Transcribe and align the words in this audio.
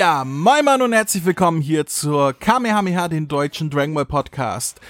Ja, 0.00 0.24
moin 0.24 0.64
Mann 0.64 0.80
und 0.80 0.94
herzlich 0.94 1.26
willkommen 1.26 1.60
hier 1.60 1.84
zur 1.84 2.32
Kamehameha, 2.32 3.08
den 3.08 3.28
deutschen 3.28 3.68
Dragon 3.68 3.92
Ball 3.92 4.06
Podcast. 4.06 4.80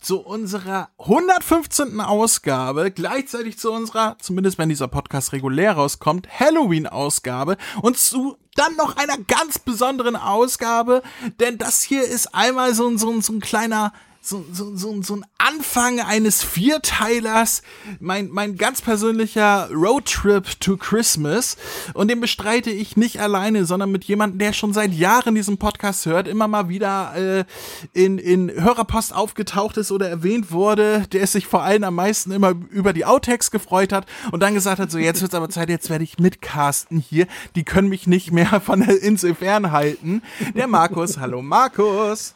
Zu 0.00 0.18
unserer 0.18 0.88
115. 0.98 2.00
Ausgabe, 2.00 2.90
gleichzeitig 2.90 3.60
zu 3.60 3.70
unserer, 3.70 4.16
zumindest 4.20 4.58
wenn 4.58 4.68
dieser 4.68 4.88
Podcast 4.88 5.32
regulär 5.32 5.74
rauskommt, 5.74 6.26
Halloween-Ausgabe 6.40 7.58
und 7.80 7.96
zu 7.96 8.38
dann 8.56 8.74
noch 8.74 8.96
einer 8.96 9.18
ganz 9.18 9.60
besonderen 9.60 10.16
Ausgabe, 10.16 11.04
denn 11.38 11.58
das 11.58 11.82
hier 11.82 12.02
ist 12.02 12.34
einmal 12.34 12.74
so, 12.74 12.96
so, 12.96 13.20
so 13.20 13.34
ein 13.34 13.40
kleiner 13.40 13.92
so, 14.26 14.44
so, 14.52 14.76
so, 14.76 15.02
so 15.02 15.16
ein 15.16 15.24
Anfang 15.38 16.00
eines 16.00 16.42
Vierteilers, 16.42 17.62
mein, 18.00 18.28
mein 18.30 18.56
ganz 18.56 18.82
persönlicher 18.82 19.68
Roadtrip 19.72 20.58
to 20.60 20.76
Christmas. 20.76 21.56
Und 21.94 22.08
den 22.08 22.20
bestreite 22.20 22.70
ich 22.70 22.96
nicht 22.96 23.20
alleine, 23.20 23.64
sondern 23.66 23.92
mit 23.92 24.04
jemandem, 24.04 24.40
der 24.40 24.52
schon 24.52 24.72
seit 24.72 24.92
Jahren 24.92 25.36
diesen 25.36 25.58
Podcast 25.58 26.06
hört, 26.06 26.26
immer 26.26 26.48
mal 26.48 26.68
wieder 26.68 27.14
äh, 27.14 27.44
in, 27.92 28.18
in 28.18 28.50
Hörerpost 28.50 29.14
aufgetaucht 29.14 29.76
ist 29.76 29.92
oder 29.92 30.08
erwähnt 30.08 30.50
wurde, 30.50 31.06
der 31.12 31.26
sich 31.26 31.46
vor 31.46 31.62
allem 31.62 31.84
am 31.84 31.94
meisten 31.94 32.32
immer 32.32 32.54
über 32.70 32.92
die 32.92 33.04
Outtakes 33.04 33.52
gefreut 33.52 33.92
hat 33.92 34.06
und 34.32 34.42
dann 34.42 34.54
gesagt 34.54 34.80
hat, 34.80 34.90
so 34.90 34.98
jetzt 34.98 35.22
wird's 35.22 35.34
aber 35.34 35.48
Zeit, 35.48 35.68
jetzt 35.68 35.88
werde 35.88 36.04
ich 36.04 36.18
mitcasten 36.18 36.98
hier. 36.98 37.26
Die 37.54 37.64
können 37.64 37.88
mich 37.88 38.08
nicht 38.08 38.32
mehr 38.32 38.60
von 38.60 38.80
der 38.80 39.00
Insel 39.00 39.36
fernhalten. 39.36 40.22
Der 40.54 40.66
Markus, 40.66 41.18
hallo 41.18 41.42
Markus. 41.42 42.34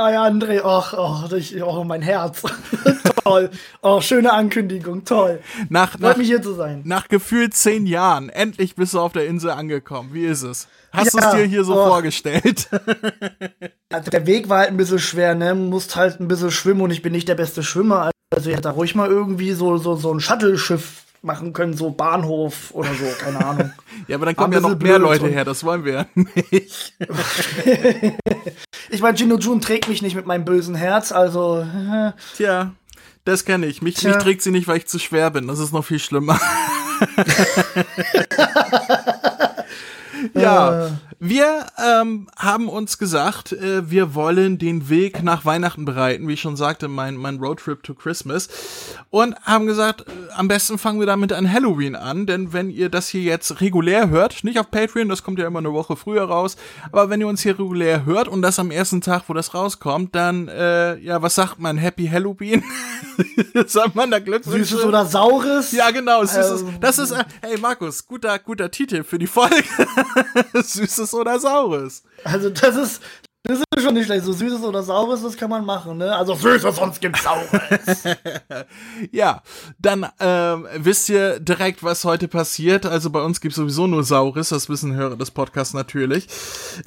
Ah 0.00 0.10
ja, 0.12 0.24
André, 0.24 0.62
ach, 0.64 0.94
ach, 0.94 1.30
ich, 1.32 1.62
oh, 1.62 1.84
mein 1.84 2.00
Herz. 2.00 2.40
toll. 3.22 3.50
Oh, 3.82 4.00
schöne 4.00 4.32
Ankündigung, 4.32 5.04
toll. 5.04 5.40
Nach, 5.68 5.90
Freut 5.90 6.00
nach, 6.00 6.16
mich 6.16 6.28
hier 6.28 6.40
zu 6.40 6.54
sein. 6.54 6.80
Nach 6.84 7.06
gefühlt 7.06 7.52
zehn 7.52 7.84
Jahren, 7.84 8.30
endlich 8.30 8.76
bist 8.76 8.94
du 8.94 9.00
auf 9.00 9.12
der 9.12 9.26
Insel 9.26 9.50
angekommen. 9.50 10.14
Wie 10.14 10.24
ist 10.24 10.40
es? 10.40 10.68
Hast 10.90 11.12
ja, 11.12 11.20
du 11.20 11.26
es 11.26 11.32
dir 11.34 11.44
hier 11.44 11.64
so 11.64 11.74
oh. 11.74 11.86
vorgestellt? 11.86 12.70
also 13.92 14.10
der 14.10 14.26
Weg 14.26 14.48
war 14.48 14.60
halt 14.60 14.70
ein 14.70 14.78
bisschen 14.78 15.00
schwer, 15.00 15.34
ne? 15.34 15.54
Musst 15.54 15.96
halt 15.96 16.18
ein 16.18 16.28
bisschen 16.28 16.50
schwimmen 16.50 16.80
und 16.80 16.92
ich 16.92 17.02
bin 17.02 17.12
nicht 17.12 17.28
der 17.28 17.34
beste 17.34 17.62
Schwimmer. 17.62 18.10
Also 18.34 18.48
ich 18.48 18.56
hätte 18.56 18.68
da 18.68 18.70
ruhig 18.70 18.94
mal 18.94 19.10
irgendwie 19.10 19.52
so, 19.52 19.76
so, 19.76 19.96
so 19.96 20.14
ein 20.14 20.20
Shuttle-Schiff 20.20 21.04
machen 21.22 21.52
können, 21.52 21.76
so 21.76 21.90
Bahnhof 21.90 22.70
oder 22.72 22.90
so, 22.94 23.04
keine 23.18 23.38
Ahnung. 23.46 23.72
ja, 24.08 24.16
aber 24.16 24.26
dann 24.26 24.36
kommen 24.36 24.52
ja 24.52 24.60
noch 24.60 24.78
mehr 24.78 24.98
Leute 24.98 25.28
her, 25.28 25.44
das 25.44 25.64
wollen 25.64 25.84
wir 25.84 25.92
ja 25.92 26.06
nicht. 26.14 26.94
ich 28.90 29.00
meine, 29.00 29.16
Gino 29.16 29.36
Jun 29.36 29.60
trägt 29.60 29.88
mich 29.88 30.02
nicht 30.02 30.16
mit 30.16 30.26
meinem 30.26 30.44
bösen 30.44 30.74
Herz, 30.74 31.12
also. 31.12 31.64
Tja, 32.36 32.72
das 33.24 33.44
kenne 33.44 33.66
ich. 33.66 33.82
Mich, 33.82 34.02
mich 34.02 34.16
trägt 34.16 34.42
sie 34.42 34.50
nicht, 34.50 34.66
weil 34.66 34.78
ich 34.78 34.86
zu 34.86 34.98
schwer 34.98 35.30
bin. 35.30 35.46
Das 35.46 35.58
ist 35.58 35.72
noch 35.72 35.84
viel 35.84 35.98
schlimmer. 35.98 36.40
ja, 40.34 40.86
äh. 40.86 40.90
Wir 41.22 41.66
ähm, 41.76 42.28
haben 42.38 42.70
uns 42.70 42.96
gesagt, 42.96 43.52
äh, 43.52 43.90
wir 43.90 44.14
wollen 44.14 44.56
den 44.56 44.88
Weg 44.88 45.22
nach 45.22 45.44
Weihnachten 45.44 45.84
bereiten, 45.84 46.26
wie 46.26 46.32
ich 46.32 46.40
schon 46.40 46.56
sagte, 46.56 46.88
mein, 46.88 47.16
mein 47.16 47.36
Roadtrip 47.36 47.82
to 47.82 47.92
Christmas. 47.92 48.48
Und 49.10 49.36
haben 49.42 49.66
gesagt, 49.66 50.08
äh, 50.08 50.12
am 50.34 50.48
besten 50.48 50.78
fangen 50.78 50.98
wir 50.98 51.06
damit 51.06 51.34
an 51.34 51.52
Halloween 51.52 51.94
an, 51.94 52.24
denn 52.24 52.54
wenn 52.54 52.70
ihr 52.70 52.88
das 52.88 53.08
hier 53.08 53.20
jetzt 53.20 53.60
regulär 53.60 54.08
hört, 54.08 54.44
nicht 54.44 54.58
auf 54.58 54.70
Patreon, 54.70 55.10
das 55.10 55.22
kommt 55.22 55.38
ja 55.38 55.46
immer 55.46 55.58
eine 55.58 55.74
Woche 55.74 55.94
früher 55.94 56.24
raus, 56.24 56.56
aber 56.90 57.10
wenn 57.10 57.20
ihr 57.20 57.28
uns 57.28 57.42
hier 57.42 57.58
regulär 57.58 58.06
hört 58.06 58.26
und 58.26 58.40
das 58.40 58.58
am 58.58 58.70
ersten 58.70 59.02
Tag, 59.02 59.24
wo 59.26 59.34
das 59.34 59.52
rauskommt, 59.52 60.14
dann, 60.14 60.48
äh, 60.48 60.96
ja, 61.00 61.20
was 61.20 61.34
sagt 61.34 61.58
man? 61.58 61.76
Happy 61.76 62.08
Halloween? 62.08 62.64
sagt 63.66 63.94
man 63.94 64.10
da 64.10 64.20
Glückwünsche? 64.20 64.64
Süßes 64.64 64.86
oder 64.86 65.04
Saures? 65.04 65.72
Ja, 65.72 65.90
genau, 65.90 66.24
süßes. 66.24 66.62
Ähm. 66.62 66.74
Das 66.80 66.98
ist, 66.98 67.10
äh, 67.10 67.24
hey 67.42 67.58
Markus, 67.58 68.06
guter, 68.06 68.38
guter 68.38 68.70
Titel 68.70 69.04
für 69.04 69.18
die 69.18 69.26
Folge. 69.26 69.64
Süßes 70.54 71.09
oder 71.14 71.38
Saures. 71.38 72.02
Also 72.24 72.50
das 72.50 72.76
ist, 72.76 73.02
das 73.42 73.58
ist 73.58 73.82
schon 73.82 73.94
nicht 73.94 74.06
schlecht. 74.06 74.24
So 74.24 74.32
Süßes 74.32 74.62
oder 74.62 74.82
Saures, 74.82 75.22
das 75.22 75.36
kann 75.36 75.50
man 75.50 75.64
machen, 75.64 75.98
ne? 75.98 76.14
Also 76.14 76.34
Süßes, 76.34 76.76
sonst 76.76 77.00
gibt's 77.00 77.22
Saures. 77.22 77.48
ja, 79.10 79.42
dann 79.78 80.06
ähm, 80.20 80.66
wisst 80.76 81.08
ihr 81.08 81.40
direkt, 81.40 81.82
was 81.82 82.04
heute 82.04 82.28
passiert. 82.28 82.84
Also 82.84 83.10
bei 83.10 83.22
uns 83.22 83.40
gibt's 83.40 83.56
sowieso 83.56 83.86
nur 83.86 84.04
Saures, 84.04 84.50
das 84.50 84.68
wissen 84.68 84.94
Hörer 84.94 85.16
des 85.16 85.30
Podcasts 85.30 85.74
natürlich. 85.74 86.26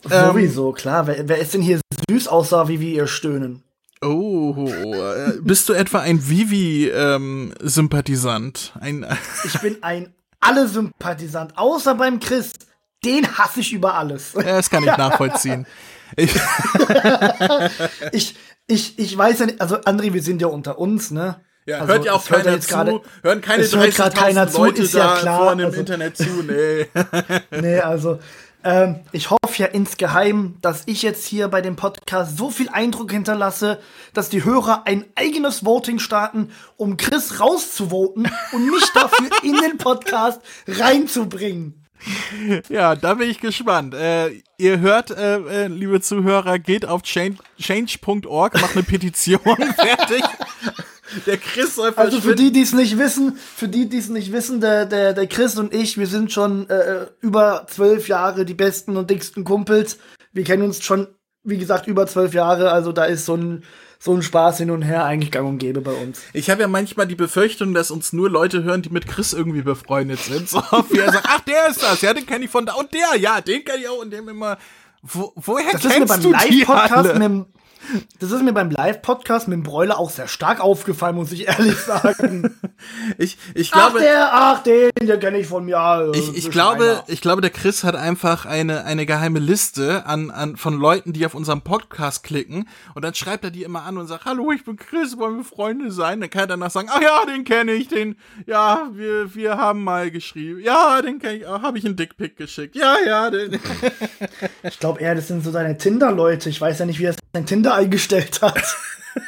Ähm, 0.09 0.27
sowieso, 0.27 0.69
ähm, 0.69 0.75
klar. 0.75 1.07
Wer, 1.07 1.27
wer 1.27 1.39
ist 1.39 1.53
denn 1.53 1.61
hier 1.61 1.81
süß 2.09 2.27
aussah, 2.27 2.67
wie 2.67 2.79
wir 2.79 2.93
ihr 2.93 3.07
stöhnen? 3.07 3.63
Oh, 4.03 4.67
äh, 4.67 5.39
bist 5.41 5.69
du 5.69 5.73
etwa 5.73 5.99
ein 5.99 6.29
Vivi-Sympathisant? 6.29 8.73
Ähm, 8.81 9.05
ein 9.05 9.17
ich 9.45 9.59
bin 9.59 9.77
ein 9.81 10.13
Alle-Sympathisant, 10.39 11.57
außer 11.57 11.95
beim 11.95 12.19
Chris 12.19 12.51
den 13.05 13.37
hasse 13.37 13.59
ich 13.61 13.73
über 13.73 13.95
alles. 13.95 14.33
Ja, 14.33 14.43
das 14.43 14.69
kann 14.69 14.83
ich 14.83 14.97
nachvollziehen. 14.97 15.65
ich, 16.15 16.33
ich, 18.11 18.35
ich, 18.67 18.99
ich 18.99 19.17
weiß 19.17 19.39
ja 19.39 19.45
nicht, 19.47 19.61
also 19.61 19.77
André, 19.77 20.13
wir 20.13 20.21
sind 20.21 20.41
ja 20.41 20.47
unter 20.47 20.77
uns, 20.79 21.11
ne? 21.11 21.41
Ja, 21.65 21.79
also, 21.79 21.93
hört 21.93 22.05
ja 22.05 22.13
auch 22.13 22.25
keiner 22.25 22.59
zu, 22.59 22.69
grade, 22.69 23.01
hören 23.21 23.41
keine 23.41 23.63
30.000 23.63 24.57
Leute 24.57 24.81
ist 24.81 24.93
ja 24.93 25.15
klar, 25.15 25.39
vorne 25.39 25.63
im 25.63 25.67
also, 25.69 25.79
Internet 25.79 26.17
zu, 26.17 26.23
nee. 26.43 26.87
nee, 27.51 27.79
also 27.79 28.19
ähm, 28.65 29.01
ich 29.11 29.29
hoffe 29.29 29.39
ja 29.57 29.67
insgeheim, 29.67 30.57
dass 30.61 30.83
ich 30.87 31.01
jetzt 31.01 31.25
hier 31.25 31.47
bei 31.47 31.61
dem 31.61 31.75
Podcast 31.75 32.37
so 32.37 32.49
viel 32.49 32.69
Eindruck 32.69 33.11
hinterlasse, 33.11 33.79
dass 34.13 34.29
die 34.29 34.43
Hörer 34.43 34.83
ein 34.85 35.05
eigenes 35.15 35.65
Voting 35.65 35.99
starten, 35.99 36.51
um 36.77 36.97
Chris 36.97 37.39
rauszuvoten 37.39 38.29
und 38.51 38.71
mich 38.71 38.85
dafür 38.93 39.29
in 39.43 39.57
den 39.57 39.77
Podcast 39.77 40.41
reinzubringen 40.67 41.82
ja, 42.69 42.95
da 42.95 43.13
bin 43.15 43.29
ich 43.29 43.39
gespannt. 43.39 43.93
Äh, 43.93 44.41
ihr 44.57 44.79
hört, 44.79 45.11
äh, 45.11 45.37
äh, 45.37 45.67
liebe 45.67 46.01
Zuhörer, 46.01 46.59
geht 46.59 46.85
auf 46.85 47.01
change.org, 47.03 48.61
macht 48.61 48.75
eine 48.75 48.83
Petition 48.83 49.39
fertig. 49.75 50.23
Der 51.25 51.37
Chris 51.37 51.75
soll 51.75 51.93
Also 51.95 52.21
für 52.21 52.35
die, 52.35 52.51
die 52.51 52.61
es 52.61 52.73
nicht 52.73 52.97
wissen, 52.97 53.37
für 53.37 53.67
die, 53.67 53.87
die 53.87 53.99
es 53.99 54.09
nicht 54.09 54.31
wissen, 54.31 54.61
der, 54.61 54.85
der, 54.85 55.13
der 55.13 55.27
Chris 55.27 55.57
und 55.57 55.73
ich, 55.73 55.97
wir 55.97 56.07
sind 56.07 56.31
schon 56.31 56.69
äh, 56.69 57.07
über 57.21 57.67
zwölf 57.69 58.07
Jahre 58.07 58.45
die 58.45 58.55
besten 58.55 58.97
und 58.97 59.09
dicksten 59.09 59.43
Kumpels. 59.43 59.99
Wir 60.31 60.43
kennen 60.43 60.63
uns 60.63 60.83
schon, 60.83 61.07
wie 61.43 61.57
gesagt, 61.57 61.87
über 61.87 62.07
zwölf 62.07 62.33
Jahre. 62.33 62.71
Also 62.71 62.91
da 62.91 63.05
ist 63.05 63.25
so 63.25 63.35
ein 63.35 63.63
so 64.03 64.13
ein 64.13 64.21
Spaß 64.21 64.57
hin 64.57 64.69
und 64.69 64.81
her 64.81 65.05
eigentlich 65.05 65.31
gang 65.31 65.47
und 65.47 65.59
gäbe 65.59 65.79
bei 65.79 65.93
uns. 65.93 66.19
Ich 66.33 66.49
habe 66.49 66.61
ja 66.61 66.67
manchmal 66.67 67.07
die 67.07 67.15
Befürchtung, 67.15 67.73
dass 67.73 67.89
uns 67.89 68.11
nur 68.11 68.29
Leute 68.29 68.61
hören, 68.63 68.81
die 68.81 68.89
mit 68.89 69.07
Chris 69.07 69.31
irgendwie 69.31 69.61
befreundet 69.61 70.19
sind. 70.19 70.49
So, 70.49 70.59
wie 70.89 70.97
er 70.97 71.13
sagt, 71.13 71.25
ach, 71.29 71.39
der 71.39 71.69
ist 71.69 71.81
das, 71.81 72.01
ja, 72.01 72.13
den 72.13 72.25
kenne 72.25 72.43
ich 72.43 72.51
von 72.51 72.65
da 72.65 72.73
und 72.73 72.93
der, 72.93 73.17
ja, 73.17 73.39
den 73.39 73.63
kenne 73.63 73.79
ich 73.79 73.87
auch 73.87 74.01
und 74.01 74.11
dem 74.11 74.27
immer. 74.27 74.57
Wo, 75.01 75.31
woher 75.35 75.71
das 75.71 75.83
kennst 75.83 76.15
ist 76.15 76.23
mir 76.23 76.31
beim 76.31 76.49
Live-Podcast 76.49 77.17
mit 77.17 77.45
das 78.19 78.31
ist 78.31 78.43
mir 78.43 78.53
beim 78.53 78.69
Live-Podcast 78.69 79.47
mit 79.47 79.57
dem 79.57 79.63
Bräuler 79.63 79.99
auch 79.99 80.09
sehr 80.09 80.27
stark 80.27 80.59
aufgefallen, 80.59 81.15
muss 81.15 81.31
ich 81.31 81.47
ehrlich 81.47 81.77
sagen. 81.79 82.55
ich, 83.17 83.37
ich 83.53 83.71
glaube. 83.71 83.97
Ach, 83.97 84.01
der, 84.01 84.29
ach, 84.33 84.63
den, 84.63 84.91
den 84.99 85.19
kenne 85.19 85.39
ich 85.39 85.47
von 85.47 85.65
mir. 85.65 86.11
Ich, 86.13 86.35
ich 86.35 86.51
glaube, 86.51 87.03
ich 87.07 87.21
glaube, 87.21 87.41
der 87.41 87.49
Chris 87.49 87.83
hat 87.83 87.95
einfach 87.95 88.45
eine, 88.45 88.85
eine 88.85 89.05
geheime 89.05 89.39
Liste 89.39 90.05
an, 90.05 90.31
an, 90.31 90.57
von 90.57 90.79
Leuten, 90.79 91.13
die 91.13 91.25
auf 91.25 91.35
unserem 91.35 91.61
Podcast 91.61 92.23
klicken. 92.23 92.67
Und 92.95 93.03
dann 93.03 93.13
schreibt 93.13 93.43
er 93.43 93.51
die 93.51 93.63
immer 93.63 93.83
an 93.83 93.97
und 93.97 94.07
sagt, 94.07 94.25
hallo, 94.25 94.51
ich 94.51 94.63
bin 94.63 94.77
Chris, 94.77 95.17
wollen 95.17 95.37
wir 95.37 95.43
Freunde 95.43 95.91
sein? 95.91 96.21
Dann 96.21 96.29
kann 96.29 96.41
er 96.41 96.47
danach 96.47 96.71
sagen, 96.71 96.89
ach 96.91 97.01
ja, 97.01 97.25
den 97.25 97.43
kenne 97.43 97.73
ich, 97.73 97.87
den, 97.87 98.15
ja, 98.45 98.87
wir, 98.93 99.35
wir 99.35 99.57
haben 99.57 99.83
mal 99.83 100.11
geschrieben. 100.11 100.59
Ja, 100.59 101.01
den 101.01 101.19
kenne 101.19 101.37
ich, 101.37 101.45
habe 101.47 101.77
ich 101.77 101.85
einen 101.85 101.95
Dickpick 101.95 102.37
geschickt. 102.37 102.75
Ja, 102.75 102.95
ja, 103.05 103.29
den. 103.29 103.59
ich 104.63 104.79
glaube 104.79 105.01
eher, 105.01 105.15
das 105.15 105.27
sind 105.27 105.43
so 105.43 105.51
deine 105.51 105.77
Tinder-Leute. 105.77 106.49
Ich 106.49 106.59
weiß 106.59 106.79
ja 106.79 106.85
nicht, 106.85 106.99
wie 106.99 107.05
er 107.05 107.15
sein 107.33 107.45
Tinder 107.45 107.72
eingestellt 107.75 108.41
hat. 108.41 108.63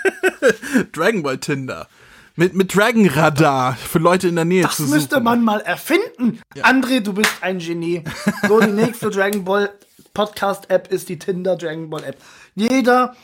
Dragon 0.91 1.23
Ball 1.23 1.37
Tinder. 1.37 1.87
Mit, 2.37 2.53
mit 2.53 2.75
Dragon 2.75 3.07
Radar 3.07 3.75
für 3.77 3.99
Leute 3.99 4.27
in 4.27 4.35
der 4.35 4.43
Nähe 4.43 4.63
das 4.63 4.75
zu 4.75 4.83
suchen. 4.83 4.91
Das 4.91 5.01
müsste 5.03 5.19
man 5.21 5.41
mal 5.41 5.61
erfinden. 5.61 6.41
Ja. 6.53 6.65
André, 6.65 6.99
du 6.99 7.13
bist 7.13 7.31
ein 7.41 7.59
Genie. 7.59 8.03
So, 8.47 8.59
die 8.59 8.71
nächste 8.71 9.09
Dragon 9.09 9.45
Ball 9.45 9.69
Podcast 10.13 10.69
App 10.69 10.91
ist 10.91 11.07
die 11.07 11.17
Tinder 11.17 11.55
Dragon 11.55 11.89
Ball 11.89 12.03
App. 12.03 12.17
Jeder, 12.55 13.15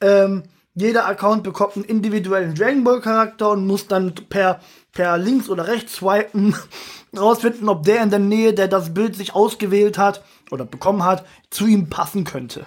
ähm, 0.00 0.42
jeder 0.74 1.06
Account 1.06 1.44
bekommt 1.44 1.76
einen 1.76 1.84
individuellen 1.84 2.54
Dragon 2.54 2.82
Ball 2.82 3.00
Charakter 3.00 3.50
und 3.50 3.66
muss 3.66 3.86
dann 3.86 4.14
per, 4.14 4.60
per 4.92 5.16
links 5.16 5.48
oder 5.48 5.68
rechts 5.68 5.96
swipen 5.96 6.56
rausfinden, 7.16 7.68
ob 7.68 7.84
der 7.84 8.02
in 8.02 8.10
der 8.10 8.18
Nähe, 8.18 8.52
der 8.52 8.66
das 8.66 8.92
Bild 8.92 9.14
sich 9.14 9.34
ausgewählt 9.34 9.96
hat 9.96 10.24
oder 10.50 10.64
bekommen 10.64 11.04
hat, 11.04 11.24
zu 11.50 11.66
ihm 11.66 11.88
passen 11.88 12.24
könnte. 12.24 12.66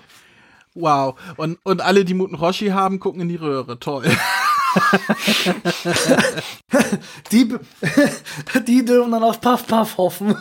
Wow. 0.79 1.15
Und, 1.37 1.59
und 1.63 1.81
alle, 1.81 2.05
die 2.05 2.13
Muten 2.13 2.35
Roshi 2.35 2.67
haben, 2.67 2.99
gucken 2.99 3.21
in 3.21 3.29
die 3.29 3.35
Röhre. 3.35 3.79
Toll. 3.79 4.03
die, 7.31 7.55
die 8.67 8.85
dürfen 8.85 9.11
dann 9.11 9.23
auf 9.23 9.41
Puff 9.41 9.65
Puff 9.67 9.97
hoffen. 9.97 10.35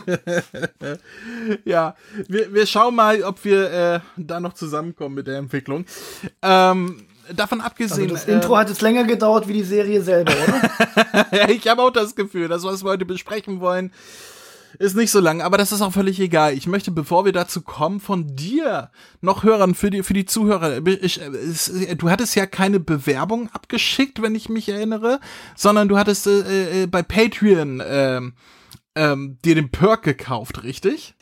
ja, 1.65 1.95
wir, 2.29 2.53
wir 2.53 2.67
schauen 2.67 2.95
mal, 2.95 3.23
ob 3.23 3.45
wir 3.45 3.71
äh, 3.71 4.01
da 4.17 4.39
noch 4.41 4.53
zusammenkommen 4.53 5.15
mit 5.15 5.27
der 5.27 5.39
Entwicklung. 5.39 5.87
Ähm, 6.43 7.07
davon 7.35 7.61
abgesehen. 7.61 8.11
Also 8.11 8.15
das 8.15 8.25
Intro 8.27 8.55
äh, 8.55 8.59
hat 8.59 8.69
jetzt 8.69 8.83
länger 8.83 9.05
gedauert 9.05 9.49
wie 9.49 9.55
die 9.55 9.63
Serie 9.63 10.03
selber, 10.03 10.33
oder? 10.33 11.49
ich 11.51 11.67
habe 11.69 11.83
auch 11.83 11.91
das 11.91 12.15
Gefühl, 12.15 12.49
das, 12.49 12.65
was 12.65 12.85
wir 12.85 12.91
heute 12.91 13.05
besprechen 13.05 13.61
wollen, 13.61 13.93
Ist 14.79 14.97
nicht 14.97 15.11
so 15.11 15.21
lang, 15.21 15.41
aber 15.41 15.57
das 15.57 15.73
ist 15.73 15.81
auch 15.81 15.93
völlig 15.93 16.21
egal. 16.21 16.55
Ich 16.55 16.67
möchte, 16.67 16.91
bevor 16.91 17.25
wir 17.25 17.33
dazu 17.33 17.63
kommen, 17.63 18.01
von 18.01 18.37
dir 18.37 18.91
noch 19.21 19.43
hören, 19.43 19.75
für 19.75 19.91
die, 19.91 20.03
für 20.03 20.15
die 20.15 20.27
Zuhörer. 20.27 20.87
Ich, 20.87 21.19
es, 21.21 21.73
du 21.97 22.11
hattest 22.11 22.35
ja 22.37 22.47
keine 22.47 22.79
Bewerbung 22.79 23.49
abgeschickt, 23.53 24.21
wenn 24.21 24.35
ich 24.35 24.49
mich 24.49 24.69
erinnere, 24.69 25.21
sondern 25.57 25.89
du 25.89 25.99
hattest 25.99 26.27
äh, 26.27 26.83
äh, 26.83 26.87
bei 26.87 27.03
Patreon 27.03 27.81
äh, 27.81 28.21
dir 28.95 29.55
den 29.55 29.71
Perk 29.71 30.03
gekauft, 30.03 30.65
richtig? 30.65 31.15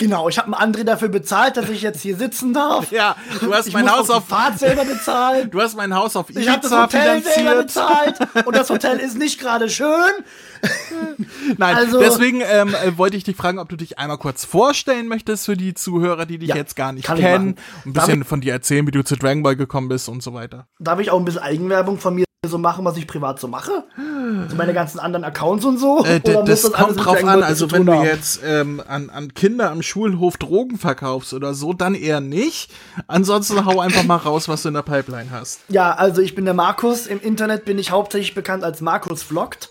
Genau, 0.00 0.30
ich 0.30 0.38
habe 0.38 0.56
einen 0.58 0.74
André 0.74 0.82
dafür 0.84 1.08
bezahlt, 1.08 1.58
dass 1.58 1.68
ich 1.68 1.82
jetzt 1.82 2.00
hier 2.00 2.16
sitzen 2.16 2.54
darf. 2.54 2.90
Ja, 2.90 3.16
du 3.40 3.52
hast 3.52 3.66
ich 3.66 3.74
mein 3.74 3.88
Haus 3.90 4.08
auf 4.08 4.26
Fahrt 4.26 4.58
selber 4.58 4.86
bezahlen. 4.86 5.50
Du 5.50 5.60
hast 5.60 5.76
mein 5.76 5.94
Haus 5.94 6.16
auf 6.16 6.30
Ich 6.30 6.48
habe 6.48 6.60
das 6.62 6.72
Ibiza 6.72 6.82
Hotel 6.84 7.22
selber 7.22 7.30
finanziert. 7.62 8.18
bezahlt 8.18 8.46
und 8.46 8.56
das 8.56 8.70
Hotel 8.70 8.96
ist 8.98 9.18
nicht 9.18 9.38
gerade 9.38 9.68
schön. 9.68 9.86
Nein, 11.58 11.76
Also- 11.76 12.00
deswegen 12.00 12.40
ähm, 12.44 12.74
äh, 12.74 12.96
wollte 12.96 13.16
ich 13.18 13.24
dich 13.24 13.36
fragen, 13.36 13.58
ob 13.58 13.68
du 13.68 13.76
dich 13.76 13.98
einmal 13.98 14.16
kurz 14.18 14.44
vorstellen 14.46 15.06
möchtest 15.06 15.44
für 15.46 15.56
die 15.56 15.74
Zuhörer, 15.74 16.24
die 16.24 16.38
dich 16.38 16.48
Ja, 16.48 16.56
jetzt 16.56 16.76
gar 16.76 16.92
nicht 16.92 17.08
ich 17.08 17.14
kennen. 17.14 17.56
Ein 17.84 17.92
bisschen 17.92 18.24
von 18.24 18.40
dir 18.40 18.52
erzählen, 18.54 18.86
wie 18.86 18.90
du 18.92 19.04
zu 19.04 19.16
Dragon 19.16 19.42
Ball 19.42 19.56
gekommen 19.56 19.88
bist 19.88 20.08
und 20.08 20.22
so 20.22 20.32
weiter. 20.32 20.66
Darf 20.78 20.98
ich 21.00 21.10
auch 21.10 21.18
ein 21.18 21.24
bisschen 21.26 21.42
Eigenwerbung 21.42 21.98
von 21.98 22.14
mir 22.14 22.24
so 22.48 22.56
machen, 22.56 22.86
was 22.86 22.96
ich 22.96 23.06
privat 23.06 23.38
so 23.38 23.48
mache? 23.48 23.84
So 24.48 24.56
meine 24.56 24.72
ganzen 24.72 24.98
anderen 24.98 25.24
Accounts 25.24 25.62
und 25.66 25.76
so? 25.76 26.02
Äh, 26.06 26.20
das 26.20 26.64
alles 26.64 26.72
kommt 26.72 27.04
drauf 27.04 27.22
an, 27.22 27.42
also 27.42 27.70
wenn 27.70 27.84
du 27.84 27.92
haben? 27.92 28.06
jetzt 28.06 28.40
ähm, 28.42 28.82
an, 28.88 29.10
an 29.10 29.34
Kinder 29.34 29.70
am 29.70 29.82
Schulhof 29.82 30.38
Drogen 30.38 30.78
verkaufst 30.78 31.34
oder 31.34 31.52
so, 31.52 31.74
dann 31.74 31.94
eher 31.94 32.22
nicht. 32.22 32.72
Ansonsten 33.08 33.66
hau 33.66 33.80
einfach 33.80 34.04
mal 34.04 34.16
raus, 34.16 34.48
was 34.48 34.62
du 34.62 34.68
in 34.68 34.74
der 34.74 34.82
Pipeline 34.82 35.30
hast. 35.30 35.60
Ja, 35.68 35.92
also 35.92 36.22
ich 36.22 36.34
bin 36.34 36.46
der 36.46 36.54
Markus. 36.54 37.06
Im 37.06 37.20
Internet 37.20 37.66
bin 37.66 37.78
ich 37.78 37.90
hauptsächlich 37.90 38.34
bekannt 38.34 38.64
als 38.64 38.80
Markus 38.80 39.22
Vlogt. 39.22 39.68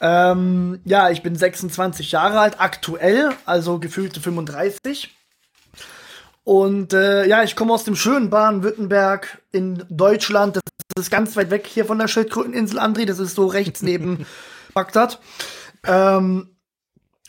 Ähm, 0.00 0.80
ja, 0.86 1.10
ich 1.10 1.22
bin 1.22 1.36
26 1.36 2.12
Jahre 2.12 2.40
alt, 2.40 2.62
aktuell, 2.62 3.28
also 3.44 3.78
gefühlte 3.78 4.20
35. 4.20 5.14
Und 6.44 6.94
äh, 6.94 7.26
ja, 7.26 7.42
ich 7.42 7.54
komme 7.56 7.74
aus 7.74 7.84
dem 7.84 7.94
schönen 7.94 8.30
Baden-Württemberg 8.30 9.42
in 9.52 9.84
Deutschland. 9.90 10.56
Das 10.56 10.62
ist 11.00 11.10
ganz 11.10 11.36
weit 11.36 11.50
weg 11.50 11.66
hier 11.66 11.84
von 11.84 11.98
der 11.98 12.08
Schildkröteninsel, 12.08 12.78
André. 12.78 13.06
Das 13.06 13.18
ist 13.18 13.34
so 13.34 13.46
rechts 13.46 13.82
neben 13.82 14.26
Bagdad. 14.74 15.20
Ähm, 15.86 16.50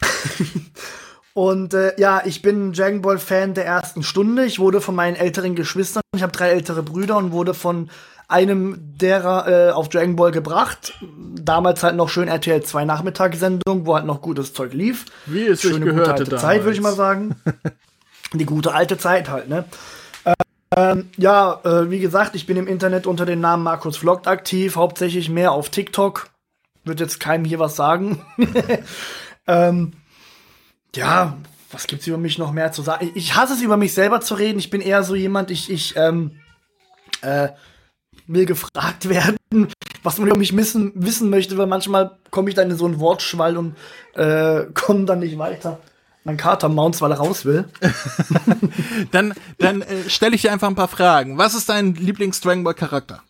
und 1.33 1.73
äh, 1.73 1.99
ja, 1.99 2.21
ich 2.25 2.41
bin 2.41 2.73
Dragon 2.73 3.01
Ball 3.01 3.17
Fan 3.17 3.53
der 3.53 3.65
ersten 3.65 4.03
Stunde. 4.03 4.45
Ich 4.45 4.59
wurde 4.59 4.81
von 4.81 4.95
meinen 4.95 5.15
älteren 5.15 5.55
Geschwistern, 5.55 6.03
ich 6.15 6.21
habe 6.21 6.31
drei 6.31 6.49
ältere 6.49 6.83
Brüder 6.83 7.17
und 7.17 7.31
wurde 7.31 7.53
von 7.53 7.89
einem 8.31 8.77
derer 8.97 9.47
äh, 9.47 9.71
auf 9.71 9.89
Dragon 9.89 10.15
Ball 10.15 10.31
gebracht. 10.31 10.93
Damals 11.35 11.83
halt 11.83 11.95
noch 11.95 12.07
schön 12.07 12.29
RTL 12.29 12.63
2 12.63 12.85
Nachmittagssendung, 12.85 13.85
wo 13.85 13.95
halt 13.95 14.05
noch 14.05 14.21
gutes 14.21 14.53
Zeug 14.53 14.73
lief. 14.73 15.05
Wie 15.25 15.47
es 15.47 15.61
Schöne 15.61 15.85
gehörte 15.85 15.99
gute 15.99 16.11
alte 16.11 16.23
damals. 16.23 16.41
Zeit, 16.41 16.63
würde 16.63 16.75
ich 16.75 16.81
mal 16.81 16.95
sagen. 16.95 17.35
Die 18.33 18.45
gute 18.45 18.73
alte 18.73 18.97
Zeit 18.97 19.29
halt, 19.29 19.49
ne? 19.49 19.65
Ähm, 20.75 21.09
ja, 21.17 21.59
äh, 21.63 21.89
wie 21.89 21.99
gesagt, 21.99 22.35
ich 22.35 22.45
bin 22.45 22.57
im 22.57 22.67
Internet 22.67 23.05
unter 23.05 23.25
dem 23.25 23.41
Namen 23.41 23.63
Markus 23.63 23.97
Vlogt 23.97 24.27
aktiv, 24.27 24.75
hauptsächlich 24.75 25.29
mehr 25.29 25.51
auf 25.51 25.69
TikTok. 25.69 26.29
Wird 26.85 26.99
jetzt 26.99 27.19
keinem 27.19 27.45
hier 27.45 27.59
was 27.59 27.75
sagen. 27.75 28.23
ähm, 29.47 29.93
ja, 30.95 31.37
was 31.71 31.87
gibt's 31.87 32.07
über 32.07 32.17
mich 32.17 32.37
noch 32.37 32.51
mehr 32.51 32.71
zu 32.71 32.81
sagen? 32.81 33.11
Ich, 33.15 33.35
hasse 33.35 33.53
es, 33.53 33.61
über 33.61 33.77
mich 33.77 33.93
selber 33.93 34.21
zu 34.21 34.35
reden. 34.35 34.59
Ich 34.59 34.69
bin 34.69 34.81
eher 34.81 35.03
so 35.03 35.15
jemand, 35.15 35.51
ich, 35.51 35.69
ich, 35.69 35.95
ähm, 35.97 36.39
äh, 37.21 37.49
will 38.27 38.45
gefragt 38.45 39.09
werden, 39.09 39.37
was 40.03 40.17
man 40.17 40.27
über 40.27 40.37
mich 40.37 40.55
wissen, 40.55 40.91
wissen 40.95 41.29
möchte, 41.29 41.57
weil 41.57 41.67
manchmal 41.67 42.17
komme 42.29 42.49
ich 42.49 42.55
dann 42.55 42.71
in 42.71 42.77
so 42.77 42.85
einen 42.85 42.99
Wortschwall 42.99 43.57
und 43.57 43.75
äh, 44.15 44.65
komme 44.73 45.05
dann 45.05 45.19
nicht 45.19 45.37
weiter. 45.37 45.79
Mein 46.23 46.37
Kater 46.37 46.69
mounts, 46.69 47.01
weil 47.01 47.11
er 47.11 47.17
raus 47.17 47.45
will. 47.45 47.65
Dann, 49.11 49.33
dann 49.57 49.81
äh, 49.81 50.07
stelle 50.07 50.35
ich 50.35 50.43
dir 50.43 50.51
einfach 50.51 50.67
ein 50.67 50.75
paar 50.75 50.87
Fragen. 50.87 51.37
Was 51.37 51.55
ist 51.55 51.67
dein 51.67 51.95
Lieblings-Dragon 51.95 52.63
Ball-Charakter? 52.63 53.23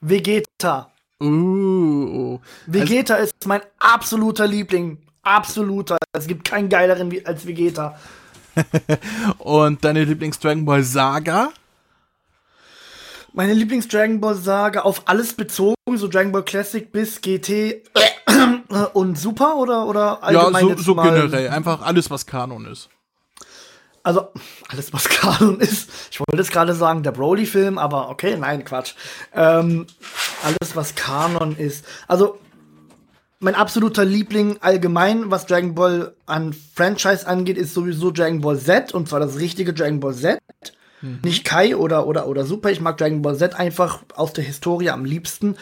Vegeta. 0.00 0.92
Uh, 1.20 2.38
Vegeta 2.66 3.16
ist 3.16 3.34
mein 3.46 3.60
absoluter 3.80 4.46
Liebling. 4.46 4.98
Absoluter. 5.22 5.98
Es 6.12 6.28
gibt 6.28 6.48
keinen 6.48 6.68
geileren 6.68 7.12
als 7.24 7.44
Vegeta. 7.44 7.98
und 9.38 9.84
deine 9.84 10.04
Lieblings-Dragon 10.04 10.64
Ball-Saga? 10.64 11.50
Meine 13.32 13.52
Lieblings-Dragon 13.52 14.20
Ball 14.20 14.34
Saga 14.34 14.80
auf 14.80 15.02
alles 15.06 15.32
bezogen, 15.32 15.76
so 15.94 16.08
Dragon 16.08 16.32
Ball 16.32 16.44
Classic 16.44 16.90
bis 16.90 17.20
GT 17.20 17.82
und 18.92 19.18
Super 19.18 19.56
oder, 19.56 19.86
oder 19.86 20.00
Ja, 20.00 20.40
allgemein 20.42 20.62
so, 20.64 20.70
jetzt 20.70 20.84
so 20.84 20.94
mal- 20.94 21.10
generell. 21.10 21.48
Einfach 21.48 21.82
alles, 21.82 22.10
was 22.10 22.26
Kanon 22.26 22.66
ist. 22.66 22.88
Also, 24.02 24.28
alles, 24.68 24.92
was 24.92 25.08
Kanon 25.08 25.60
ist. 25.60 25.90
Ich 26.10 26.20
wollte 26.20 26.36
jetzt 26.36 26.52
gerade 26.52 26.74
sagen, 26.74 27.02
der 27.02 27.12
Broly-Film, 27.12 27.78
aber 27.78 28.08
okay, 28.10 28.36
nein, 28.38 28.64
Quatsch. 28.64 28.94
Ähm, 29.34 29.86
alles, 30.42 30.74
was 30.76 30.94
Kanon 30.94 31.56
ist. 31.56 31.84
Also, 32.06 32.38
mein 33.40 33.54
absoluter 33.54 34.04
Liebling 34.04 34.58
allgemein, 34.60 35.30
was 35.30 35.46
Dragon 35.46 35.74
Ball 35.74 36.14
an 36.26 36.52
Franchise 36.74 37.26
angeht, 37.26 37.56
ist 37.56 37.72
sowieso 37.74 38.10
Dragon 38.10 38.40
Ball 38.40 38.58
Z, 38.58 38.92
und 38.94 39.08
zwar 39.08 39.20
das 39.20 39.38
richtige 39.38 39.72
Dragon 39.72 40.00
Ball 40.00 40.14
Z. 40.14 40.38
Nicht 41.22 41.44
Kai 41.44 41.76
oder, 41.76 42.08
oder, 42.08 42.26
oder 42.26 42.44
Super. 42.44 42.70
Ich 42.72 42.80
mag 42.80 42.96
Dragon 42.98 43.22
Ball 43.22 43.36
Z 43.36 43.54
einfach 43.54 44.00
aus 44.16 44.32
der 44.32 44.42
Historie 44.42 44.90
am 44.90 45.04
liebsten. 45.04 45.54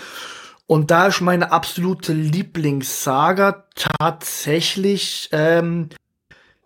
Und 0.66 0.90
da 0.90 1.06
ist 1.06 1.20
meine 1.20 1.52
absolute 1.52 2.12
Lieblingssaga 2.12 3.64
tatsächlich 3.74 5.28
ähm, 5.32 5.90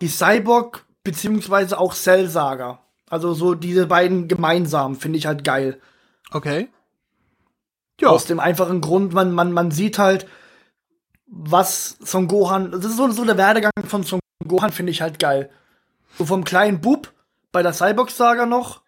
die 0.01 0.09
Cyborg 0.09 0.87
beziehungsweise 1.05 1.79
auch 1.79 1.95
Cell 1.95 2.29
Saga. 2.29 2.81
Also 3.11 3.35
so 3.35 3.55
diese 3.55 3.87
beiden 3.87 4.29
gemeinsam 4.29 4.97
finde 4.97 5.19
ich 5.19 5.27
halt 5.27 5.45
geil. 5.45 5.81
Okay. 6.31 6.69
Ja, 8.01 8.09
Aus 8.09 8.25
dem 8.25 8.41
einfachen 8.41 8.81
Grund, 8.81 9.13
man, 9.13 9.33
man, 9.33 9.53
man 9.53 9.71
sieht 9.71 9.99
halt, 9.99 10.27
was 11.27 11.99
Son 12.01 12.29
Gohan, 12.29 12.71
das 12.71 12.87
ist 12.87 12.97
so, 12.97 13.11
so 13.11 13.25
der 13.25 13.37
Werdegang 13.37 13.73
von 13.87 14.05
Son 14.05 14.21
Gohan 14.47 14.73
finde 14.73 14.93
ich 14.93 15.03
halt 15.03 15.19
geil. 15.19 15.51
So 16.17 16.25
vom 16.25 16.45
kleinen 16.45 16.81
Bub 16.81 17.13
bei 17.53 17.63
der 17.63 17.75
Cyborg 17.75 18.11
Saga 18.11 18.47
noch, 18.47 18.80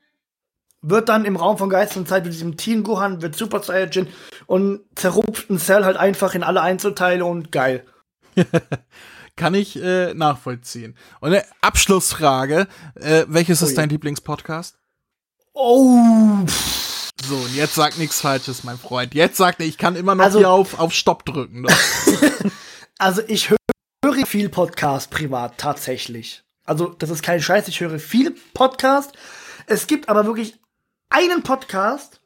wird 0.83 1.09
dann 1.09 1.25
im 1.25 1.37
Raum 1.37 1.59
von 1.59 1.71
Geist 1.71 1.97
und 1.97 2.09
Zeit 2.09 2.25
mit 2.25 2.33
diesem 2.33 2.57
Teen 2.57 2.83
Gohan, 2.83 3.23
wird 3.23 3.37
Super 3.37 3.63
Saiyajin 3.63 4.09
und 4.47 4.81
zerrupft 4.97 5.49
ein 5.51 5.59
Cell 5.59 5.85
halt 5.85 5.97
einfach 5.97 6.35
in 6.35 6.43
alle 6.43 6.61
Einzelteile 6.61 7.25
und 7.25 7.53
geil. 7.53 7.87
kann 9.37 9.55
ich 9.55 9.81
äh, 9.83 10.13
nachvollziehen. 10.15 10.97
Und 11.21 11.29
eine 11.31 11.45
Abschlussfrage. 11.61 12.67
Äh, 12.95 13.25
welches 13.29 13.63
ist 13.63 13.71
Ui. 13.71 13.75
dein 13.77 13.89
Lieblingspodcast? 13.89 14.79
Oh, 15.55 16.45
pff. 16.47 17.11
So, 17.25 17.37
und 17.37 17.55
jetzt 17.55 17.75
sag 17.75 17.99
nichts 17.99 18.21
Falsches, 18.21 18.65
mein 18.65 18.79
Freund. 18.79 19.15
Jetzt 19.15 19.37
sagt 19.37 19.61
er, 19.61 19.67
ich 19.67 19.79
kann 19.79 19.95
immer 19.97 20.15
noch 20.15 20.25
Also- 20.25 20.39
hier 20.39 20.51
auf, 20.51 20.79
auf 20.79 20.93
Stopp 20.93 21.25
drücken. 21.25 21.65
Doch. 21.65 21.73
Also 22.99 23.21
ich 23.27 23.51
höre 23.51 23.57
höre 24.05 24.27
viel 24.27 24.49
Podcast 24.49 25.11
privat 25.11 25.59
tatsächlich. 25.59 26.45
Also 26.65 26.89
das 26.91 27.11
ist 27.11 27.23
kein 27.25 27.43
Scheiß, 27.43 27.67
ich 27.67 27.81
höre 27.81 27.99
viel 27.99 28.37
Podcast. 28.55 29.13
Es 29.67 29.89
gibt 29.89 30.09
aber 30.09 30.25
wirklich 30.25 30.62
einen 31.13 31.43
Podcast, 31.43 32.21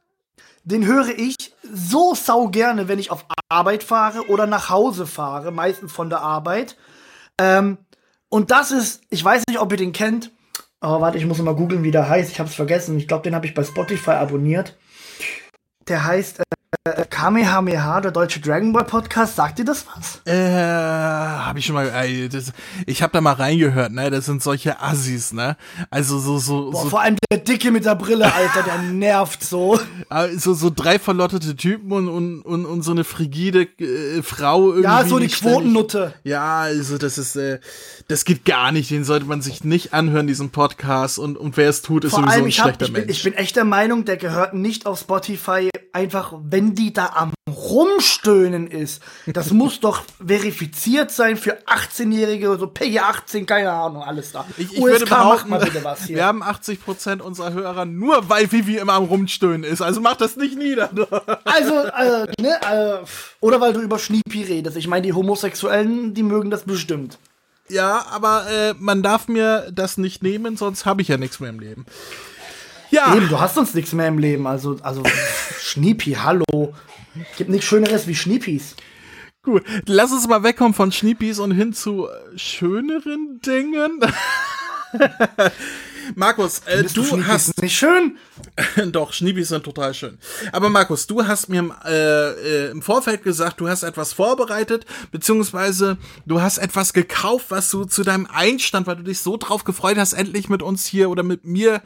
den 0.65 0.87
höre 0.87 1.09
ich 1.09 1.37
so 1.63 2.15
sau 2.15 2.49
gerne, 2.49 2.89
wenn 2.89 2.99
ich 2.99 3.11
auf 3.11 3.27
Arbeit 3.49 3.83
fahre 3.83 4.29
oder 4.29 4.47
nach 4.47 4.71
Hause 4.71 5.07
fahre, 5.07 5.53
meistens 5.53 5.93
von 5.93 6.11
der 6.11 6.21
Arbeit. 6.21 6.77
Ähm, 7.39 7.79
und 8.29 8.51
das 8.51 8.71
ist, 8.71 9.03
ich 9.11 9.23
weiß 9.23 9.45
nicht, 9.49 9.61
ob 9.61 9.71
ihr 9.73 9.79
den 9.79 9.93
kennt, 9.93 10.31
aber 10.81 11.01
warte, 11.01 11.19
ich 11.19 11.27
muss 11.27 11.39
mal 11.39 11.55
googeln, 11.55 11.83
wie 11.83 11.91
der 11.91 12.09
heißt. 12.09 12.31
Ich 12.31 12.39
habe 12.39 12.49
es 12.49 12.55
vergessen. 12.55 12.99
Ich 12.99 13.09
glaube, 13.09 13.23
den 13.23 13.35
habe 13.35 13.47
ich 13.47 13.55
bei 13.55 13.65
Spotify 13.65 14.13
abonniert. 14.13 14.77
Der 15.89 16.05
heißt 16.05 16.43
äh, 16.85 17.05
Kamehameha, 17.05 18.01
der 18.01 18.11
deutsche 18.11 18.41
Dragon 18.41 18.73
Ball 18.73 18.85
Podcast. 18.85 19.37
Sagt 19.37 19.59
ihr 19.59 19.65
das 19.65 19.87
was? 19.95 20.21
äh, 20.25 20.33
hab 20.37 21.57
ich 21.57 21.67
schon 21.67 21.75
mal, 21.75 21.89
ey, 21.89 22.29
das, 22.29 22.53
ich 22.87 23.03
hab 23.03 23.13
da 23.13 23.21
mal 23.21 23.33
reingehört, 23.33 23.93
ne, 23.93 24.11
das 24.11 24.27
sind 24.27 24.43
solche 24.43 24.81
Assis, 24.81 25.33
ne, 25.33 25.57
also 25.91 26.19
so, 26.19 26.39
so, 26.39 26.71
Boah, 26.71 26.83
so, 26.83 26.89
vor 26.91 27.01
allem 27.01 27.17
der 27.31 27.39
Dicke 27.39 27.71
mit 27.71 27.85
der 27.85 27.95
Brille, 27.95 28.33
Alter, 28.33 28.63
der 28.63 28.79
nervt 28.93 29.43
so. 29.43 29.79
so, 30.37 30.55
so 30.55 30.71
drei 30.75 30.99
verlottete 30.99 31.57
Typen 31.57 31.93
und, 31.93 32.09
und, 32.09 32.43
und, 32.43 32.67
und 32.67 32.83
so 32.83 32.93
eine 32.93 33.05
frigide 33.05 33.63
äh, 33.79 34.23
Frau 34.23 34.69
irgendwie. 34.69 34.83
Ja, 34.85 35.05
so 35.05 35.19
die 35.19 35.29
Quotennutte. 35.29 36.15
Ja, 36.25 36.61
also 36.61 36.99
das 36.99 37.19
ist, 37.19 37.37
äh, 37.37 37.61
das 38.09 38.25
geht 38.25 38.45
gar 38.45 38.73
nicht. 38.73 38.91
Den 38.91 39.05
sollte 39.05 39.27
man 39.27 39.43
sich 39.43 39.65
nicht 39.65 39.95
anhören, 39.95 40.27
diesen 40.27 40.51
Podcast. 40.51 41.19
Und, 41.19 41.37
und 41.37 41.57
wer 41.57 41.69
es 41.69 41.83
tut, 41.83 42.05
ist 42.05 42.11
Vor 42.11 42.21
sowieso 42.21 42.35
allem, 42.35 42.45
ein 42.45 42.49
ich, 42.49 42.61
hab, 42.61 42.67
schlechter 42.67 42.87
ich, 42.87 42.93
bin, 42.93 43.07
Mensch. 43.07 43.17
ich 43.17 43.25
bin 43.25 43.35
echt 43.35 43.57
der 43.57 43.65
Meinung, 43.65 44.05
der 44.05 44.17
gehört 44.17 44.55
nicht 44.55 44.87
auf 44.87 45.01
Spotify 45.01 45.71
einfach 45.93 46.35
wenn 46.57 46.75
die 46.75 46.91
da 46.91 47.11
am 47.15 47.35
Rumstöhnen 47.47 48.67
ist, 48.67 49.03
das 49.27 49.51
muss 49.51 49.79
doch 49.87 50.03
verifiziert 50.27 51.11
sein 51.11 51.37
für 51.37 51.59
18-Jährige 51.67 52.49
oder 52.49 52.61
so, 52.61 52.67
PG 52.67 52.99
18, 52.99 53.45
keine 53.45 53.73
Ahnung, 53.73 54.03
alles 54.03 54.33
da. 54.33 54.47
Ich, 54.57 54.73
ich 54.73 54.83
würde 54.83 55.05
behaupten, 55.05 55.51
wir 55.51 56.25
haben 56.25 56.43
80% 56.43 57.21
unserer 57.21 57.53
Hörer 57.53 57.85
nur, 57.85 58.31
weil 58.31 58.51
Vivi 58.51 58.79
immer 58.79 58.95
am 58.95 59.05
Rumstöhnen 59.05 59.65
ist. 59.65 59.83
Also 59.83 60.01
mach 60.01 60.17
das 60.17 60.37
nicht 60.37 60.57
nieder. 60.57 60.89
also, 61.45 61.75
äh, 61.75 62.27
ne, 62.41 62.59
äh, 62.63 63.05
oder 63.41 63.61
weil 63.61 63.75
du 63.75 63.81
über 63.81 63.99
Schniepi 63.99 64.45
redest. 64.45 64.79
Ich 64.79 64.89
meine, 64.89 65.03
die 65.03 65.13
Homosexuellen, 65.13 66.15
die 66.15 66.23
mögen 66.23 66.51
das 66.51 66.63
bestimmt. 66.63 67.19
Ja, 67.69 68.07
aber 68.11 68.47
äh, 68.51 68.75
man 68.79 69.03
darf 69.03 69.29
mir 69.29 69.71
das 69.73 69.99
nicht 69.99 70.23
nehmen, 70.23 70.57
sonst 70.57 70.87
habe 70.87 71.03
ich 71.03 71.09
ja 71.09 71.19
nichts 71.19 71.39
mehr 71.39 71.51
im 71.51 71.61
Leben. 71.61 71.85
Ja. 72.91 73.15
Eben, 73.15 73.29
du 73.29 73.41
hast 73.41 73.59
uns 73.59 73.75
nichts 73.75 73.93
mehr 73.93 74.09
im 74.09 74.19
Leben. 74.19 74.47
Also, 74.47 74.77
also 74.83 75.03
Schniepi, 75.59 76.13
hallo. 76.13 76.75
Gibt 77.37 77.51
nichts 77.51 77.67
Schöneres 77.67 78.07
wie 78.07 78.15
Schniepis. 78.15 78.77
Gut, 79.43 79.63
lass 79.87 80.13
uns 80.13 80.27
mal 80.27 80.43
wegkommen 80.43 80.75
von 80.75 80.91
Schniepis 80.93 81.39
und 81.39 81.53
hin 81.53 81.73
zu 81.73 82.09
schöneren 82.35 83.41
Dingen. 83.45 84.01
Markus, 86.15 86.61
äh, 86.67 86.85
du, 86.85 87.03
du 87.03 87.27
hast 87.27 87.61
nicht 87.63 87.77
schön. 87.77 88.19
Doch, 88.93 89.13
Schniebis 89.13 89.49
sind 89.49 89.65
total 89.65 89.95
schön. 89.95 90.19
Aber 90.53 90.69
Markus, 90.69 91.07
du 91.07 91.27
hast 91.27 91.49
mir 91.49 91.77
äh, 91.85 92.67
äh, 92.67 92.71
im 92.71 92.83
Vorfeld 92.83 93.23
gesagt, 93.23 93.61
du 93.61 93.69
hast 93.69 93.83
etwas 93.83 94.13
vorbereitet, 94.13 94.87
beziehungsweise 95.11 95.99
du 96.27 96.41
hast 96.41 96.59
etwas 96.59 96.93
gekauft, 96.93 97.47
was 97.51 97.71
du 97.71 97.85
zu 97.85 98.03
deinem 98.03 98.27
Einstand, 98.27 98.87
weil 98.87 98.97
du 98.97 99.03
dich 99.03 99.21
so 99.21 99.37
drauf 99.37 99.65
gefreut 99.65 99.99
hast, 99.99 100.13
endlich 100.13 100.49
mit 100.49 100.63
uns 100.63 100.87
hier 100.87 101.11
oder 101.11 101.23
mit 101.23 101.45
mir 101.45 101.83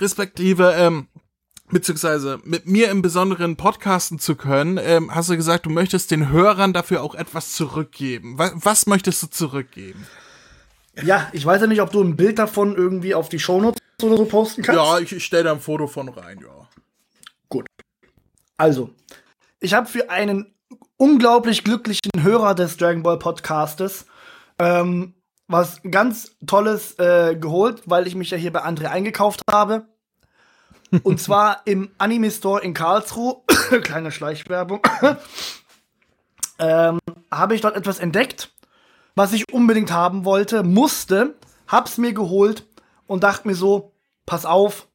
respektive 0.00 0.72
ähm, 0.76 1.08
beziehungsweise 1.70 2.40
mit 2.44 2.66
mir 2.66 2.90
im 2.90 3.02
Besonderen 3.02 3.56
podcasten 3.56 4.18
zu 4.18 4.36
können, 4.36 4.78
ähm, 4.80 5.14
hast 5.14 5.30
du 5.30 5.36
gesagt, 5.36 5.66
du 5.66 5.70
möchtest 5.70 6.10
den 6.10 6.28
Hörern 6.30 6.72
dafür 6.72 7.02
auch 7.02 7.14
etwas 7.14 7.52
zurückgeben. 7.52 8.38
Was, 8.38 8.52
was 8.56 8.86
möchtest 8.86 9.22
du 9.22 9.26
zurückgeben? 9.28 10.06
Ja, 11.02 11.28
ich 11.32 11.44
weiß 11.44 11.60
ja 11.60 11.66
nicht, 11.66 11.80
ob 11.80 11.90
du 11.90 12.02
ein 12.02 12.16
Bild 12.16 12.38
davon 12.38 12.76
irgendwie 12.76 13.14
auf 13.14 13.28
die 13.28 13.38
Shownotes 13.38 13.80
oder 14.02 14.16
so 14.16 14.24
posten 14.24 14.62
kannst. 14.62 14.80
Ja, 14.80 14.98
ich, 14.98 15.12
ich 15.12 15.24
stelle 15.24 15.44
da 15.44 15.52
ein 15.52 15.60
Foto 15.60 15.86
von 15.86 16.08
rein, 16.08 16.38
ja. 16.40 16.68
Gut. 17.48 17.66
Also, 18.56 18.90
ich 19.60 19.74
habe 19.74 19.86
für 19.86 20.10
einen 20.10 20.54
unglaublich 20.96 21.64
glücklichen 21.64 22.10
Hörer 22.20 22.54
des 22.54 22.76
Dragon 22.76 23.02
Ball 23.02 23.18
Podcastes 23.18 24.06
ähm, 24.58 25.14
was 25.48 25.80
ganz 25.90 26.36
Tolles 26.46 26.98
äh, 26.98 27.36
geholt, 27.36 27.82
weil 27.86 28.06
ich 28.06 28.14
mich 28.14 28.30
ja 28.30 28.38
hier 28.38 28.52
bei 28.52 28.64
André 28.64 28.86
eingekauft 28.86 29.42
habe. 29.50 29.86
Und 31.02 31.20
zwar 31.20 31.62
im 31.64 31.90
Anime 31.98 32.30
Store 32.30 32.62
in 32.62 32.72
Karlsruhe. 32.72 33.42
Kleine 33.82 34.12
Schleichwerbung. 34.12 34.80
ähm, 36.58 37.00
habe 37.30 37.54
ich 37.54 37.60
dort 37.60 37.76
etwas 37.76 37.98
entdeckt 37.98 38.53
was 39.14 39.32
ich 39.32 39.52
unbedingt 39.52 39.92
haben 39.92 40.24
wollte, 40.24 40.62
musste, 40.62 41.34
hab's 41.66 41.98
mir 41.98 42.12
geholt 42.12 42.66
und 43.06 43.22
dachte 43.22 43.48
mir 43.48 43.54
so, 43.54 43.92
pass 44.26 44.44
auf, 44.46 44.88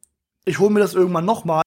ich 0.45 0.59
hole 0.59 0.71
mir 0.71 0.79
das 0.79 0.93
irgendwann 0.93 1.25
nochmal. 1.25 1.63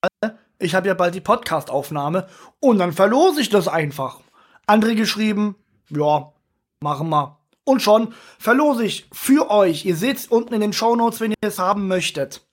Ich 0.59 0.75
habe 0.75 0.89
ja 0.89 0.95
bald 0.95 1.15
die 1.15 1.21
Podcast-Aufnahme 1.21 2.29
und 2.61 2.79
dann 2.79 2.93
verlose 2.93 3.41
ich 3.41 3.49
das 3.49 3.69
einfach. 3.69 4.21
Andere 4.67 4.95
geschrieben, 4.95 5.57
ja, 5.89 6.33
machen 6.81 7.09
wir. 7.09 7.39
Und 7.65 7.81
schon 7.81 8.15
verlose 8.39 8.85
ich 8.85 9.09
für 9.13 9.51
euch, 9.51 9.85
ihr 9.85 9.97
seht's 9.97 10.27
unten 10.27 10.55
in 10.55 10.61
den 10.61 10.73
Show 10.73 10.97
Notes, 10.97 11.21
wenn 11.21 11.31
ihr 11.31 11.37
es 11.49 11.59
haben 11.59 11.87
möchtet, 11.89 12.47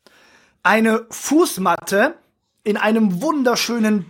eine 0.64 1.06
Fußmatte 1.10 2.16
in 2.64 2.78
einem 2.78 3.22
wunderschönen 3.22 4.06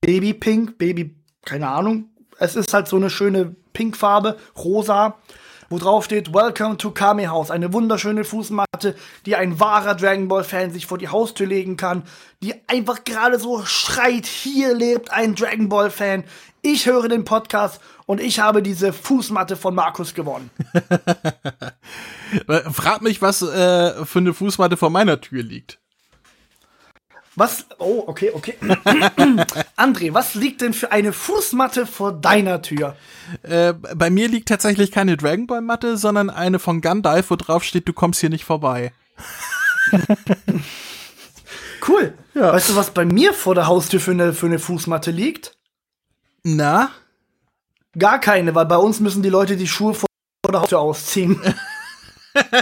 Babypink, 0.00 0.78
Baby, 0.78 1.16
keine 1.44 1.68
Ahnung. 1.68 2.10
Es 2.38 2.56
ist 2.56 2.72
halt 2.74 2.88
so 2.88 2.96
eine 2.96 3.10
schöne 3.10 3.56
Pinkfarbe, 3.74 4.38
rosa, 4.56 5.18
wo 5.68 5.78
drauf 5.78 6.04
steht 6.04 6.32
Welcome 6.32 6.78
to 6.78 6.92
Kame 6.92 7.28
House. 7.28 7.50
Eine 7.50 7.72
wunderschöne 7.72 8.24
Fußmatte, 8.24 8.94
die 9.26 9.36
ein 9.36 9.60
wahrer 9.60 9.94
Dragon 9.94 10.28
Ball 10.28 10.44
Fan 10.44 10.70
sich 10.70 10.86
vor 10.86 10.96
die 10.96 11.08
Haustür 11.08 11.46
legen 11.46 11.76
kann, 11.76 12.04
die 12.42 12.54
einfach 12.68 13.04
gerade 13.04 13.38
so 13.38 13.64
schreit, 13.66 14.24
hier 14.24 14.74
lebt 14.74 15.12
ein 15.12 15.34
Dragon 15.34 15.68
Ball 15.68 15.90
Fan. 15.90 16.24
Ich 16.62 16.86
höre 16.86 17.08
den 17.08 17.24
Podcast 17.24 17.80
und 18.06 18.20
ich 18.20 18.40
habe 18.40 18.62
diese 18.62 18.92
Fußmatte 18.92 19.56
von 19.56 19.74
Markus 19.74 20.14
gewonnen. 20.14 20.50
Frag 22.72 23.02
mich, 23.02 23.20
was 23.20 23.42
äh, 23.42 24.06
für 24.06 24.20
eine 24.20 24.32
Fußmatte 24.32 24.76
vor 24.76 24.90
meiner 24.90 25.20
Tür 25.20 25.42
liegt. 25.42 25.78
Was? 27.36 27.66
Oh, 27.78 28.04
okay, 28.06 28.30
okay. 28.32 28.54
André, 29.76 30.14
was 30.14 30.34
liegt 30.34 30.60
denn 30.60 30.72
für 30.72 30.92
eine 30.92 31.12
Fußmatte 31.12 31.86
vor 31.86 32.12
deiner 32.12 32.62
Tür? 32.62 32.96
Äh, 33.42 33.72
bei 33.72 34.08
mir 34.10 34.28
liegt 34.28 34.48
tatsächlich 34.48 34.92
keine 34.92 35.16
Dragon 35.16 35.46
Ball 35.48 35.60
Matte, 35.60 35.96
sondern 35.96 36.30
eine 36.30 36.60
von 36.60 36.80
Gandalf, 36.80 37.30
wo 37.30 37.36
drauf 37.36 37.64
steht, 37.64 37.88
du 37.88 37.92
kommst 37.92 38.20
hier 38.20 38.30
nicht 38.30 38.44
vorbei. 38.44 38.92
cool. 41.88 42.14
Ja. 42.34 42.52
Weißt 42.52 42.70
du, 42.70 42.76
was 42.76 42.90
bei 42.92 43.04
mir 43.04 43.32
vor 43.34 43.54
der 43.56 43.66
Haustür 43.66 43.98
für 44.00 44.12
eine, 44.12 44.32
für 44.32 44.46
eine 44.46 44.58
Fußmatte 44.60 45.10
liegt? 45.10 45.56
Na? 46.44 46.90
Gar 47.98 48.20
keine, 48.20 48.54
weil 48.54 48.66
bei 48.66 48.76
uns 48.76 49.00
müssen 49.00 49.22
die 49.22 49.28
Leute 49.28 49.56
die 49.56 49.68
Schuhe 49.68 49.94
vor 49.94 50.06
der 50.50 50.60
Haustür 50.60 50.80
ausziehen. 50.80 51.40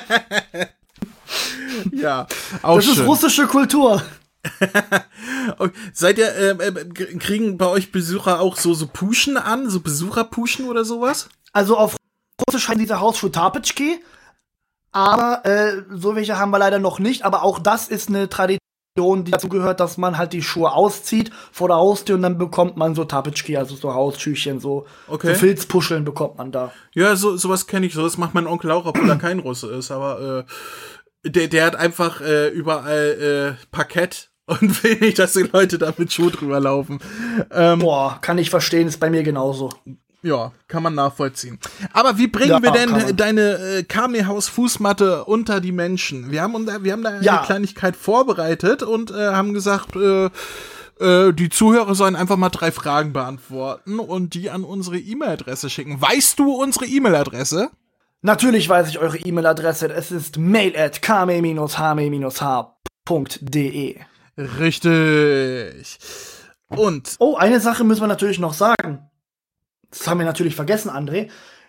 ja, 1.93 2.27
auch 2.63 2.77
Das 2.77 2.85
schön. 2.85 2.95
ist 2.95 3.07
russische 3.07 3.47
Kultur. 3.47 4.03
okay. 5.59 5.73
Seid 5.93 6.19
ihr, 6.19 6.35
äh, 6.35 6.51
äh, 6.51 6.85
kriegen 7.19 7.59
bei 7.59 7.67
euch 7.67 7.93
Besucher 7.93 8.41
auch 8.41 8.57
so, 8.57 8.75
so 8.75 8.87
Puschen 8.87 9.37
an, 9.37 9.71
so 9.71 9.81
Besucherpuschen 9.81 10.69
oder 10.69 10.85
sowas? 10.85 11.29
Also 11.53 11.77
auf 11.77 11.97
Russisch 12.49 12.69
heißt 12.69 12.81
dieser 12.81 13.01
Hausschuh 13.01 13.29
Tapetschki, 13.29 14.01
aber 14.91 15.45
äh, 15.45 15.83
so 15.91 16.17
welche 16.17 16.39
haben 16.39 16.51
wir 16.51 16.59
leider 16.59 16.79
noch 16.79 16.99
nicht, 16.99 17.25
aber 17.25 17.43
auch 17.43 17.59
das 17.59 17.89
ist 17.89 18.09
eine 18.09 18.29
Tradition, 18.29 18.59
die 18.97 19.31
dazu 19.31 19.49
gehört, 19.49 19.81
dass 19.81 19.97
man 19.97 20.19
halt 20.19 20.33
die 20.33 20.43
Schuhe 20.43 20.73
auszieht 20.73 21.31
vor 21.53 21.69
der 21.69 21.77
Haustür 21.77 22.17
und 22.17 22.23
dann 22.23 22.37
bekommt 22.37 22.77
man 22.77 22.95
so 22.95 23.05
Tapetschki, 23.05 23.57
also 23.57 23.77
so 23.77 23.95
Hausschüchen, 23.95 24.61
so, 24.61 24.87
okay. 25.09 25.35
so 25.35 25.41
Filzpuscheln 25.41 26.05
bekommt 26.05 26.39
man 26.39 26.51
da. 26.53 26.73
Ja, 26.95 27.15
so 27.17 27.37
sowas 27.37 27.67
kenne 27.67 27.87
ich, 27.87 27.95
so 27.95 28.03
das 28.03 28.19
macht 28.19 28.35
mein 28.35 28.47
Onkel 28.47 28.71
auch, 28.71 28.87
obwohl 28.87 29.09
er 29.09 29.17
kein 29.17 29.39
Russe 29.39 29.73
ist, 29.73 29.91
aber 29.91 30.45
äh, 31.25 31.31
der, 31.31 31.49
der 31.49 31.65
hat 31.65 31.77
einfach 31.77 32.21
äh, 32.21 32.49
überall 32.49 33.57
äh, 33.61 33.67
Parkett 33.71 34.32
und 34.47 34.83
will 34.85 34.99
nicht, 35.01 35.19
dass 35.19 35.33
die 35.35 35.49
Leute 35.53 35.79
da 35.79 35.93
mit 35.97 36.13
Schuh 36.13 36.31
drüber 36.31 36.61
laufen. 36.61 36.99
Ähm, 37.51 37.81
Boah, 37.81 38.19
kann 38.21 38.39
ich 38.39 38.51
verstehen, 38.51 38.89
ist 38.89 39.01
bei 39.01 39.11
mir 39.11 39.23
genauso. 39.23 39.71
Ja, 40.23 40.53
kann 40.69 40.85
man 40.85 40.95
nachvollziehen. 40.95 41.59
Aber 41.93 42.17
wie 42.17 42.29
bringen 42.29 42.51
ja, 42.51 42.63
wir 42.63 42.71
denn 42.71 43.17
deine 43.17 43.59
äh, 43.59 43.83
Kamehaus 43.83 44.49
Fußmatte 44.49 45.25
unter 45.25 45.61
die 45.61 45.73
Menschen? 45.73 46.31
Wir 46.31 46.43
haben, 46.43 46.67
wir 46.67 46.93
haben 46.93 47.03
da 47.03 47.11
eine 47.11 47.25
ja. 47.25 47.39
Kleinigkeit 47.45 47.97
vorbereitet 47.97 48.85
und 48.85 49.11
äh, 49.11 49.33
haben 49.33 49.53
gesagt, 49.53 49.97
äh, 49.97 50.31
äh, 51.01 51.33
die 51.33 51.49
Zuhörer 51.49 51.97
sollen 51.97 52.15
einfach 52.15 52.37
mal 52.37 52.51
drei 52.51 52.71
Fragen 52.71 53.13
beantworten 53.13 53.99
und 53.99 54.35
die 54.35 54.51
an 54.51 54.63
unsere 54.63 54.99
E-Mail-Adresse 54.99 55.69
schicken. 55.69 56.01
Weißt 56.01 56.39
du 56.39 56.53
unsere 56.53 56.87
E-Mail-Adresse? 56.87 57.71
Natürlich 58.21 58.69
weiß 58.69 58.89
ich 58.91 59.01
eure 59.01 59.19
E-Mail-Adresse. 59.19 59.93
Es 59.93 60.13
ist 60.13 60.39
mail 60.39 60.77
at 60.77 61.03
kame-hme.de. 61.03 61.67
Richtig. 64.37 65.99
Und. 66.69 67.17
Oh, 67.19 67.37
eine 67.37 67.61
Sache 67.61 67.85
müssen 67.85 68.03
wir 68.03 68.09
natürlich 68.09 68.39
noch 68.39 68.55
sagen. 68.55 69.11
Das 69.91 70.07
haben 70.07 70.19
wir 70.19 70.27
natürlich 70.27 70.57
vergessen, 70.57 70.91
André. 70.91 71.29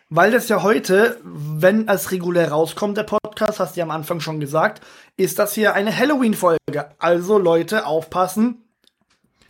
Weil 0.10 0.32
das 0.32 0.48
ja 0.48 0.62
heute, 0.63 1.20
wenn 1.24 1.88
es 1.88 2.12
regulär 2.12 2.51
rauskommt, 2.51 2.98
der 2.98 3.03
Podcast, 3.03 3.60
hast 3.60 3.75
du 3.75 3.79
ja 3.79 3.86
am 3.86 3.91
Anfang 3.91 4.20
schon 4.20 4.39
gesagt, 4.39 4.84
ist 5.17 5.39
das 5.39 5.53
hier 5.53 5.74
eine 5.74 5.96
Halloween-Folge. 5.96 6.91
Also 7.00 7.38
Leute, 7.38 7.86
aufpassen. 7.86 8.62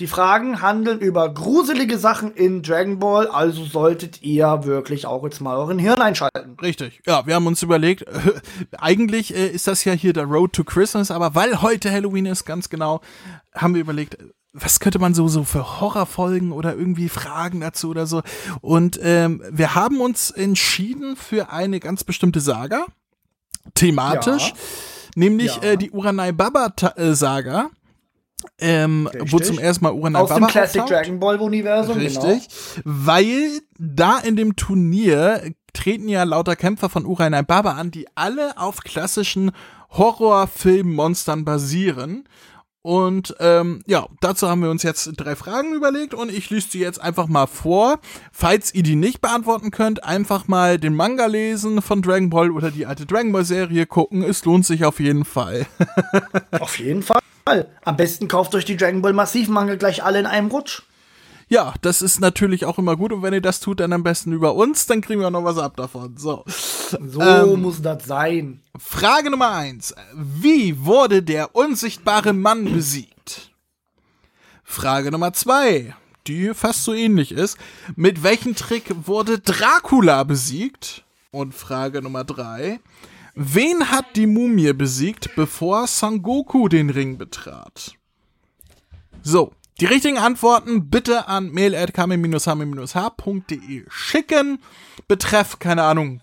Die 0.03 0.07
Fragen 0.07 0.61
handeln 0.61 0.99
über 0.99 1.33
gruselige 1.33 1.97
Sachen 1.97 2.33
in 2.33 2.61
Dragon 2.61 2.99
Ball, 2.99 3.27
also 3.27 3.63
solltet 3.63 4.21
ihr 4.21 4.65
wirklich 4.65 5.05
auch 5.05 5.23
jetzt 5.23 5.39
mal 5.39 5.55
euren 5.55 5.79
Hirn 5.79 6.01
einschalten. 6.01 6.57
Richtig. 6.61 6.99
Ja, 7.05 7.25
wir 7.25 7.35
haben 7.35 7.47
uns 7.47 7.63
überlegt, 7.63 8.01
äh, 8.01 8.33
eigentlich 8.79 9.33
äh, 9.33 9.47
ist 9.47 9.65
das 9.65 9.85
ja 9.85 9.93
hier 9.93 10.11
der 10.11 10.25
Road 10.25 10.51
to 10.51 10.65
Christmas, 10.65 11.09
aber 11.09 11.35
weil 11.35 11.61
heute 11.61 11.89
Halloween 11.89 12.25
ist, 12.25 12.43
ganz 12.43 12.67
genau, 12.67 12.99
haben 13.55 13.75
wir 13.75 13.79
überlegt, 13.79 14.17
was 14.51 14.81
könnte 14.81 14.99
man 14.99 15.13
so, 15.13 15.29
so 15.29 15.45
für 15.45 15.79
Horrorfolgen 15.79 16.51
oder 16.51 16.75
irgendwie 16.75 17.07
Fragen 17.07 17.61
dazu 17.61 17.87
oder 17.87 18.05
so. 18.05 18.23
Und 18.59 18.99
ähm, 19.01 19.41
wir 19.51 19.73
haben 19.73 20.01
uns 20.01 20.31
entschieden 20.31 21.15
für 21.15 21.49
eine 21.49 21.79
ganz 21.79 22.03
bestimmte 22.03 22.41
Saga, 22.41 22.87
thematisch, 23.73 24.49
ja. 24.49 24.55
nämlich 25.15 25.55
ja. 25.55 25.63
Äh, 25.63 25.77
die 25.77 25.91
Uranai 25.91 26.33
Baba 26.33 26.73
Saga. 26.97 27.69
Ähm, 28.59 29.09
wo 29.19 29.39
zum 29.39 29.59
ersten 29.59 29.83
Mal 29.83 29.93
Uranai 29.93 30.21
Aus 30.21 30.29
Baba 30.29 30.45
dem 30.45 30.49
Classic 30.49 30.81
auftaucht. 30.81 30.99
Dragon 30.99 31.19
Ball 31.19 31.37
Universum. 31.39 31.97
Richtig. 31.97 32.47
Genau. 32.75 32.81
Weil 32.83 33.61
da 33.77 34.19
in 34.19 34.35
dem 34.35 34.55
Turnier 34.55 35.41
treten 35.73 36.07
ja 36.07 36.23
lauter 36.23 36.55
Kämpfer 36.55 36.89
von 36.89 37.05
Uranai 37.05 37.41
Baba 37.41 37.71
an, 37.71 37.91
die 37.91 38.07
alle 38.15 38.57
auf 38.57 38.77
klassischen 38.77 39.51
Horrorfilm-Monstern 39.91 41.45
basieren. 41.45 42.25
Und 42.85 43.33
ähm, 43.39 43.81
ja, 43.87 44.07
dazu 44.19 44.49
haben 44.49 44.61
wir 44.61 44.69
uns 44.69 44.83
jetzt 44.83 45.13
drei 45.15 45.37
Fragen 45.37 45.73
überlegt 45.73 46.13
und 46.13 46.29
ich 46.29 46.49
lese 46.49 46.67
sie 46.71 46.79
jetzt 46.79 47.01
einfach 47.01 47.27
mal 47.27 47.47
vor. 47.47 47.99
Falls 48.33 48.73
ihr 48.73 48.83
die 48.83 48.97
nicht 48.97 49.21
beantworten 49.21 49.71
könnt, 49.71 50.03
einfach 50.03 50.49
mal 50.49 50.77
den 50.77 50.93
Manga 50.93 51.27
lesen 51.27 51.81
von 51.81 52.01
Dragon 52.01 52.29
Ball 52.29 52.51
oder 52.51 52.71
die 52.71 52.85
alte 52.85 53.05
Dragon 53.05 53.31
Ball 53.31 53.45
Serie 53.45 53.85
gucken. 53.85 54.21
Es 54.21 54.43
lohnt 54.43 54.65
sich 54.65 54.83
auf 54.83 54.99
jeden 54.99 55.23
Fall. 55.23 55.65
auf 56.59 56.77
jeden 56.77 57.03
Fall. 57.03 57.21
Am 57.45 57.97
besten 57.97 58.27
kauft 58.27 58.55
euch 58.55 58.65
die 58.65 58.77
Dragon 58.77 59.01
Ball 59.01 59.13
Massiv 59.13 59.49
Manga 59.49 59.75
gleich 59.75 60.03
alle 60.03 60.19
in 60.19 60.25
einem 60.25 60.47
Rutsch. 60.47 60.83
Ja, 61.49 61.73
das 61.81 62.01
ist 62.01 62.19
natürlich 62.19 62.65
auch 62.65 62.79
immer 62.79 62.95
gut 62.95 63.11
und 63.11 63.21
wenn 63.21 63.33
ihr 63.33 63.41
das 63.41 63.59
tut, 63.59 63.79
dann 63.79 63.93
am 63.93 64.03
besten 64.03 64.31
über 64.31 64.55
uns, 64.55 64.85
dann 64.85 65.01
kriegen 65.01 65.19
wir 65.19 65.27
auch 65.27 65.31
noch 65.31 65.43
was 65.43 65.57
ab 65.57 65.75
davon. 65.75 66.17
So, 66.17 66.43
so 66.47 67.21
ähm, 67.21 67.61
muss 67.61 67.81
das 67.81 68.05
sein. 68.05 68.61
Frage 68.77 69.29
Nummer 69.29 69.51
eins: 69.51 69.93
Wie 70.15 70.85
wurde 70.85 71.21
der 71.21 71.55
unsichtbare 71.55 72.33
Mann 72.33 72.73
besiegt? 72.73 73.51
Frage 74.63 75.11
Nummer 75.11 75.33
zwei, 75.33 75.95
die 76.27 76.53
fast 76.53 76.85
so 76.85 76.93
ähnlich 76.93 77.31
ist: 77.31 77.57
Mit 77.95 78.23
welchem 78.23 78.55
Trick 78.55 78.85
wurde 79.05 79.39
Dracula 79.39 80.23
besiegt? 80.23 81.03
Und 81.29 81.53
Frage 81.53 82.01
Nummer 82.01 82.23
drei: 82.23 82.79
Wen 83.35 83.89
hat 83.89 84.15
die 84.15 84.27
Mumie 84.27 84.73
besiegt, 84.73 85.33
bevor 85.35 85.87
Son 85.87 86.21
Goku 86.21 86.67
den 86.67 86.91
Ring 86.91 87.17
betrat? 87.17 87.95
So, 89.23 89.53
die 89.79 89.85
richtigen 89.85 90.19
Antworten 90.19 90.91
bitte 90.91 91.27
an 91.27 91.49
mail.kame-hame-h.de 91.51 93.85
schicken. 93.89 94.59
Betreff, 95.07 95.57
keine 95.57 95.81
Ahnung, 95.83 96.21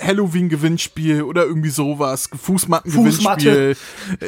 Halloween-Gewinnspiel 0.00 1.22
oder 1.22 1.44
irgendwie 1.44 1.70
sowas. 1.70 2.28
Fußmatten-Gewinnspiel. 2.34 3.76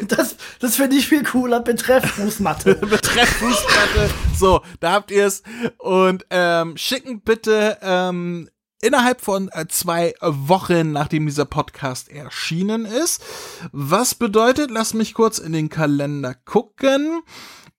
Das, 0.08 0.36
das 0.60 0.76
finde 0.76 0.96
ich 0.96 1.08
viel 1.08 1.24
cooler. 1.24 1.60
Betreff 1.60 2.04
Fußmatte. 2.04 2.74
Betreff 2.76 3.28
Fußmatte. 3.28 4.10
So, 4.38 4.60
da 4.80 4.92
habt 4.92 5.10
ihr 5.10 5.26
es. 5.26 5.42
Und 5.78 6.26
ähm, 6.30 6.76
schicken 6.76 7.22
bitte 7.22 7.78
ähm, 7.82 8.48
innerhalb 8.82 9.22
von 9.22 9.48
äh, 9.52 9.66
zwei 9.68 10.12
Wochen, 10.20 10.92
nachdem 10.92 11.24
dieser 11.24 11.46
Podcast 11.46 12.10
erschienen 12.10 12.84
ist. 12.84 13.24
Was 13.72 14.14
bedeutet, 14.14 14.70
lass 14.70 14.92
mich 14.92 15.14
kurz 15.14 15.38
in 15.38 15.52
den 15.52 15.70
Kalender 15.70 16.34
gucken. 16.34 17.22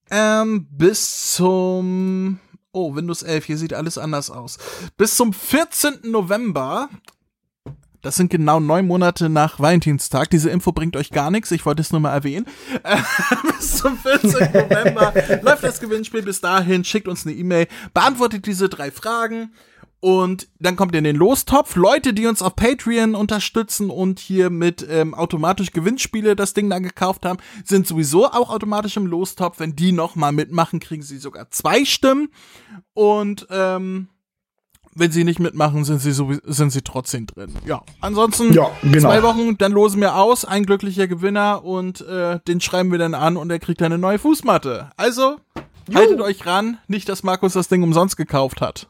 Ähm, 0.09 0.67
bis 0.71 1.33
zum 1.35 2.39
Oh, 2.75 2.95
Windows 2.95 3.21
11, 3.21 3.45
hier 3.45 3.57
sieht 3.59 3.73
alles 3.73 3.99
anders 3.99 4.31
aus. 4.31 4.57
Bis 4.97 5.15
zum 5.15 5.31
14. 5.31 5.99
November, 6.05 6.89
das 8.01 8.15
sind 8.15 8.31
genau 8.31 8.59
neun 8.59 8.87
Monate 8.87 9.29
nach 9.29 9.59
Valentinstag. 9.59 10.31
Diese 10.31 10.49
Info 10.49 10.71
bringt 10.71 10.97
euch 10.97 11.11
gar 11.11 11.29
nichts, 11.29 11.51
ich 11.51 11.67
wollte 11.67 11.83
es 11.83 11.91
nur 11.91 12.01
mal 12.01 12.13
erwähnen. 12.13 12.47
Äh, 12.83 12.97
bis 13.57 13.77
zum 13.77 13.95
14. 13.95 14.31
November 14.51 15.13
läuft 15.43 15.63
das 15.63 15.79
Gewinnspiel. 15.79 16.23
Bis 16.23 16.41
dahin 16.41 16.83
schickt 16.83 17.07
uns 17.07 17.27
eine 17.27 17.35
E-Mail, 17.35 17.67
beantwortet 17.93 18.47
diese 18.47 18.69
drei 18.69 18.89
Fragen 18.89 19.53
und 20.03 20.49
dann 20.59 20.75
kommt 20.75 20.93
ihr 20.93 20.97
in 20.97 21.05
den 21.05 21.15
Lostopf. 21.15 21.77
Leute, 21.77 22.13
die 22.13 22.27
uns 22.27 22.41
auf 22.41 22.57
Patreon 22.57 23.15
unterstützen 23.15 23.89
und 23.89 24.19
hier 24.19 24.49
mit 24.49 24.85
ähm, 24.89 25.13
automatisch 25.13 25.71
Gewinnspiele 25.71 26.35
das 26.35 26.53
Ding 26.53 26.69
dann 26.69 26.83
gekauft 26.83 27.23
haben, 27.25 27.39
sind 27.63 27.87
sowieso 27.87 28.25
auch 28.25 28.49
automatisch 28.49 28.97
im 28.97 29.07
Lostopf. 29.07 29.61
Wenn 29.61 29.77
die 29.77 29.93
nochmal 29.93 30.33
mitmachen, 30.33 30.81
kriegen 30.81 31.03
sie 31.03 31.19
sogar 31.19 31.51
zwei 31.51 31.85
Stimmen. 31.85 32.27
Und 32.93 33.47
ähm, 33.49 34.09
wenn 34.93 35.09
sie 35.09 35.23
nicht 35.23 35.39
mitmachen, 35.39 35.85
sind 35.85 35.99
sie 35.99 36.11
sowieso, 36.11 36.41
sind 36.47 36.71
sie 36.71 36.81
trotzdem 36.81 37.25
drin. 37.25 37.53
Ja, 37.65 37.81
ansonsten 38.01 38.51
ja, 38.51 38.71
genau. 38.81 38.99
zwei 38.99 39.23
Wochen, 39.23 39.57
dann 39.57 39.71
losen 39.71 40.01
wir 40.01 40.17
aus, 40.17 40.43
ein 40.43 40.65
glücklicher 40.65 41.07
Gewinner 41.07 41.63
und 41.63 42.01
äh, 42.01 42.41
den 42.45 42.59
schreiben 42.59 42.91
wir 42.91 42.99
dann 42.99 43.13
an 43.13 43.37
und 43.37 43.49
er 43.49 43.59
kriegt 43.59 43.81
eine 43.81 43.97
neue 43.97 44.19
Fußmatte. 44.19 44.89
Also 44.97 45.37
Juhu. 45.87 45.97
haltet 45.97 46.19
euch 46.19 46.45
ran, 46.45 46.77
nicht, 46.89 47.07
dass 47.07 47.23
Markus 47.23 47.53
das 47.53 47.69
Ding 47.69 47.83
umsonst 47.83 48.17
gekauft 48.17 48.59
hat. 48.59 48.89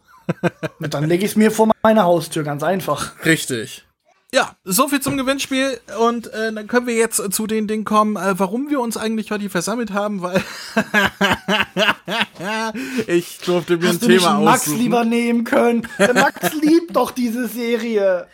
Dann 0.79 1.07
lege 1.07 1.25
ich 1.25 1.31
es 1.31 1.35
mir 1.35 1.51
vor 1.51 1.71
meine 1.81 2.03
Haustür, 2.03 2.43
ganz 2.43 2.63
einfach. 2.63 3.25
Richtig. 3.25 3.85
Ja, 4.33 4.55
so 4.63 4.87
viel 4.87 4.99
zum 4.99 5.15
Gewinnspiel 5.15 5.79
und 5.99 6.25
äh, 6.33 6.51
dann 6.51 6.65
können 6.65 6.87
wir 6.87 6.95
jetzt 6.95 7.21
zu 7.33 7.45
den 7.45 7.67
Dingen 7.67 7.83
kommen, 7.83 8.15
äh, 8.15 8.33
warum 8.39 8.71
wir 8.71 8.79
uns 8.79 8.97
eigentlich 8.97 9.29
heute 9.29 9.47
versammelt 9.47 9.93
haben, 9.93 10.23
weil 10.23 10.43
ich 13.07 13.37
durfte 13.45 13.77
mir 13.77 13.89
Hast 13.89 14.01
ein 14.01 14.09
Thema 14.09 14.29
aussuchen. 14.29 14.43
Max 14.43 14.67
lieber 14.67 15.05
nehmen 15.05 15.43
können. 15.43 15.87
Der 15.99 16.15
Max 16.15 16.51
liebt 16.61 16.95
doch 16.95 17.11
diese 17.11 17.47
Serie. 17.47 18.25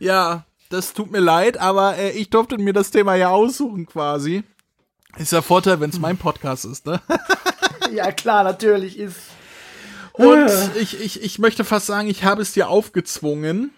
Ja, 0.00 0.44
das 0.70 0.92
tut 0.92 1.12
mir 1.12 1.20
leid, 1.20 1.58
aber 1.58 1.98
äh, 1.98 2.10
ich 2.10 2.30
durfte 2.30 2.58
mir 2.58 2.72
das 2.72 2.90
Thema 2.90 3.14
ja 3.14 3.28
aussuchen 3.28 3.86
quasi. 3.86 4.42
Ist 5.18 5.30
ja 5.30 5.40
Vorteil, 5.40 5.78
wenn 5.78 5.90
es 5.90 6.00
mein 6.00 6.16
Podcast 6.16 6.64
ist, 6.64 6.86
ne? 6.86 7.00
ja, 7.92 8.10
klar, 8.10 8.42
natürlich 8.42 8.98
ist 8.98 9.18
und 10.14 10.50
ich, 10.80 11.00
ich, 11.00 11.22
ich 11.22 11.38
möchte 11.38 11.64
fast 11.64 11.86
sagen, 11.86 12.08
ich 12.08 12.24
habe 12.24 12.42
es 12.42 12.52
dir 12.52 12.68
aufgezwungen, 12.68 13.70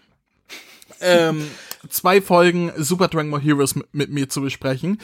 ähm, 1.00 1.50
zwei 1.88 2.20
Folgen 2.20 2.72
Super 2.76 3.08
Dragon 3.08 3.30
Ball 3.30 3.40
Heroes 3.40 3.74
mit, 3.74 3.94
mit, 3.94 4.10
mir 4.10 4.28
zu 4.28 4.42
besprechen. 4.42 5.00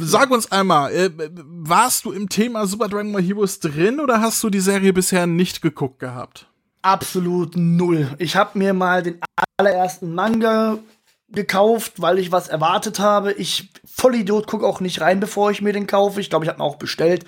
Sag 0.00 0.30
uns 0.30 0.50
einmal, 0.50 0.92
äh, 0.92 1.10
warst 1.46 2.04
du 2.04 2.12
im 2.12 2.28
Thema 2.28 2.66
Super 2.66 2.88
Dragon 2.88 3.12
Ball 3.12 3.22
Heroes 3.22 3.60
drin 3.60 4.00
oder 4.00 4.20
hast 4.20 4.42
du 4.42 4.50
die 4.50 4.60
Serie 4.60 4.92
bisher 4.92 5.26
nicht 5.26 5.62
geguckt 5.62 6.00
gehabt? 6.00 6.46
Absolut 6.82 7.56
null. 7.56 8.08
Ich 8.18 8.36
habe 8.36 8.58
mir 8.58 8.72
mal 8.72 9.02
den 9.02 9.20
allerersten 9.56 10.14
Manga 10.14 10.78
gekauft, 11.28 11.94
weil 11.98 12.18
ich 12.18 12.32
was 12.32 12.48
erwartet 12.48 12.98
habe. 12.98 13.32
Ich, 13.32 13.70
Vollidiot, 13.84 14.46
gucke 14.46 14.66
auch 14.66 14.80
nicht 14.80 15.00
rein, 15.00 15.20
bevor 15.20 15.50
ich 15.50 15.62
mir 15.62 15.72
den 15.72 15.86
kaufe. 15.86 16.20
Ich 16.20 16.30
glaube, 16.30 16.44
ich 16.44 16.48
habe 16.48 16.58
ihn 16.58 16.66
auch 16.66 16.76
bestellt 16.76 17.24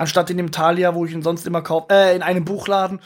anstatt 0.00 0.30
in 0.30 0.38
dem 0.38 0.50
Thalia, 0.50 0.94
wo 0.94 1.04
ich 1.04 1.12
ihn 1.12 1.22
sonst 1.22 1.46
immer 1.46 1.62
kaufe, 1.62 1.86
äh, 1.90 2.16
in 2.16 2.22
einem 2.22 2.44
Buchladen. 2.44 3.00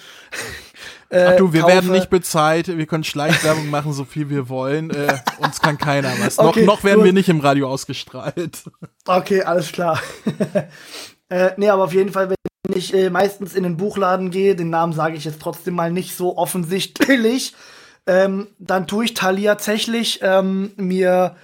äh, 1.10 1.24
Ach 1.24 1.36
du, 1.36 1.52
wir 1.52 1.62
kaufe. 1.62 1.72
werden 1.72 1.90
nicht 1.90 2.08
bezahlt, 2.08 2.68
wir 2.68 2.86
können 2.86 3.04
Schleichwerbung 3.04 3.68
machen, 3.68 3.92
so 3.92 4.04
viel 4.04 4.30
wir 4.30 4.48
wollen. 4.48 4.90
Äh, 4.90 5.18
uns 5.38 5.60
kann 5.60 5.76
keiner 5.76 6.12
was. 6.20 6.38
Okay, 6.38 6.60
noch, 6.60 6.76
noch 6.76 6.84
werden 6.84 6.98
gut. 6.98 7.06
wir 7.06 7.12
nicht 7.12 7.28
im 7.28 7.40
Radio 7.40 7.68
ausgestrahlt. 7.68 8.62
Okay, 9.06 9.42
alles 9.42 9.72
klar. 9.72 10.00
äh, 11.28 11.50
nee, 11.56 11.68
aber 11.68 11.84
auf 11.84 11.92
jeden 11.92 12.12
Fall, 12.12 12.30
wenn 12.30 12.76
ich 12.76 12.94
äh, 12.94 13.10
meistens 13.10 13.54
in 13.54 13.64
den 13.64 13.76
Buchladen 13.76 14.30
gehe, 14.30 14.54
den 14.54 14.70
Namen 14.70 14.92
sage 14.92 15.16
ich 15.16 15.24
jetzt 15.24 15.42
trotzdem 15.42 15.74
mal 15.74 15.90
nicht 15.90 16.16
so 16.16 16.38
offensichtlich, 16.38 17.54
ähm, 18.06 18.46
dann 18.58 18.86
tue 18.86 19.06
ich 19.06 19.14
Thalia 19.14 19.56
tatsächlich 19.56 20.20
ähm, 20.22 20.72
mir 20.76 21.34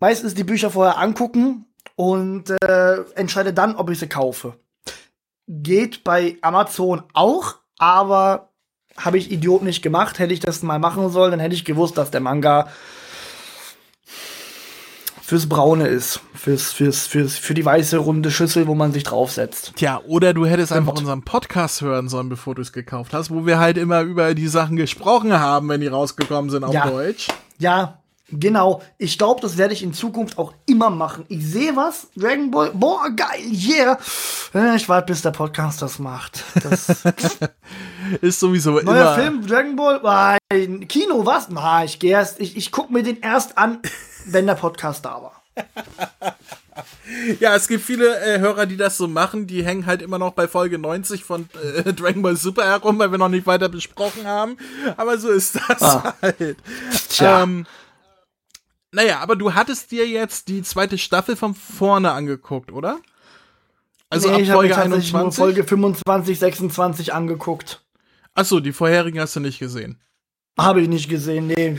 meistens 0.00 0.34
die 0.34 0.44
Bücher 0.44 0.70
vorher 0.70 0.98
angucken 0.98 1.66
und 1.94 2.50
äh, 2.62 3.02
entscheide 3.16 3.52
dann, 3.52 3.76
ob 3.76 3.90
ich 3.90 3.98
sie 3.98 4.08
kaufe. 4.08 4.54
Geht 5.48 6.04
bei 6.04 6.36
Amazon 6.42 7.02
auch, 7.14 7.56
aber 7.78 8.50
habe 8.96 9.18
ich 9.18 9.32
Idiot 9.32 9.62
nicht 9.62 9.82
gemacht. 9.82 10.18
Hätte 10.18 10.34
ich 10.34 10.40
das 10.40 10.62
mal 10.62 10.78
machen 10.78 11.10
sollen, 11.10 11.30
dann 11.30 11.40
hätte 11.40 11.54
ich 11.54 11.64
gewusst, 11.64 11.96
dass 11.96 12.10
der 12.10 12.20
Manga 12.20 12.68
fürs 15.22 15.46
Braune 15.46 15.86
ist. 15.86 16.20
Fürs, 16.34 16.72
fürs, 16.72 17.06
fürs, 17.06 17.36
für 17.36 17.52
die 17.52 17.64
weiße 17.64 17.98
runde 17.98 18.30
Schüssel, 18.30 18.66
wo 18.66 18.74
man 18.74 18.92
sich 18.92 19.04
draufsetzt. 19.04 19.72
Tja, 19.76 20.00
oder 20.06 20.32
du 20.32 20.46
hättest 20.46 20.72
einfach 20.72 20.94
unseren 20.94 21.22
Podcast 21.22 21.82
hören 21.82 22.08
sollen, 22.08 22.28
bevor 22.28 22.54
du 22.54 22.62
es 22.62 22.72
gekauft 22.72 23.12
hast, 23.12 23.30
wo 23.30 23.44
wir 23.44 23.58
halt 23.58 23.76
immer 23.76 24.00
über 24.02 24.34
die 24.34 24.48
Sachen 24.48 24.76
gesprochen 24.76 25.38
haben, 25.38 25.68
wenn 25.68 25.80
die 25.80 25.86
rausgekommen 25.86 26.50
sind 26.50 26.64
auf 26.64 26.72
ja. 26.72 26.88
Deutsch. 26.88 27.28
Ja, 27.58 27.98
Genau, 28.30 28.82
ich 28.98 29.16
glaube, 29.16 29.40
das 29.40 29.56
werde 29.56 29.72
ich 29.72 29.82
in 29.82 29.94
Zukunft 29.94 30.36
auch 30.36 30.52
immer 30.66 30.90
machen. 30.90 31.24
Ich 31.28 31.46
sehe 31.46 31.74
was, 31.76 32.08
Dragon 32.14 32.50
Ball, 32.50 32.70
boah, 32.74 33.08
geil, 33.08 33.40
yeah. 33.50 33.98
Äh, 34.54 34.76
ich 34.76 34.86
warte, 34.88 35.06
bis 35.12 35.22
der 35.22 35.30
Podcast 35.30 35.80
das 35.80 35.98
macht. 35.98 36.44
Das 36.62 36.88
ist 38.20 38.38
sowieso 38.38 38.72
Neuer 38.72 38.82
immer. 38.82 39.14
Film, 39.14 39.46
Dragon 39.46 39.76
Ball, 39.76 40.00
ah, 40.04 40.36
Kino, 40.88 41.24
was? 41.24 41.48
Na, 41.48 41.84
ich 41.84 41.98
gehe 41.98 42.12
erst, 42.12 42.38
ich, 42.38 42.56
ich 42.56 42.70
gucke 42.70 42.92
mir 42.92 43.02
den 43.02 43.20
erst 43.20 43.56
an, 43.56 43.80
wenn 44.26 44.46
der 44.46 44.54
Podcast 44.54 45.06
da 45.06 45.22
war. 45.22 45.42
Ja, 47.40 47.56
es 47.56 47.66
gibt 47.66 47.84
viele 47.84 48.20
äh, 48.20 48.38
Hörer, 48.38 48.66
die 48.66 48.76
das 48.76 48.96
so 48.96 49.08
machen. 49.08 49.46
Die 49.46 49.64
hängen 49.64 49.86
halt 49.86 50.02
immer 50.02 50.18
noch 50.18 50.32
bei 50.32 50.46
Folge 50.46 50.78
90 50.78 51.24
von 51.24 51.48
äh, 51.84 51.92
Dragon 51.92 52.22
Ball 52.22 52.36
Super 52.36 52.66
herum, 52.66 52.98
weil 52.98 53.10
wir 53.10 53.18
noch 53.18 53.28
nicht 53.28 53.46
weiter 53.46 53.68
besprochen 53.68 54.26
haben. 54.26 54.56
Aber 54.96 55.18
so 55.18 55.28
ist 55.30 55.56
das 55.56 55.82
ah. 55.82 56.14
halt. 56.22 56.56
Tja. 57.08 57.42
Ähm, 57.42 57.66
naja, 58.92 59.20
aber 59.20 59.36
du 59.36 59.54
hattest 59.54 59.90
dir 59.90 60.06
jetzt 60.08 60.48
die 60.48 60.62
zweite 60.62 60.98
Staffel 60.98 61.36
von 61.36 61.54
vorne 61.54 62.12
angeguckt, 62.12 62.72
oder? 62.72 62.98
Also 64.10 64.28
nee, 64.28 64.34
ab 64.34 64.40
ich 64.40 64.50
Folge 64.50 64.76
21? 64.76 65.12
Nur 65.12 65.32
Folge 65.32 65.64
25, 65.64 66.38
26 66.38 67.12
angeguckt. 67.12 67.84
Achso, 68.34 68.60
die 68.60 68.72
vorherigen 68.72 69.20
hast 69.20 69.36
du 69.36 69.40
nicht 69.40 69.58
gesehen. 69.58 70.00
Habe 70.58 70.80
ich 70.80 70.88
nicht 70.88 71.08
gesehen, 71.08 71.46
nee. 71.48 71.78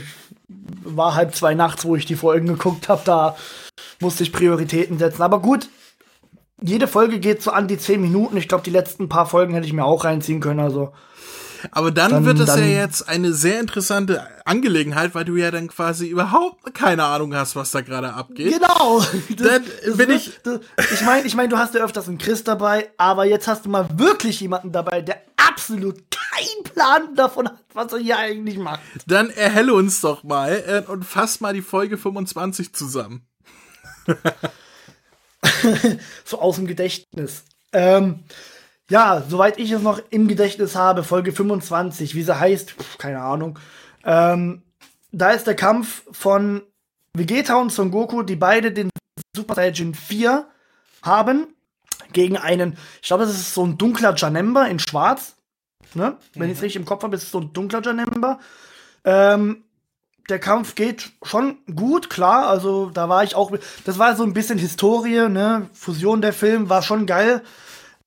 War 0.84 1.14
halb 1.14 1.34
zwei 1.34 1.54
nachts, 1.54 1.84
wo 1.84 1.96
ich 1.96 2.06
die 2.06 2.16
Folgen 2.16 2.46
geguckt 2.46 2.88
habe, 2.88 3.02
da 3.04 3.36
musste 4.00 4.22
ich 4.22 4.32
Prioritäten 4.32 4.98
setzen. 4.98 5.22
Aber 5.22 5.40
gut, 5.40 5.68
jede 6.62 6.86
Folge 6.86 7.18
geht 7.18 7.42
so 7.42 7.50
an 7.50 7.68
die 7.68 7.78
10 7.78 8.00
Minuten. 8.00 8.36
Ich 8.36 8.48
glaube, 8.48 8.64
die 8.64 8.70
letzten 8.70 9.08
paar 9.08 9.26
Folgen 9.26 9.54
hätte 9.54 9.66
ich 9.66 9.72
mir 9.72 9.84
auch 9.84 10.04
reinziehen 10.04 10.40
können, 10.40 10.60
also. 10.60 10.92
Aber 11.70 11.90
dann, 11.90 12.10
dann 12.10 12.24
wird 12.24 12.38
es 12.40 12.48
ja 12.48 12.64
jetzt 12.64 13.08
eine 13.08 13.32
sehr 13.32 13.60
interessante 13.60 14.26
Angelegenheit, 14.44 15.14
weil 15.14 15.24
du 15.24 15.36
ja 15.36 15.50
dann 15.50 15.68
quasi 15.68 16.08
überhaupt 16.08 16.74
keine 16.74 17.04
Ahnung 17.04 17.34
hast, 17.34 17.56
was 17.56 17.70
da 17.70 17.80
gerade 17.80 18.12
abgeht. 18.12 18.52
Genau. 18.54 19.00
Das, 19.00 19.08
dann 19.36 19.64
das 19.84 19.96
bin 19.96 20.08
wird, 20.08 20.10
ich. 20.10 20.40
ich 20.92 21.02
meine, 21.02 21.26
ich 21.26 21.34
mein, 21.34 21.50
du 21.50 21.58
hast 21.58 21.74
ja 21.74 21.84
öfters 21.84 22.08
einen 22.08 22.18
Chris 22.18 22.44
dabei, 22.44 22.90
aber 22.96 23.24
jetzt 23.24 23.48
hast 23.48 23.64
du 23.66 23.70
mal 23.70 23.88
wirklich 23.98 24.40
jemanden 24.40 24.72
dabei, 24.72 25.02
der 25.02 25.22
absolut 25.36 26.02
keinen 26.10 26.64
Plan 26.64 27.14
davon 27.14 27.48
hat, 27.48 27.58
was 27.72 27.92
er 27.92 27.98
hier 27.98 28.18
eigentlich 28.18 28.58
macht. 28.58 28.80
Dann 29.06 29.30
erhelle 29.30 29.74
uns 29.74 30.00
doch 30.00 30.22
mal 30.22 30.62
äh, 30.66 30.90
und 30.90 31.04
fass 31.04 31.40
mal 31.40 31.52
die 31.52 31.62
Folge 31.62 31.98
25 31.98 32.74
zusammen. 32.74 33.26
so 36.24 36.40
aus 36.40 36.56
dem 36.56 36.66
Gedächtnis. 36.66 37.44
Ähm, 37.72 38.24
ja, 38.90 39.22
soweit 39.26 39.58
ich 39.58 39.70
es 39.70 39.80
noch 39.80 40.02
im 40.10 40.28
Gedächtnis 40.28 40.74
habe, 40.74 41.04
Folge 41.04 41.32
25, 41.32 42.14
wie 42.14 42.22
sie 42.22 42.38
heißt, 42.38 42.72
pf, 42.72 42.98
keine 42.98 43.22
Ahnung. 43.22 43.58
Ähm, 44.04 44.62
da 45.12 45.30
ist 45.30 45.46
der 45.46 45.56
Kampf 45.56 46.02
von 46.10 46.62
Vegeta 47.14 47.54
und 47.54 47.72
Son 47.72 47.90
Goku, 47.90 48.22
die 48.22 48.36
beide 48.36 48.72
den 48.72 48.90
Super 49.34 49.54
Saiyan 49.54 49.94
4 49.94 50.46
haben, 51.02 51.46
gegen 52.12 52.36
einen, 52.36 52.76
ich 53.00 53.08
glaube, 53.08 53.24
das 53.24 53.34
ist 53.34 53.54
so 53.54 53.64
ein 53.64 53.78
dunkler 53.78 54.14
Janemba 54.16 54.66
in 54.66 54.80
schwarz. 54.80 55.36
Ne? 55.94 56.16
Wenn 56.34 56.46
mhm. 56.46 56.52
ich 56.52 56.58
es 56.58 56.62
richtig 56.62 56.80
im 56.80 56.84
Kopf 56.84 57.04
habe, 57.04 57.14
ist 57.14 57.22
es 57.22 57.30
so 57.30 57.40
ein 57.40 57.52
dunkler 57.52 57.82
Janemba. 57.82 58.40
Ähm, 59.04 59.64
der 60.28 60.40
Kampf 60.40 60.74
geht 60.74 61.12
schon 61.22 61.58
gut, 61.74 62.10
klar. 62.10 62.48
Also 62.48 62.90
da 62.90 63.08
war 63.08 63.22
ich 63.24 63.34
auch. 63.34 63.52
Das 63.84 63.98
war 63.98 64.16
so 64.16 64.22
ein 64.24 64.32
bisschen 64.32 64.58
Historie, 64.58 65.28
ne? 65.28 65.68
Fusion 65.72 66.20
der 66.20 66.32
Film 66.32 66.68
war 66.68 66.82
schon 66.82 67.06
geil. 67.06 67.42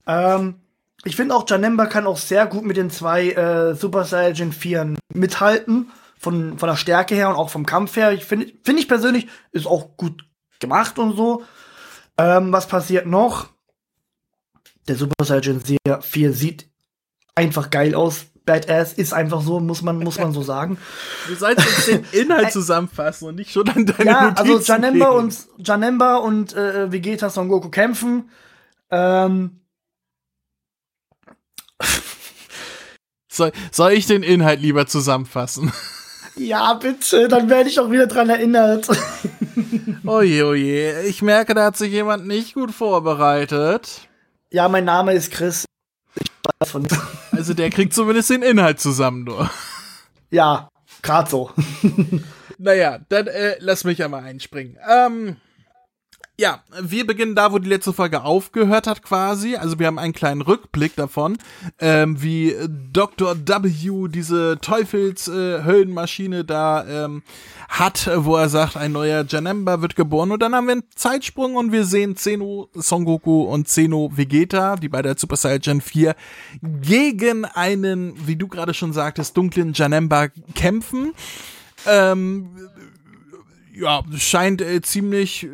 Ähm, 0.08 0.56
ich 1.04 1.16
finde 1.16 1.36
auch, 1.36 1.46
Janemba 1.48 1.86
kann 1.86 2.08
auch 2.08 2.18
sehr 2.18 2.46
gut 2.48 2.64
mit 2.64 2.78
den 2.78 2.90
zwei 2.90 3.32
äh, 3.32 3.76
Super 3.76 4.06
Saiyan 4.06 4.52
4 4.52 4.96
mithalten. 5.14 5.92
Von, 6.18 6.58
von 6.58 6.70
der 6.70 6.78
Stärke 6.78 7.16
her 7.16 7.28
und 7.28 7.36
auch 7.36 7.50
vom 7.50 7.66
Kampf 7.66 7.98
her. 7.98 8.14
Ich 8.14 8.24
finde 8.24 8.48
find 8.64 8.80
ich 8.80 8.88
persönlich, 8.88 9.28
ist 9.52 9.68
auch 9.68 9.98
gut 9.98 10.24
gemacht 10.62 10.98
und 10.98 11.18
so. 11.18 11.44
Ähm, 12.18 12.54
was 12.54 12.68
passiert 12.68 13.06
noch? 13.06 13.50
Der 14.88 14.96
Super 14.96 15.26
Saiyan 15.26 15.62
4 16.02 16.34
sieht 16.34 16.70
einfach 17.36 17.70
geil 17.72 17.94
aus. 17.94 18.28
Badass 18.46 18.94
ist 18.94 19.14
einfach 19.14 19.42
so, 19.42 19.60
muss 19.60 19.82
man, 19.82 20.00
muss 20.00 20.20
man 20.20 20.34
so 20.34 20.42
sagen. 20.42 20.78
Du 21.28 21.36
sollst 21.36 21.66
uns 21.66 21.86
den 21.86 22.06
Inhalt 22.12 22.52
zusammenfassen 22.52 23.30
und 23.30 23.36
nicht 23.36 23.52
schon 23.52 23.70
an 23.70 23.86
deine 23.86 24.10
Ja, 24.10 24.22
Notizen 24.32 24.52
also 24.52 24.72
Janemba 24.74 25.08
und, 25.10 25.48
Janemba 25.58 26.16
und 26.18 26.54
äh, 26.54 26.92
Vegeta 26.92 27.30
Son 27.30 27.48
Goku 27.48 27.70
kämpfen. 27.70 28.30
Ähm, 28.92 29.62
soll, 33.32 33.52
soll 33.72 33.92
ich 33.94 34.06
den 34.06 34.24
Inhalt 34.24 34.62
lieber 34.62 34.88
zusammenfassen? 34.88 35.72
Ja, 36.36 36.74
bitte, 36.74 37.28
dann 37.28 37.48
werde 37.48 37.70
ich 37.70 37.80
auch 37.80 37.92
wieder 37.92 38.08
dran 38.08 38.28
erinnert. 38.28 38.90
oje, 40.04 40.48
oje. 40.48 41.04
Ich 41.04 41.22
merke, 41.22 41.54
da 41.54 41.66
hat 41.66 41.78
sich 41.78 41.92
jemand 41.92 42.26
nicht 42.26 42.56
gut 42.56 42.72
vorbereitet. 42.72 44.08
Ja, 44.50 44.68
mein 44.68 44.86
Name 44.86 45.14
ist 45.14 45.32
Chris. 45.32 45.66
Ich 46.16 46.32
weiß 46.60 46.72
von 46.72 46.88
Also 47.32 47.54
der 47.54 47.70
kriegt 47.70 47.94
zumindest 47.94 48.32
den 48.32 48.42
Inhalt 48.42 48.80
zusammen, 48.80 49.26
nur. 49.26 49.52
Ja, 50.32 50.70
grad 51.04 51.30
so. 51.30 51.52
naja, 52.58 53.00
dann 53.10 53.28
äh, 53.28 53.58
lass 53.60 53.84
mich 53.84 54.04
einmal 54.04 54.24
einspringen. 54.24 54.80
Ähm, 54.90 55.38
ja, 56.44 56.62
wir 56.78 57.08
beginnen 57.08 57.36
da, 57.36 57.54
wo 57.54 57.58
die 57.58 57.70
letzte 57.70 57.94
Folge 57.94 58.26
aufgehört 58.26 58.86
hat, 58.86 59.02
quasi. 59.02 59.56
Also 59.56 59.80
wir 59.80 59.88
haben 59.88 59.98
einen 59.98 60.12
kleinen 60.12 60.42
Rückblick 60.42 60.94
davon, 60.94 61.38
ähm, 61.80 62.22
wie 62.22 62.54
Dr. 62.92 63.38
W 63.38 64.10
diese 64.10 64.58
Teufelshöllenmaschine 64.60 66.40
äh, 66.40 66.44
da 66.44 67.06
ähm, 67.06 67.24
hat, 67.70 68.12
wo 68.14 68.36
er 68.36 68.50
sagt, 68.50 68.76
ein 68.76 68.92
neuer 68.92 69.24
Janemba 69.26 69.82
wird 69.82 69.96
geboren. 69.96 70.32
Und 70.32 70.42
dann 70.42 70.54
haben 70.54 70.68
wir 70.68 70.74
einen 70.74 70.84
Zeitsprung 70.94 71.56
und 71.56 71.72
wir 71.72 71.86
sehen 71.86 72.18
Zeno 72.18 72.68
Son 72.74 73.06
Goku 73.06 73.44
und 73.44 73.70
Zeno 73.70 74.12
Vegeta, 74.14 74.76
die 74.76 74.90
bei 74.90 75.02
der 75.02 75.18
Super 75.18 75.38
Saiyan 75.38 75.80
4 75.80 76.14
gegen 76.82 77.46
einen, 77.46 78.28
wie 78.28 78.36
du 78.36 78.50
gerade 78.50 78.74
schon 78.74 78.92
sagtest, 78.92 79.38
dunklen 79.38 79.72
Janemba 79.74 80.28
kämpfen. 80.56 81.14
Ähm, 81.88 82.50
ja, 83.74 84.04
scheint 84.18 84.62
äh, 84.62 84.82
ziemlich 84.82 85.44
äh, 85.44 85.50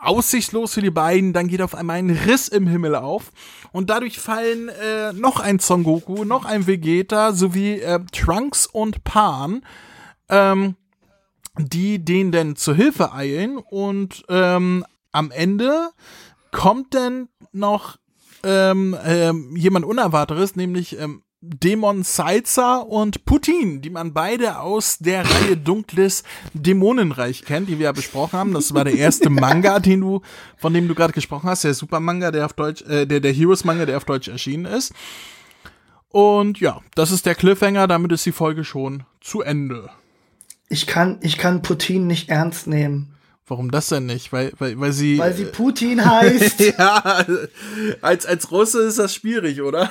aussichtslos 0.00 0.74
für 0.74 0.80
die 0.80 0.90
beiden. 0.90 1.32
Dann 1.32 1.48
geht 1.48 1.62
auf 1.62 1.74
einmal 1.74 1.96
ein 1.96 2.10
Riss 2.10 2.48
im 2.48 2.66
Himmel 2.66 2.94
auf. 2.94 3.32
Und 3.72 3.90
dadurch 3.90 4.18
fallen 4.18 4.68
äh, 4.68 5.12
noch 5.12 5.40
ein 5.40 5.58
Son 5.58 5.82
Goku, 5.82 6.24
noch 6.24 6.44
ein 6.44 6.66
Vegeta 6.66 7.32
sowie 7.32 7.80
äh, 7.80 8.00
Trunks 8.12 8.66
und 8.66 9.02
Pan, 9.04 9.64
ähm, 10.28 10.76
die 11.58 12.04
denen 12.04 12.32
denn 12.32 12.56
zur 12.56 12.74
Hilfe 12.74 13.12
eilen. 13.12 13.58
Und 13.58 14.24
ähm, 14.28 14.84
am 15.12 15.30
Ende 15.30 15.90
kommt 16.52 16.94
dann 16.94 17.28
noch 17.52 17.96
ähm, 18.44 18.96
ähm, 19.04 19.56
jemand 19.56 19.84
Unerwartetes, 19.84 20.54
nämlich 20.54 20.98
ähm, 20.98 21.22
Dämon 21.46 22.04
Salzer 22.04 22.86
und 22.88 23.26
Putin, 23.26 23.82
die 23.82 23.90
man 23.90 24.14
beide 24.14 24.60
aus 24.60 24.98
der 24.98 25.28
Reihe 25.28 25.56
Dunkles 25.58 26.22
Dämonenreich 26.54 27.44
kennt, 27.44 27.68
die 27.68 27.78
wir 27.78 27.84
ja 27.84 27.92
besprochen 27.92 28.38
haben. 28.38 28.54
Das 28.54 28.72
war 28.72 28.84
der 28.84 28.94
erste 28.94 29.28
Manga, 29.28 29.78
den 29.78 30.00
du, 30.00 30.22
von 30.56 30.72
dem 30.72 30.88
du 30.88 30.94
gerade 30.94 31.12
gesprochen 31.12 31.50
hast, 31.50 31.64
der 31.64 31.74
Super 31.74 32.00
Manga, 32.00 32.30
der 32.30 32.46
auf 32.46 32.54
Deutsch, 32.54 32.82
äh, 32.82 33.06
der, 33.06 33.20
der 33.20 33.32
Heroes 33.32 33.64
Manga, 33.64 33.84
der 33.84 33.98
auf 33.98 34.06
Deutsch 34.06 34.28
erschienen 34.28 34.64
ist. 34.64 34.94
Und 36.08 36.60
ja, 36.60 36.80
das 36.94 37.10
ist 37.10 37.26
der 37.26 37.34
Cliffhanger, 37.34 37.88
damit 37.88 38.12
ist 38.12 38.24
die 38.24 38.32
Folge 38.32 38.64
schon 38.64 39.04
zu 39.20 39.42
Ende. 39.42 39.90
Ich 40.70 40.86
kann, 40.86 41.18
ich 41.20 41.36
kann 41.36 41.60
Putin 41.60 42.06
nicht 42.06 42.30
ernst 42.30 42.66
nehmen. 42.68 43.14
Warum 43.46 43.70
das 43.70 43.88
denn 43.88 44.06
nicht? 44.06 44.32
Weil, 44.32 44.52
weil, 44.58 44.80
weil 44.80 44.92
sie. 44.92 45.18
Weil 45.18 45.34
sie 45.34 45.44
Putin 45.44 46.02
heißt. 46.10 46.60
ja, 46.60 47.26
als, 48.00 48.24
als 48.24 48.50
Russe 48.50 48.82
ist 48.84 48.98
das 48.98 49.14
schwierig, 49.14 49.60
oder? 49.60 49.90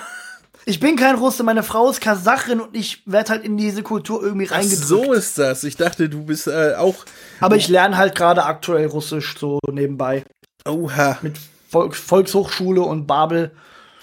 Ich 0.65 0.80
bin 0.80 0.95
kein 0.95 1.15
Russe, 1.15 1.43
meine 1.43 1.63
Frau 1.63 1.89
ist 1.89 1.99
Kasachin 1.99 2.62
und 2.62 2.76
ich 2.76 3.02
werde 3.06 3.32
halt 3.32 3.43
in 3.43 3.58
diese 3.58 3.84
Kultur 3.84 4.23
irgendwie 4.23 4.45
reingedrückt. 4.45 4.88
so 4.88 5.12
ist 5.13 5.38
das. 5.38 5.63
Ich 5.63 5.76
dachte, 5.76 6.10
du 6.10 6.23
bist 6.23 6.47
äh, 6.47 6.76
auch. 6.76 6.95
Aber 7.39 7.58
ich 7.58 7.67
lerne 7.67 7.97
halt 7.97 8.15
gerade 8.15 8.45
aktuell 8.45 8.88
Russisch 8.88 9.36
so 9.38 9.60
nebenbei. 9.71 10.23
Oha. 10.65 11.17
Mit 11.21 11.38
Volk 11.69 11.95
Volkshochschule 11.95 12.82
und 12.82 13.08
Babel. 13.08 13.52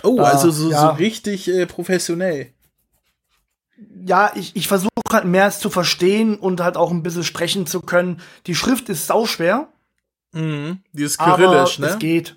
Oh, 0.03 0.17
da, 0.17 0.25
also 0.25 0.51
so, 0.51 0.71
ja. 0.71 0.81
so 0.81 0.89
richtig 0.97 1.49
äh, 1.49 1.67
professionell. 1.67 2.53
Ja, 4.05 4.33
ich, 4.35 4.57
ich 4.57 4.69
versuche 4.69 4.91
halt 5.11 5.25
mehr 5.25 5.51
zu 5.51 5.71
verstehen 5.71 6.37
und 6.37 6.61
halt 6.61 6.77
auch 6.77 6.91
ein 6.91 7.03
bisschen 7.03 7.25
sprechen 7.25 7.67
zu 7.67 7.81
können. 7.81 8.21
Die 8.47 8.55
Schrift 8.55 8.89
ist 8.89 9.07
sauschwer. 9.07 9.69
Mhm. 10.33 10.81
Die 10.93 11.05
ist 11.05 11.19
kyrillisch, 11.19 11.79
ne? 11.79 11.89
Es 11.89 11.99
geht. 11.99 12.37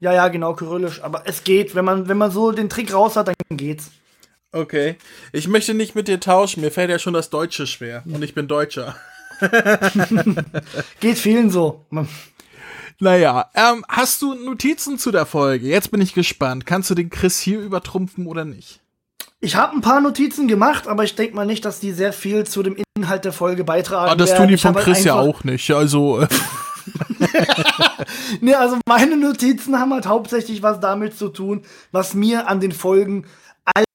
Ja, 0.00 0.12
ja, 0.12 0.28
genau, 0.28 0.54
kyrillisch. 0.54 1.02
Aber 1.02 1.22
es 1.26 1.44
geht. 1.44 1.74
Wenn 1.74 1.84
man, 1.84 2.08
wenn 2.08 2.18
man 2.18 2.30
so 2.30 2.52
den 2.52 2.68
Trick 2.68 2.92
raus 2.92 3.16
hat, 3.16 3.28
dann 3.28 3.56
geht's. 3.56 3.90
Okay. 4.52 4.96
Ich 5.32 5.48
möchte 5.48 5.74
nicht 5.74 5.94
mit 5.94 6.08
dir 6.08 6.20
tauschen. 6.20 6.60
Mir 6.60 6.70
fällt 6.70 6.90
ja 6.90 6.98
schon 6.98 7.14
das 7.14 7.30
Deutsche 7.30 7.66
schwer. 7.66 8.02
Und 8.06 8.22
ich 8.22 8.34
bin 8.34 8.48
Deutscher. 8.48 8.96
geht 11.00 11.18
vielen 11.18 11.50
so. 11.50 11.86
Naja, 13.00 13.50
ähm, 13.54 13.84
hast 13.88 14.22
du 14.22 14.34
Notizen 14.34 14.98
zu 14.98 15.12
der 15.12 15.26
Folge? 15.26 15.68
Jetzt 15.68 15.90
bin 15.90 16.00
ich 16.00 16.14
gespannt. 16.14 16.66
Kannst 16.66 16.90
du 16.90 16.94
den 16.94 17.10
Chris 17.10 17.38
hier 17.38 17.60
übertrumpfen 17.60 18.26
oder 18.26 18.44
nicht? 18.44 18.80
Ich 19.40 19.54
habe 19.54 19.76
ein 19.76 19.82
paar 19.82 20.00
Notizen 20.00 20.48
gemacht, 20.48 20.88
aber 20.88 21.04
ich 21.04 21.14
denke 21.14 21.36
mal 21.36 21.46
nicht, 21.46 21.64
dass 21.64 21.78
die 21.78 21.92
sehr 21.92 22.12
viel 22.12 22.44
zu 22.44 22.64
dem 22.64 22.76
Inhalt 22.96 23.24
der 23.24 23.32
Folge 23.32 23.62
beitragen. 23.62 24.10
Ah, 24.10 24.16
das 24.16 24.34
tun 24.34 24.48
die 24.48 24.56
von 24.56 24.74
halt 24.74 24.84
Chris 24.84 25.04
ja 25.04 25.14
auch 25.14 25.44
nicht. 25.44 25.70
Also. 25.70 26.26
Äh. 27.34 27.44
ne, 28.40 28.58
also 28.58 28.78
meine 28.86 29.16
Notizen 29.16 29.78
haben 29.78 29.92
halt 29.92 30.06
hauptsächlich 30.06 30.62
was 30.62 30.80
damit 30.80 31.16
zu 31.16 31.28
tun, 31.28 31.62
was 31.92 32.14
mir 32.14 32.48
an 32.48 32.60
den 32.60 32.72
Folgen 32.72 33.24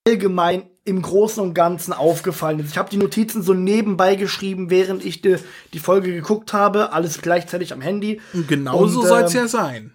allgemein 0.06 0.64
im 0.86 1.02
Großen 1.02 1.42
und 1.42 1.54
Ganzen 1.54 1.94
aufgefallen 1.94 2.60
ist. 2.60 2.72
Ich 2.72 2.78
habe 2.78 2.90
die 2.90 2.98
Notizen 2.98 3.42
so 3.42 3.54
nebenbei 3.54 4.16
geschrieben, 4.16 4.70
während 4.70 5.06
ich 5.06 5.22
die, 5.22 5.38
die 5.72 5.80
Folge 5.80 6.14
geguckt 6.14 6.54
habe, 6.54 6.92
alles 6.92 7.22
gleichzeitig 7.22 7.72
am 7.72 7.82
Handy. 7.82 8.20
Genau 8.48 8.86
so 8.88 9.02
soll 9.02 9.24
es 9.24 9.34
äh, 9.34 9.40
ja 9.40 9.48
sein. 9.48 9.94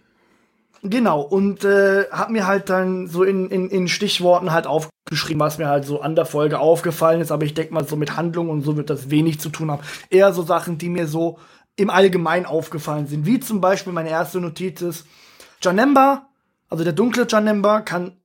Genau, 0.82 1.20
und 1.20 1.64
äh, 1.64 2.04
habe 2.10 2.32
mir 2.32 2.46
halt 2.46 2.70
dann 2.70 3.08
so 3.08 3.24
in, 3.24 3.50
in, 3.50 3.68
in 3.68 3.88
Stichworten 3.88 4.52
halt 4.52 4.66
aufgeschrieben, 4.66 5.40
was 5.40 5.58
mir 5.58 5.68
halt 5.68 5.84
so 5.84 6.00
an 6.00 6.14
der 6.14 6.24
Folge 6.24 6.60
aufgefallen 6.60 7.20
ist, 7.20 7.32
aber 7.32 7.44
ich 7.44 7.54
denke 7.54 7.74
mal, 7.74 7.86
so 7.86 7.96
mit 7.96 8.16
Handlung 8.16 8.48
und 8.48 8.62
so 8.62 8.76
wird 8.76 8.88
das 8.88 9.10
wenig 9.10 9.40
zu 9.40 9.48
tun 9.50 9.70
haben. 9.70 9.82
Eher 10.08 10.32
so 10.32 10.42
Sachen, 10.42 10.78
die 10.78 10.88
mir 10.88 11.08
so 11.08 11.38
im 11.78 11.90
Allgemeinen 11.90 12.44
aufgefallen 12.44 13.06
sind. 13.06 13.24
Wie 13.24 13.40
zum 13.40 13.60
Beispiel 13.60 13.92
meine 13.92 14.10
erste 14.10 14.40
Notiz 14.40 14.82
ist, 14.82 15.06
Janemba, 15.62 16.28
also 16.68 16.84
der 16.84 16.92
dunkle 16.92 17.26
Janemba, 17.28 17.80
kann 17.80 18.16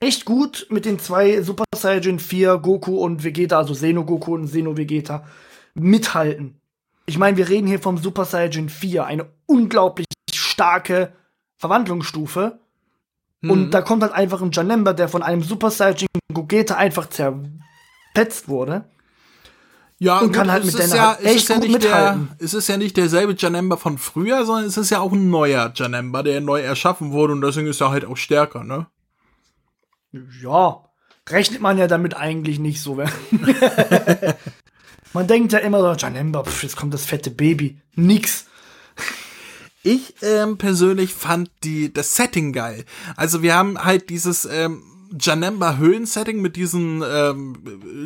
echt 0.00 0.24
gut 0.24 0.66
mit 0.70 0.84
den 0.84 0.98
zwei 0.98 1.42
Super 1.42 1.64
Saiyan 1.74 2.18
4, 2.18 2.58
Goku 2.58 2.96
und 2.96 3.24
Vegeta, 3.24 3.58
also 3.58 3.74
Xeno 3.74 4.04
Goku 4.04 4.34
und 4.34 4.46
Xeno 4.46 4.76
Vegeta, 4.76 5.26
mithalten. 5.74 6.60
Ich 7.06 7.18
meine, 7.18 7.36
wir 7.36 7.48
reden 7.48 7.66
hier 7.66 7.80
vom 7.80 7.98
Super 7.98 8.24
Saiyan 8.24 8.68
4, 8.68 9.04
eine 9.04 9.26
unglaublich 9.46 10.06
starke 10.32 11.12
Verwandlungsstufe. 11.56 12.60
Mhm. 13.40 13.50
Und 13.50 13.70
da 13.72 13.82
kommt 13.82 14.02
halt 14.02 14.12
einfach 14.12 14.40
ein 14.40 14.52
Janemba, 14.52 14.92
der 14.92 15.08
von 15.08 15.22
einem 15.22 15.42
Super 15.42 15.70
Saiyan 15.70 16.08
Gogeta 16.32 16.76
einfach 16.76 17.08
zer 17.08 17.40
zerfetzt 18.14 18.48
wurde. 18.48 18.84
Ja, 20.02 20.20
und 20.20 20.32
kann 20.32 20.50
halt 20.50 20.64
es 20.64 20.72
mit 20.72 20.80
ist 20.80 20.82
denen 20.82 20.96
ja, 20.96 21.16
halt 21.16 21.26
echt 21.26 21.50
ja 21.50 21.56
gut 21.56 21.64
nicht 21.64 21.84
der, 21.84 21.90
mithalten. 21.90 22.30
es 22.38 22.54
ist 22.54 22.68
ja 22.68 22.78
nicht 22.78 22.96
derselbe 22.96 23.34
Janemba 23.36 23.76
von 23.76 23.98
früher, 23.98 24.46
sondern 24.46 24.64
es 24.64 24.78
ist 24.78 24.88
ja 24.88 25.00
auch 25.00 25.12
ein 25.12 25.28
neuer 25.28 25.70
Janemba, 25.74 26.22
der 26.22 26.40
neu 26.40 26.62
erschaffen 26.62 27.12
wurde 27.12 27.34
und 27.34 27.42
deswegen 27.42 27.66
ist 27.66 27.82
er 27.82 27.90
halt 27.90 28.06
auch 28.06 28.16
stärker, 28.16 28.64
ne? 28.64 28.86
Ja, 30.42 30.84
rechnet 31.28 31.60
man 31.60 31.76
ja 31.76 31.86
damit 31.86 32.16
eigentlich 32.16 32.58
nicht 32.58 32.80
so. 32.80 32.94
man 35.12 35.26
denkt 35.26 35.52
ja 35.52 35.58
immer 35.58 35.82
so, 35.82 35.92
Janemba, 35.92 36.44
pf, 36.44 36.62
jetzt 36.62 36.76
kommt 36.76 36.94
das 36.94 37.04
fette 37.04 37.30
Baby. 37.30 37.82
Nix. 37.94 38.46
Ich 39.82 40.14
ähm, 40.22 40.56
persönlich 40.56 41.12
fand 41.12 41.50
die 41.62 41.92
das 41.92 42.16
Setting 42.16 42.54
geil. 42.54 42.86
Also 43.16 43.42
wir 43.42 43.54
haben 43.54 43.84
halt 43.84 44.08
dieses 44.08 44.46
ähm, 44.46 44.82
Janemba 45.18 45.76
Höhlensetting 45.76 46.40
mit 46.40 46.56
diesen 46.56 47.02
ähm, 47.08 47.54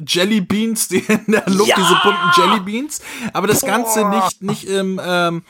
Jelly 0.06 0.40
Beans, 0.40 0.88
die 0.88 0.98
in 0.98 1.20
der 1.32 1.44
Luft, 1.48 1.68
Ja! 1.68 1.76
diese 1.76 1.96
bunten 2.02 2.30
Jelly 2.36 2.60
Beans, 2.60 3.00
aber 3.32 3.46
das 3.46 3.62
Ganze 3.62 4.08
nicht 4.08 4.42
nicht 4.42 4.64
im 4.64 5.00
ähm, 5.04 5.42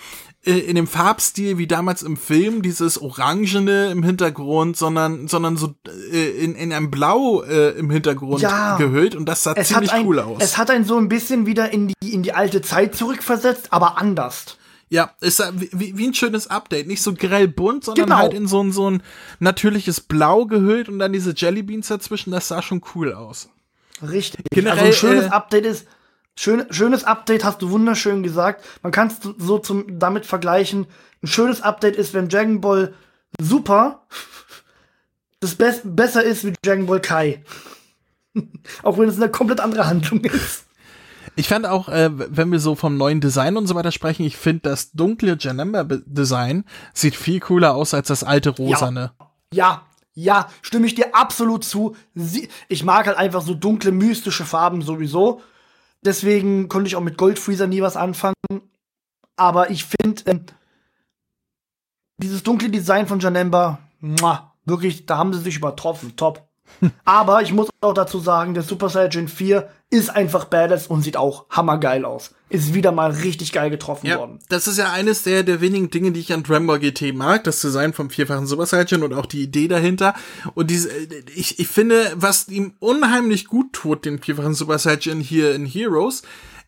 äh, 0.46 0.52
in 0.58 0.76
dem 0.76 0.86
Farbstil 0.86 1.56
wie 1.56 1.66
damals 1.66 2.02
im 2.02 2.16
Film, 2.18 2.60
dieses 2.60 3.00
Orangene 3.00 3.90
im 3.90 4.02
Hintergrund, 4.02 4.76
sondern 4.76 5.26
sondern 5.28 5.56
so 5.56 5.74
äh, 6.12 6.30
in, 6.30 6.54
in 6.54 6.72
einem 6.72 6.90
Blau 6.90 7.42
äh, 7.42 7.70
im 7.78 7.88
Hintergrund 7.90 8.42
Ja. 8.42 8.76
gehüllt 8.76 9.14
und 9.14 9.26
das 9.26 9.42
sah 9.42 9.54
Es 9.56 9.68
ziemlich 9.68 9.92
ein, 9.92 10.06
cool 10.06 10.18
aus. 10.20 10.38
es 10.40 10.58
hat 10.58 10.70
einen 10.70 10.84
so 10.84 10.98
ein 10.98 11.08
bisschen 11.08 11.46
wieder 11.46 11.72
in 11.72 11.88
die, 12.02 12.12
in 12.12 12.22
die 12.22 12.32
alte 12.34 12.60
Zeit 12.62 12.94
zurückversetzt, 12.94 13.72
aber 13.72 13.96
anders. 13.98 14.58
Ja, 14.94 15.10
ist 15.20 15.42
wie, 15.54 15.98
wie 15.98 16.06
ein 16.06 16.14
schönes 16.14 16.46
Update. 16.46 16.86
Nicht 16.86 17.02
so 17.02 17.14
grell 17.14 17.48
bunt, 17.48 17.84
sondern 17.84 18.06
Genau. 18.06 18.16
halt 18.16 18.32
in 18.32 18.46
so 18.46 18.62
ein, 18.62 18.70
so 18.70 18.88
ein 18.88 19.02
natürliches 19.40 20.00
Blau 20.00 20.46
gehüllt 20.46 20.88
und 20.88 21.00
dann 21.00 21.12
diese 21.12 21.34
Jellybeans 21.36 21.88
dazwischen. 21.88 22.30
Das 22.30 22.46
sah 22.46 22.62
schon 22.62 22.80
cool 22.94 23.12
aus. 23.12 23.48
Richtig. 24.00 24.44
Generell, 24.50 24.78
also 24.78 24.86
ein 24.86 24.92
schönes 24.92 25.24
äh, 25.26 25.30
Update 25.30 25.66
ist, 25.66 25.88
schön, 26.38 26.66
schönes 26.70 27.02
Update 27.02 27.42
hast 27.42 27.60
du 27.60 27.70
wunderschön 27.70 28.22
gesagt. 28.22 28.64
Man 28.84 28.92
kann 28.92 29.08
es 29.08 29.16
so 29.38 29.58
zum, 29.58 29.98
damit 29.98 30.26
vergleichen. 30.26 30.86
Ein 31.24 31.26
schönes 31.26 31.60
Update 31.60 31.96
ist, 31.96 32.14
wenn 32.14 32.28
Dragon 32.28 32.60
Ball 32.60 32.94
Super 33.40 34.06
das 35.40 35.56
bes 35.56 35.80
besser 35.82 36.22
ist 36.22 36.44
wie 36.44 36.54
Dragon 36.62 36.86
Ball 36.86 37.00
Kai. 37.00 37.42
Auch 38.84 38.96
wenn 38.96 39.08
es 39.08 39.16
eine 39.16 39.28
komplett 39.28 39.58
andere 39.58 39.88
Handlung 39.88 40.24
ist. 40.24 40.63
Ich 41.36 41.48
fand 41.48 41.66
auch, 41.66 41.88
äh, 41.88 42.10
wenn 42.12 42.52
wir 42.52 42.60
so 42.60 42.74
vom 42.74 42.96
neuen 42.96 43.20
Design 43.20 43.56
und 43.56 43.66
so 43.66 43.74
weiter 43.74 43.92
sprechen, 43.92 44.24
ich 44.24 44.36
finde 44.36 44.70
das 44.70 44.92
dunkle 44.92 45.36
Janemba-Design 45.38 46.64
sieht 46.92 47.16
viel 47.16 47.40
cooler 47.40 47.74
aus 47.74 47.92
als 47.92 48.08
das 48.08 48.22
alte 48.22 48.50
rosane. 48.50 49.12
Ja, 49.52 49.82
ja, 50.14 50.48
stimme 50.62 50.86
ich 50.86 50.94
dir 50.94 51.14
absolut 51.14 51.64
zu. 51.64 51.96
Ich 52.68 52.84
mag 52.84 53.06
halt 53.06 53.16
einfach 53.16 53.42
so 53.42 53.54
dunkle, 53.54 53.90
mystische 53.90 54.44
Farben 54.44 54.82
sowieso. 54.82 55.42
Deswegen 56.04 56.68
konnte 56.68 56.86
ich 56.86 56.96
auch 56.96 57.00
mit 57.00 57.18
Goldfreezer 57.18 57.66
nie 57.66 57.82
was 57.82 57.96
anfangen. 57.96 58.34
Aber 59.36 59.70
ich 59.70 59.84
finde, 59.84 60.22
ähm, 60.26 60.46
dieses 62.18 62.44
dunkle 62.44 62.70
Design 62.70 63.08
von 63.08 63.18
Janemba, 63.18 63.80
muah, 64.00 64.54
wirklich, 64.64 65.06
da 65.06 65.18
haben 65.18 65.32
sie 65.32 65.40
sich 65.40 65.56
übertroffen. 65.56 66.14
Top. 66.14 66.48
Aber 67.04 67.42
ich 67.42 67.52
muss 67.52 67.68
auch 67.80 67.94
dazu 67.94 68.18
sagen, 68.18 68.54
der 68.54 68.62
Super 68.62 68.88
Saiyan 68.88 69.28
4 69.28 69.68
ist 69.90 70.10
einfach 70.10 70.46
badass 70.46 70.86
und 70.88 71.02
sieht 71.02 71.16
auch 71.16 71.46
hammergeil 71.50 72.04
aus. 72.04 72.34
Ist 72.48 72.74
wieder 72.74 72.90
mal 72.92 73.10
richtig 73.12 73.52
geil 73.52 73.70
getroffen 73.70 74.06
Ja, 74.06 74.18
worden. 74.18 74.38
das 74.48 74.66
ist 74.66 74.78
ja 74.78 74.92
eines 74.92 75.22
der, 75.22 75.42
der 75.44 75.60
wenigen 75.60 75.90
Dinge, 75.90 76.10
die 76.12 76.20
ich 76.20 76.32
an 76.32 76.42
Dragon 76.42 76.80
GT 76.80 77.14
mag, 77.14 77.44
das 77.44 77.60
Design 77.60 77.92
vom 77.92 78.10
vierfachen 78.10 78.46
Super 78.46 78.66
Saiyan 78.66 79.02
und 79.02 79.14
auch 79.14 79.26
die 79.26 79.42
Idee 79.42 79.68
dahinter. 79.68 80.14
Und 80.54 80.70
diese, 80.70 80.90
äh, 80.90 81.22
ich, 81.34 81.58
ich 81.58 81.68
finde, 81.68 82.12
was 82.16 82.48
ihm 82.48 82.74
unheimlich 82.80 83.46
gut 83.46 83.72
tut, 83.72 84.04
den 84.04 84.18
vierfachen 84.20 84.54
Super 84.54 84.78
Saiyan 84.78 85.20
hier 85.20 85.54
in 85.54 85.64
Heroes, 85.66 86.22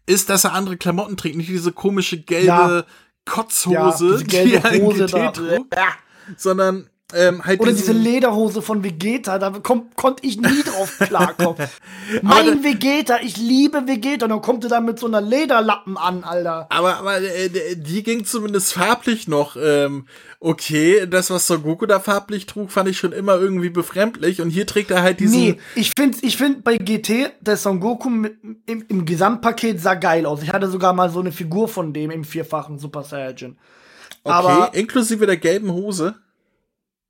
ist, 0.07 0.31
dass 0.31 0.45
er 0.45 0.53
andere 0.53 0.77
Klamotten 0.77 1.17
trägt, 1.17 1.37
nicht 1.37 1.49
diese 1.51 1.73
komische 1.73 2.21
gelbe 2.21 2.47
Ja. 2.47 2.85
Kotzhose, 3.25 4.19
diese 4.19 4.25
gelbe 4.25 4.49
die 4.51 4.55
er 4.57 4.73
in 4.73 4.89
GT 4.89 5.35
trug, 5.35 5.67
Ja. 5.75 5.89
sondern 6.37 6.89
ähm, 7.15 7.45
halt 7.45 7.61
Oder 7.61 7.73
diese 7.73 7.93
Lederhose 7.93 8.63
von 8.63 8.83
Vegeta, 8.83 9.39
da 9.39 9.51
kon 9.51 9.91
konnte 9.95 10.27
ich 10.27 10.41
nie 10.41 10.63
drauf 10.65 10.99
klarkommen. 10.99 11.57
mein 12.23 12.65
Vegeta, 12.65 13.19
ich 13.23 13.37
liebe 13.37 13.87
Vegeta. 13.87 14.27
Und 14.27 14.31
dann 14.31 14.41
kommt 14.41 14.65
er 14.65 14.71
da 14.71 14.81
mit 14.81 14.99
so 14.99 15.07
einer 15.07 15.21
Lederlappen 15.21 15.97
an, 15.97 16.25
Alter. 16.25 16.67
Aber, 16.69 16.97
aber 16.97 17.23
äh, 17.23 17.77
die 17.77 18.03
ging 18.03 18.25
zumindest 18.25 18.73
farblich 18.73 19.29
noch 19.29 19.55
ähm, 19.57 20.07
okay. 20.41 21.07
Das, 21.09 21.31
was 21.31 21.47
Son 21.47 21.63
Goku 21.63 21.87
da 21.87 22.01
farblich 22.01 22.47
trug, 22.47 22.73
fand 22.73 22.89
ich 22.89 22.99
schon 22.99 23.13
immer 23.13 23.37
irgendwie 23.37 23.71
befremdlich. 23.71 24.41
Und 24.41 24.51
hier 24.51 24.67
trägt 24.67 24.91
er 24.91 25.03
halt 25.03 25.21
diesen. 25.21 25.39
Nee, 25.39 25.59
ich 25.77 25.93
finde 25.97 26.19
ich 26.23 26.37
find 26.37 26.65
bei 26.65 26.77
GT, 26.77 27.31
der 27.41 27.57
Son 27.57 27.79
Goku 27.79 28.11
mit, 28.11 28.37
im, 28.67 28.85
im 28.89 29.05
Gesamtpaket 29.05 29.81
sah 29.81 29.95
geil 29.95 30.27
aus. 30.27 30.43
Ich 30.43 30.53
hatte 30.53 30.69
sogar 30.69 30.93
mal 30.93 31.09
so 31.11 31.21
eine 31.21 31.31
Figur 31.31 31.69
von 31.69 31.93
dem 31.93 32.11
im 32.11 32.25
vierfachen 32.25 32.81
Super 32.81 33.05
Saiyajin. 33.05 33.57
okay, 34.25 34.35
aber- 34.35 34.75
inklusive 34.75 35.25
der 35.27 35.37
gelben 35.37 35.71
Hose. 35.71 36.17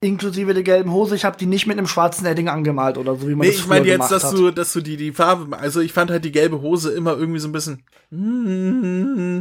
Inklusive 0.07 0.55
der 0.55 0.62
gelben 0.62 0.92
Hose. 0.92 1.16
Ich 1.16 1.25
habe 1.25 1.37
die 1.37 1.47
nicht 1.47 1.66
mit 1.66 1.77
einem 1.77 1.87
schwarzen 1.87 2.27
Edding 2.27 2.49
angemalt 2.49 2.99
oder 2.99 3.16
so, 3.16 3.29
wie 3.29 3.35
man 3.35 3.47
Nee, 3.47 3.53
das 3.53 3.61
ich 3.61 3.66
meine 3.66 3.87
jetzt, 3.87 4.11
dass 4.11 4.25
hat. 4.25 4.33
du, 4.35 4.51
dass 4.51 4.73
du 4.73 4.81
die, 4.81 4.97
die 4.97 5.12
Farbe, 5.12 5.57
also 5.59 5.81
ich 5.81 5.92
fand 5.92 6.11
halt 6.11 6.25
die 6.25 6.33
gelbe 6.33 6.61
Hose 6.61 6.92
immer 6.92 7.16
irgendwie 7.16 7.40
so 7.40 7.49
ein 7.49 7.53
bisschen. 7.53 7.85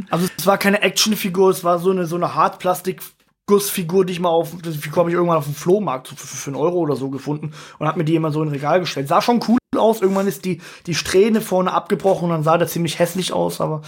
Also 0.09 0.27
es 0.37 0.45
war 0.45 0.57
keine 0.57 0.81
Actionfigur, 0.81 1.49
es 1.49 1.63
war 1.63 1.79
so 1.79 1.91
eine, 1.91 2.05
so 2.05 2.15
eine 2.15 2.35
Hartplastik-Gussfigur, 2.35 4.05
die 4.05 4.13
ich 4.13 4.19
mal 4.19 4.29
auf, 4.29 4.51
die 4.63 4.71
Figur 4.71 5.01
habe 5.01 5.09
ich 5.09 5.15
irgendwann 5.15 5.37
auf 5.37 5.45
dem 5.45 5.55
Flohmarkt 5.55 6.07
für, 6.07 6.15
für, 6.15 6.49
einen 6.49 6.59
Euro 6.59 6.79
oder 6.79 6.95
so 6.95 7.09
gefunden 7.09 7.53
und 7.79 7.87
hab 7.87 7.97
mir 7.97 8.05
die 8.05 8.15
immer 8.15 8.31
so 8.31 8.41
in 8.41 8.49
ein 8.49 8.53
Regal 8.53 8.79
gestellt. 8.79 9.07
Sah 9.07 9.21
schon 9.21 9.43
cool 9.47 9.57
aus, 9.77 10.01
irgendwann 10.01 10.27
ist 10.27 10.45
die, 10.45 10.61
die 10.87 10.95
Strähne 10.95 11.41
vorne 11.41 11.71
abgebrochen 11.71 12.25
und 12.25 12.31
dann 12.31 12.43
sah 12.43 12.57
der 12.57 12.67
ziemlich 12.67 12.99
hässlich 12.99 13.33
aus, 13.33 13.61
aber 13.61 13.81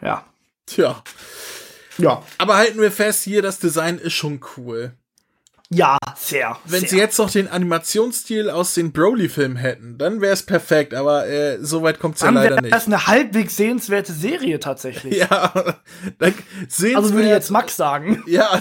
ja. 0.00 0.24
Tja. 0.66 1.02
Ja. 1.98 2.22
Aber 2.38 2.56
halten 2.56 2.80
wir 2.80 2.90
fest, 2.90 3.22
hier 3.24 3.42
das 3.42 3.58
Design 3.58 3.98
ist 3.98 4.14
schon 4.14 4.40
cool. 4.56 4.94
Ja, 5.74 5.96
sehr. 6.16 6.58
Wenn 6.64 6.80
sehr. 6.80 6.88
sie 6.88 6.98
jetzt 6.98 7.18
noch 7.18 7.30
den 7.30 7.48
Animationsstil 7.48 8.50
aus 8.50 8.74
den 8.74 8.92
Broly-Filmen 8.92 9.56
hätten, 9.56 9.96
dann 9.96 10.20
wäre 10.20 10.34
es 10.34 10.42
perfekt, 10.42 10.92
aber 10.92 11.26
äh, 11.26 11.58
so 11.64 11.82
weit 11.82 11.98
kommt's 11.98 12.20
ja 12.20 12.26
dann 12.26 12.34
leider 12.34 12.60
nicht. 12.60 12.74
das 12.74 12.86
eine 12.86 13.06
halbwegs 13.06 13.56
sehenswerte 13.56 14.12
Serie 14.12 14.60
tatsächlich. 14.60 15.22
Ja, 15.32 15.52
dann 16.18 16.34
sehen 16.68 16.96
Also 16.96 17.14
würde 17.14 17.28
jetzt 17.28 17.50
Max 17.50 17.76
sagen. 17.76 18.24
Ja, 18.32 18.60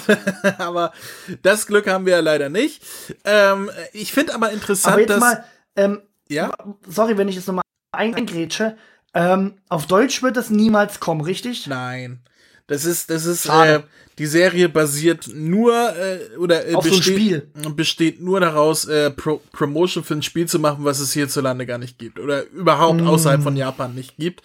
aber 0.58 0.92
das 1.42 1.66
Glück 1.66 1.88
haben 1.88 2.06
wir 2.06 2.14
ja 2.14 2.20
leider 2.20 2.50
nicht. 2.50 2.84
Ähm, 3.26 3.70
ich 3.94 4.12
finde 4.12 4.36
aber 4.36 4.52
interessant, 4.52 4.94
Aber 4.94 5.02
jetzt 5.02 5.10
dass 5.10 5.20
mal, 5.20 5.44
ähm, 5.76 6.02
ja, 6.28 6.52
sorry, 6.88 7.18
wenn 7.18 7.28
ich 7.28 7.36
jetzt 7.36 7.48
nochmal 7.48 7.64
eingrätsche. 7.92 8.78
Ähm, 9.14 9.56
auf 9.70 9.88
Deutsch 9.88 10.24
wird 10.24 10.38
das 10.38 10.50
niemals 10.50 11.00
kommen, 11.00 11.22
richtig? 11.22 11.68
nein, 11.68 12.22
das 12.72 12.86
ist 12.86 13.10
das 13.10 13.26
ist 13.26 13.48
äh, 13.48 13.82
die 14.18 14.26
Serie 14.26 14.70
basiert 14.70 15.30
nur 15.34 15.74
äh, 15.96 16.38
oder 16.38 16.68
äh, 16.68 16.74
Auf 16.76 16.86
so 16.86 16.92
ein 16.92 16.98
besteht, 16.98 17.16
Spiel. 17.16 17.50
besteht 17.76 18.22
nur 18.22 18.40
daraus 18.40 18.86
äh, 18.86 19.12
Pro 19.12 19.42
Promotion 19.52 20.06
für 20.06 20.14
ein 20.14 20.22
Spiel 20.24 20.48
zu 20.48 20.58
machen, 20.58 20.86
was 20.86 21.00
es 21.02 21.12
hierzulande 21.12 21.66
gar 21.66 21.78
nicht 21.78 22.00
gibt 22.00 22.18
oder 22.18 22.46
überhaupt 22.48 23.02
Mm. 23.02 23.08
außerhalb 23.08 23.44
von 23.44 23.58
Japan 23.58 23.94
nicht 23.94 24.16
gibt. 24.18 24.42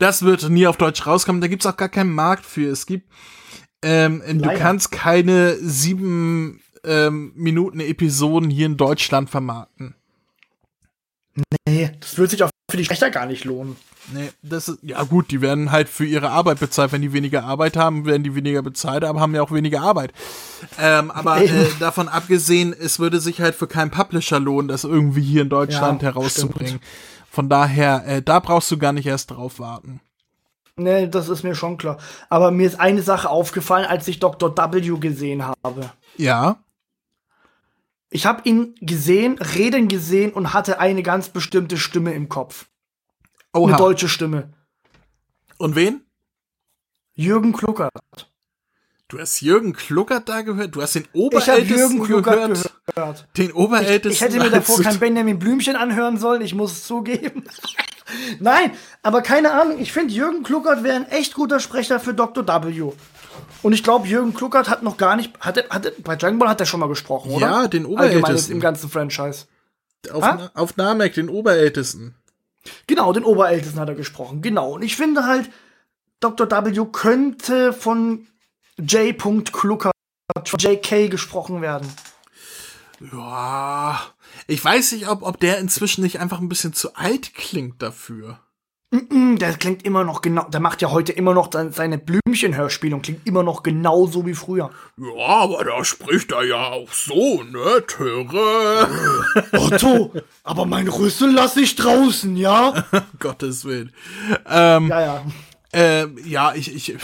Das 0.00 0.22
wird 0.22 0.48
nie 0.48 0.66
auf 0.66 0.76
Deutsch 0.76 1.06
rauskommen. 1.06 1.40
Da 1.40 1.46
gibt's 1.46 1.66
auch 1.66 1.76
gar 1.76 1.88
keinen 1.88 2.12
Markt 2.12 2.44
für. 2.44 2.68
Es 2.68 2.84
gibt 2.84 3.08
ähm, 3.84 4.22
du 4.26 4.44
Leider. 4.46 4.58
kannst 4.58 4.90
keine 4.90 5.54
sieben 5.56 6.60
ähm, 6.84 7.32
Minuten 7.36 7.78
Episoden 7.78 8.50
hier 8.50 8.66
in 8.66 8.76
Deutschland 8.76 9.30
vermarkten. 9.30 9.94
Nee, 11.68 11.90
das 12.00 12.18
wird 12.18 12.30
sich 12.30 12.42
auch 12.42 12.50
für 12.70 12.76
die 12.76 12.84
Schlechter 12.84 13.10
gar 13.10 13.26
nicht 13.26 13.44
lohnen. 13.44 13.76
Nee, 14.08 14.30
das 14.42 14.68
ist, 14.68 14.78
ja 14.82 15.02
gut, 15.04 15.30
die 15.30 15.40
werden 15.40 15.70
halt 15.70 15.88
für 15.88 16.04
ihre 16.04 16.30
Arbeit 16.30 16.58
bezahlt. 16.58 16.92
Wenn 16.92 17.02
die 17.02 17.12
weniger 17.12 17.44
Arbeit 17.44 17.76
haben, 17.76 18.04
werden 18.04 18.24
die 18.24 18.34
weniger 18.34 18.62
bezahlt, 18.62 19.04
aber 19.04 19.20
haben 19.20 19.34
ja 19.34 19.42
auch 19.42 19.52
weniger 19.52 19.80
Arbeit. 19.82 20.12
Ähm, 20.78 21.10
aber 21.10 21.40
äh, 21.40 21.68
davon 21.78 22.08
abgesehen, 22.08 22.72
es 22.78 22.98
würde 22.98 23.20
sich 23.20 23.40
halt 23.40 23.54
für 23.54 23.68
keinen 23.68 23.90
Publisher 23.90 24.40
lohnen, 24.40 24.68
das 24.68 24.84
irgendwie 24.84 25.22
hier 25.22 25.42
in 25.42 25.48
Deutschland 25.48 26.02
Ja, 26.02 26.08
herauszubringen. 26.08 26.80
Von 27.30 27.48
daher, 27.48 28.04
äh, 28.06 28.22
da 28.22 28.40
brauchst 28.40 28.70
du 28.70 28.76
gar 28.78 28.92
nicht 28.92 29.06
erst 29.06 29.30
drauf 29.30 29.58
warten. 29.60 30.00
Nee, 30.76 31.06
das 31.06 31.28
ist 31.28 31.42
mir 31.44 31.54
schon 31.54 31.76
klar. 31.78 31.98
Aber 32.28 32.50
mir 32.50 32.66
ist 32.66 32.80
eine 32.80 33.02
Sache 33.02 33.28
aufgefallen, 33.30 33.86
als 33.86 34.08
ich 34.08 34.18
Dr. 34.20 34.56
W 34.56 34.98
gesehen 34.98 35.44
habe. 35.46 35.92
Ja, 36.16 36.56
Ich 38.10 38.26
habe 38.26 38.42
ihn 38.46 38.74
gesehen, 38.80 39.38
reden 39.38 39.88
gesehen 39.88 40.32
und 40.32 40.52
hatte 40.52 40.78
eine 40.80 41.02
ganz 41.02 41.28
bestimmte 41.30 41.78
Stimme 41.78 42.12
im 42.12 42.28
Kopf. 42.28 42.66
Eine 43.52 43.64
oha. 43.64 43.76
deutsche 43.76 44.08
Stimme. 44.08 44.50
Und 45.58 45.74
wen? 45.76 46.02
Jürgen 47.14 47.52
Kluckert. 47.52 47.92
Du 49.08 49.18
hast 49.18 49.42
Jürgen 49.42 49.74
Kluckert 49.74 50.28
da 50.28 50.40
gehört? 50.40 50.74
Du 50.74 50.80
hast 50.80 50.94
den 50.94 51.02
Ich 51.04 51.14
Oberältesten 51.14 51.76
Jürgen 51.78 52.02
Kluckert 52.02 52.34
gehört? 52.34 52.70
gehört. 52.94 53.28
Den 53.36 53.48
Ich, 53.50 53.54
Oberältesten? 53.54 54.10
ich 54.12 54.20
hätte 54.22 54.38
mir 54.38 54.50
davor 54.50 54.80
kein 54.80 54.98
Benjamin 55.00 55.38
Blümchen 55.38 55.76
anhören 55.76 56.16
sollen, 56.16 56.40
ich 56.40 56.54
muss 56.54 56.72
es 56.72 56.84
zugeben. 56.86 57.44
Nein, 58.40 58.72
aber 59.02 59.20
keine 59.22 59.52
Ahnung, 59.52 59.78
ich 59.78 59.92
finde, 59.92 60.14
Jürgen 60.14 60.42
Kluckert 60.42 60.82
wäre 60.82 60.96
ein 60.96 61.08
echt 61.10 61.34
guter 61.34 61.60
Sprecher 61.60 62.00
für 62.00 62.14
Dr. 62.14 62.46
W. 62.46 62.92
Und 63.62 63.72
ich 63.74 63.82
glaube, 63.84 64.08
Jürgen 64.08 64.32
Kluckert 64.34 64.68
hat 64.70 64.82
noch 64.82 64.96
gar 64.96 65.14
nicht, 65.16 65.38
hat, 65.40 65.56
er- 65.58 65.68
hat, 65.68 65.84
er- 65.86 65.92
bei 66.02 66.16
Dragon 66.16 66.38
Ball 66.38 66.48
hat 66.48 66.60
er 66.60 66.66
schon 66.66 66.80
mal 66.80 66.88
gesprochen, 66.88 67.30
oder? 67.32 67.46
Ja, 67.46 67.68
den 67.68 67.84
Allgemein 67.84 68.08
Oberältesten. 68.20 68.54
im 68.54 68.60
ganzen 68.60 68.88
Franchise. 68.90 69.44
Auf, 70.10 70.24
Ah? 70.24 70.50
Auf 70.54 70.76
Namek, 70.76 71.14
den 71.14 71.28
Oberältesten. 71.28 72.14
Genau, 72.86 73.12
den 73.12 73.24
Oberältesten 73.24 73.80
hat 73.80 73.88
er 73.88 73.94
gesprochen. 73.94 74.42
Genau. 74.42 74.74
Und 74.74 74.82
ich 74.82 74.96
finde 74.96 75.26
halt, 75.26 75.50
Dr. 76.20 76.50
W 76.50 76.86
könnte 76.92 77.72
von 77.72 78.26
J. 78.78 79.16
Klucker, 79.52 79.90
von 80.46 80.58
JK 80.58 81.10
gesprochen 81.10 81.62
werden. 81.62 81.88
Ja, 83.12 84.00
ich 84.46 84.64
weiß 84.64 84.92
nicht, 84.92 85.08
ob, 85.08 85.22
ob 85.22 85.40
der 85.40 85.58
inzwischen 85.58 86.02
nicht 86.02 86.20
einfach 86.20 86.40
ein 86.40 86.48
bisschen 86.48 86.72
zu 86.72 86.94
alt 86.94 87.34
klingt 87.34 87.82
dafür. 87.82 88.38
Der 88.92 89.54
klingt 89.54 89.86
immer 89.86 90.04
noch 90.04 90.20
genau, 90.20 90.44
der 90.44 90.60
macht 90.60 90.82
ja 90.82 90.90
heute 90.90 91.12
immer 91.12 91.32
noch 91.32 91.50
seine 91.70 91.96
Blümchenhörspiele 91.96 92.94
und 92.94 93.00
klingt 93.00 93.26
immer 93.26 93.42
noch 93.42 93.62
genauso 93.62 94.26
wie 94.26 94.34
früher. 94.34 94.70
Ja, 94.98 95.26
aber 95.26 95.64
da 95.64 95.82
spricht 95.82 96.32
er 96.32 96.44
ja 96.44 96.66
auch 96.66 96.92
so, 96.92 97.42
ne, 97.42 97.86
Töre? 97.86 98.88
Otto, 99.52 100.12
aber 100.44 100.66
mein 100.66 100.88
Rüssel 100.88 101.32
lasse 101.32 101.62
ich 101.62 101.74
draußen, 101.74 102.36
ja? 102.36 102.84
Gottes 103.18 103.64
Willen. 103.64 103.94
Ähm, 104.46 104.88
ja, 104.88 105.00
ja. 105.00 105.24
Äh, 105.72 106.06
ja, 106.26 106.54
ich, 106.54 106.74
ich 106.74 106.94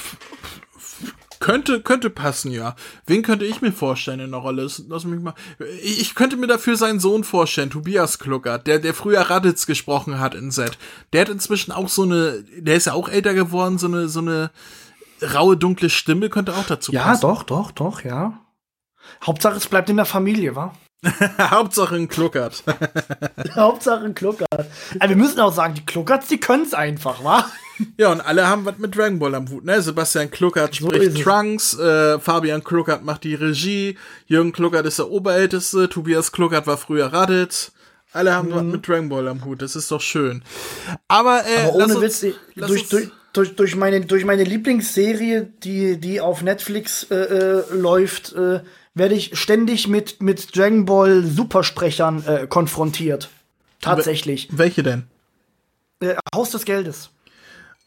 könnte, 1.40 1.80
könnte 1.80 2.10
passen, 2.10 2.50
ja. 2.50 2.74
Wen 3.06 3.22
könnte 3.22 3.44
ich 3.44 3.60
mir 3.60 3.72
vorstellen 3.72 4.20
in 4.20 4.30
der 4.30 4.40
Rolle? 4.40 4.68
Lass 4.88 5.04
mich 5.04 5.20
mal. 5.20 5.34
Ich, 5.82 6.14
könnte 6.14 6.36
mir 6.36 6.46
dafür 6.46 6.76
seinen 6.76 7.00
Sohn 7.00 7.24
vorstellen, 7.24 7.70
Tobias 7.70 8.18
Kluckert, 8.18 8.66
der, 8.66 8.78
der 8.78 8.94
früher 8.94 9.20
Raditz 9.20 9.66
gesprochen 9.66 10.18
hat 10.18 10.34
in 10.34 10.50
Set. 10.50 10.78
Der 11.12 11.22
hat 11.22 11.28
inzwischen 11.28 11.72
auch 11.72 11.88
so 11.88 12.02
eine, 12.02 12.44
der 12.56 12.76
ist 12.76 12.86
ja 12.86 12.92
auch 12.92 13.08
älter 13.08 13.34
geworden, 13.34 13.78
so 13.78 13.86
eine, 13.86 14.08
so 14.08 14.20
eine 14.20 14.50
raue, 15.34 15.56
dunkle 15.56 15.90
Stimme 15.90 16.28
könnte 16.28 16.54
auch 16.54 16.66
dazu 16.66 16.92
ja, 16.92 17.04
passen. 17.04 17.26
Ja, 17.26 17.28
doch, 17.28 17.42
doch, 17.42 17.70
doch, 17.72 18.04
ja. 18.04 18.40
Hauptsache, 19.24 19.56
es 19.56 19.66
bleibt 19.66 19.90
in 19.90 19.96
der 19.96 20.06
Familie, 20.06 20.54
wa? 20.56 20.74
Hauptsache 21.38 21.94
ein 21.94 22.08
Kluckert. 22.08 22.64
Hauptsache 23.54 24.04
ein 24.04 24.14
Kluckert. 24.14 24.66
Aber 24.98 25.08
wir 25.08 25.16
müssen 25.16 25.40
auch 25.40 25.52
sagen, 25.52 25.74
die 25.74 25.86
Kluckerts, 25.86 26.28
die 26.28 26.38
können 26.38 26.64
es 26.64 26.74
einfach, 26.74 27.22
wa? 27.24 27.44
Ja, 27.96 28.10
und 28.10 28.20
alle 28.20 28.46
haben 28.46 28.64
was 28.64 28.78
mit 28.78 28.96
Dragon 28.96 29.18
Ball 29.18 29.34
am 29.34 29.48
Hut, 29.50 29.64
ne? 29.64 29.80
Sebastian 29.80 30.30
Kluckert 30.30 30.76
spricht 30.76 31.16
so 31.16 31.22
Trunks, 31.22 31.78
äh, 31.78 32.18
Fabian 32.18 32.64
Kluckert 32.64 33.04
macht 33.04 33.24
die 33.24 33.34
Regie, 33.34 33.96
Jürgen 34.26 34.52
Kluckert 34.52 34.86
ist 34.86 34.98
der 34.98 35.10
Oberälteste, 35.10 35.88
Tobias 35.88 36.32
Kluckert 36.32 36.66
war 36.66 36.76
früher 36.76 37.06
Raditz. 37.06 37.72
Alle 38.12 38.34
haben 38.34 38.48
mhm. 38.48 38.54
was 38.54 38.62
mit 38.64 38.88
Dragon 38.88 39.08
Ball 39.08 39.28
am 39.28 39.44
Hut, 39.44 39.62
das 39.62 39.76
ist 39.76 39.90
doch 39.90 40.00
schön. 40.00 40.42
Aber, 41.08 41.42
äh, 41.46 41.62
Aber 41.64 41.74
ohne 41.74 41.98
uns, 41.98 42.22
Witz, 42.22 42.34
durch, 42.56 42.88
durch, 42.88 43.10
durch, 43.32 43.56
durch, 43.56 43.76
meine, 43.76 44.00
durch 44.00 44.24
meine 44.24 44.44
Lieblingsserie, 44.44 45.48
die, 45.62 45.98
die 45.98 46.20
auf 46.20 46.42
Netflix 46.42 47.04
äh, 47.10 47.14
äh, 47.14 47.62
läuft, 47.72 48.32
äh, 48.32 48.60
werde 48.94 49.14
ich 49.14 49.38
ständig 49.38 49.88
mit, 49.88 50.22
mit 50.22 50.56
Dragon 50.56 50.84
Ball 50.84 51.22
Supersprechern 51.22 52.24
äh, 52.26 52.46
konfrontiert. 52.48 53.28
Tatsächlich. 53.80 54.48
Welche 54.50 54.82
denn? 54.82 55.04
Äh, 56.00 56.14
Haus 56.34 56.50
des 56.50 56.64
Geldes. 56.64 57.10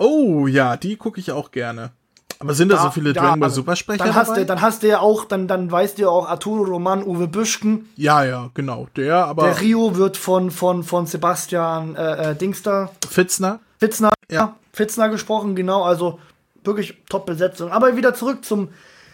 Oh 0.02 0.48
ja, 0.48 0.78
die 0.78 0.96
gucke 0.96 1.20
ich 1.20 1.32
auch 1.32 1.52
gerne. 1.52 1.92
Aber 2.40 2.56
sind 2.56 2.70
da, 2.70 2.78
da 2.78 2.84
so 2.84 2.90
viele 2.90 3.14
Dragon 3.14 3.40
Ball 3.40 3.52
Supersprecher 3.52 4.04
dann 4.04 4.16
hast 4.16 4.30
dabei? 4.30 4.40
Du, 4.40 4.46
dann 4.48 4.62
hast 4.62 4.82
du 4.82 4.88
ja 4.88 5.00
auch, 5.00 5.26
dann, 5.26 5.48
dann 5.48 5.72
weißt 5.72 6.00
du 6.00 6.02
ja 6.02 6.10
auch 6.10 6.28
Arturo 6.28 6.64
Roman, 6.64 7.04
Uwe 7.04 7.28
Büschken. 7.28 7.88
Ja, 7.98 8.24
ja, 8.24 8.50
genau. 8.56 8.88
Der, 8.96 9.28
aber. 9.28 9.44
Der 9.44 9.62
Rio 9.62 9.96
wird 9.96 10.18
von, 10.18 10.50
von, 10.50 10.84
von 10.84 11.06
Sebastian 11.06 11.96
äh, 11.96 12.32
äh, 12.32 12.36
Dingster. 12.36 12.90
Fitzner. 13.08 13.60
Fitzner, 13.80 14.12
ja. 14.32 14.56
Fitzner 14.74 15.10
gesprochen, 15.10 15.56
genau. 15.56 15.84
Also 15.84 16.18
wirklich 16.64 16.98
Top-Besetzung. 17.08 17.72
Aber 17.72 17.96
wieder 17.96 18.16
zurück 18.16 18.44
zum 18.44 18.70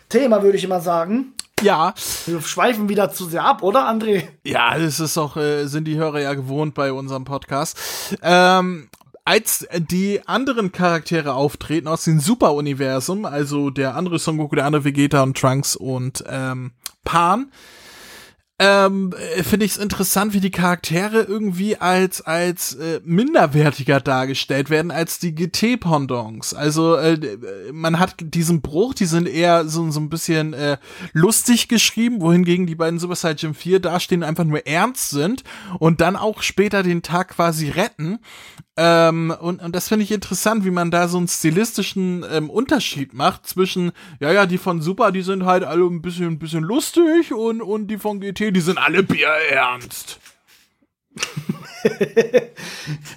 Thema, 0.07 0.41
würde 0.41 0.57
ich 0.57 0.63
immer 0.63 0.79
sagen. 0.79 1.33
Ja. 1.61 1.95
Wir 2.25 2.41
schweifen 2.41 2.87
wieder 2.87 3.11
zu 3.11 3.25
sehr 3.25 3.43
ab, 3.43 3.61
oder, 3.61 3.89
André? 3.89 4.23
Ja, 4.45 4.77
das 4.77 5.01
ist 5.01 5.17
auch, 5.17 5.35
äh, 5.35 5.65
sind 5.65 5.83
die 5.83 5.97
Hörer 5.97 6.21
ja 6.21 6.33
gewohnt 6.33 6.75
bei 6.75 6.93
unserem 6.93 7.25
Podcast. 7.25 7.77
Ähm, 8.21 8.89
als 9.27 9.67
die 9.77 10.21
anderen 10.25 10.71
Charaktere 10.71 11.33
auftreten 11.33 11.89
aus 11.89 12.05
dem 12.05 12.21
Super-Universum, 12.21 13.25
also 13.25 13.69
der 13.69 13.93
andere 13.93 14.19
Son 14.19 14.37
Goku, 14.37 14.55
der 14.55 14.63
andere 14.63 14.85
Vegeta 14.85 15.21
und 15.21 15.37
Trunks 15.37 15.75
und 15.75 16.23
ähm, 16.29 16.71
Pan, 17.03 17.51
ähm, 18.59 19.13
äh, 19.35 19.43
finde 19.43 19.65
ich 19.67 19.73
es 19.73 19.77
interessant, 19.77 20.33
wie 20.33 20.39
die 20.39 20.49
Charaktere 20.49 21.21
irgendwie 21.21 21.77
als 21.77 22.21
als 22.21 22.73
äh, 22.73 23.01
minderwertiger 23.03 23.99
dargestellt 23.99 24.71
werden 24.71 24.89
als 24.89 25.19
die 25.19 25.35
GT-Pendants. 25.35 26.55
Also 26.55 26.95
äh, 26.95 27.37
man 27.71 27.99
hat 27.99 28.15
diesen 28.19 28.61
Bruch, 28.61 28.95
die 28.95 29.05
sind 29.05 29.27
eher 29.27 29.67
so, 29.67 29.91
so 29.91 29.99
ein 29.99 30.09
bisschen 30.09 30.53
äh, 30.53 30.77
lustig 31.13 31.67
geschrieben, 31.67 32.19
wohingegen 32.19 32.65
die 32.65 32.75
beiden 32.75 32.99
Super 32.99 33.15
Saiyan 33.15 33.53
4 33.53 33.79
dastehen 33.79 34.23
einfach 34.23 34.43
nur 34.43 34.65
ernst 34.65 35.11
sind 35.11 35.43
und 35.77 36.01
dann 36.01 36.15
auch 36.15 36.41
später 36.41 36.81
den 36.81 37.03
Tag 37.03 37.29
quasi 37.29 37.69
retten. 37.69 38.17
Ähm, 38.79 39.33
und, 39.41 39.59
und 39.59 39.75
das 39.75 39.89
finde 39.89 40.03
ich 40.03 40.11
interessant, 40.11 40.63
wie 40.63 40.69
man 40.69 40.91
da 40.91 41.07
so 41.07 41.17
einen 41.17 41.27
stilistischen 41.27 42.23
ähm, 42.31 42.47
Unterschied 42.51 43.11
macht 43.11 43.47
zwischen, 43.47 43.91
ja, 44.19 44.31
ja, 44.31 44.45
die 44.45 44.59
von 44.59 44.83
Super, 44.83 45.11
die 45.11 45.23
sind 45.23 45.45
halt 45.45 45.63
alle 45.63 45.85
ein 45.85 46.03
bisschen, 46.03 46.27
ein 46.27 46.39
bisschen 46.39 46.63
lustig 46.63 47.33
und, 47.33 47.63
und 47.63 47.87
die 47.87 47.97
von 47.97 48.19
GT, 48.19 48.46
die 48.51 48.61
sind 48.61 48.77
alle 48.77 49.03
bierernst. 49.03 50.19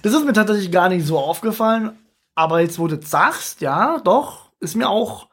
das 0.01 0.13
ist 0.13 0.25
mir 0.25 0.33
tatsächlich 0.33 0.71
gar 0.71 0.89
nicht 0.89 1.05
so 1.05 1.19
aufgefallen, 1.19 1.91
aber 2.35 2.61
jetzt, 2.61 2.79
wo 2.79 2.87
du 2.87 2.99
sagst, 3.01 3.61
ja, 3.61 3.99
doch, 3.99 4.49
ist 4.59 4.75
mir 4.75 4.89
auch, 4.89 5.27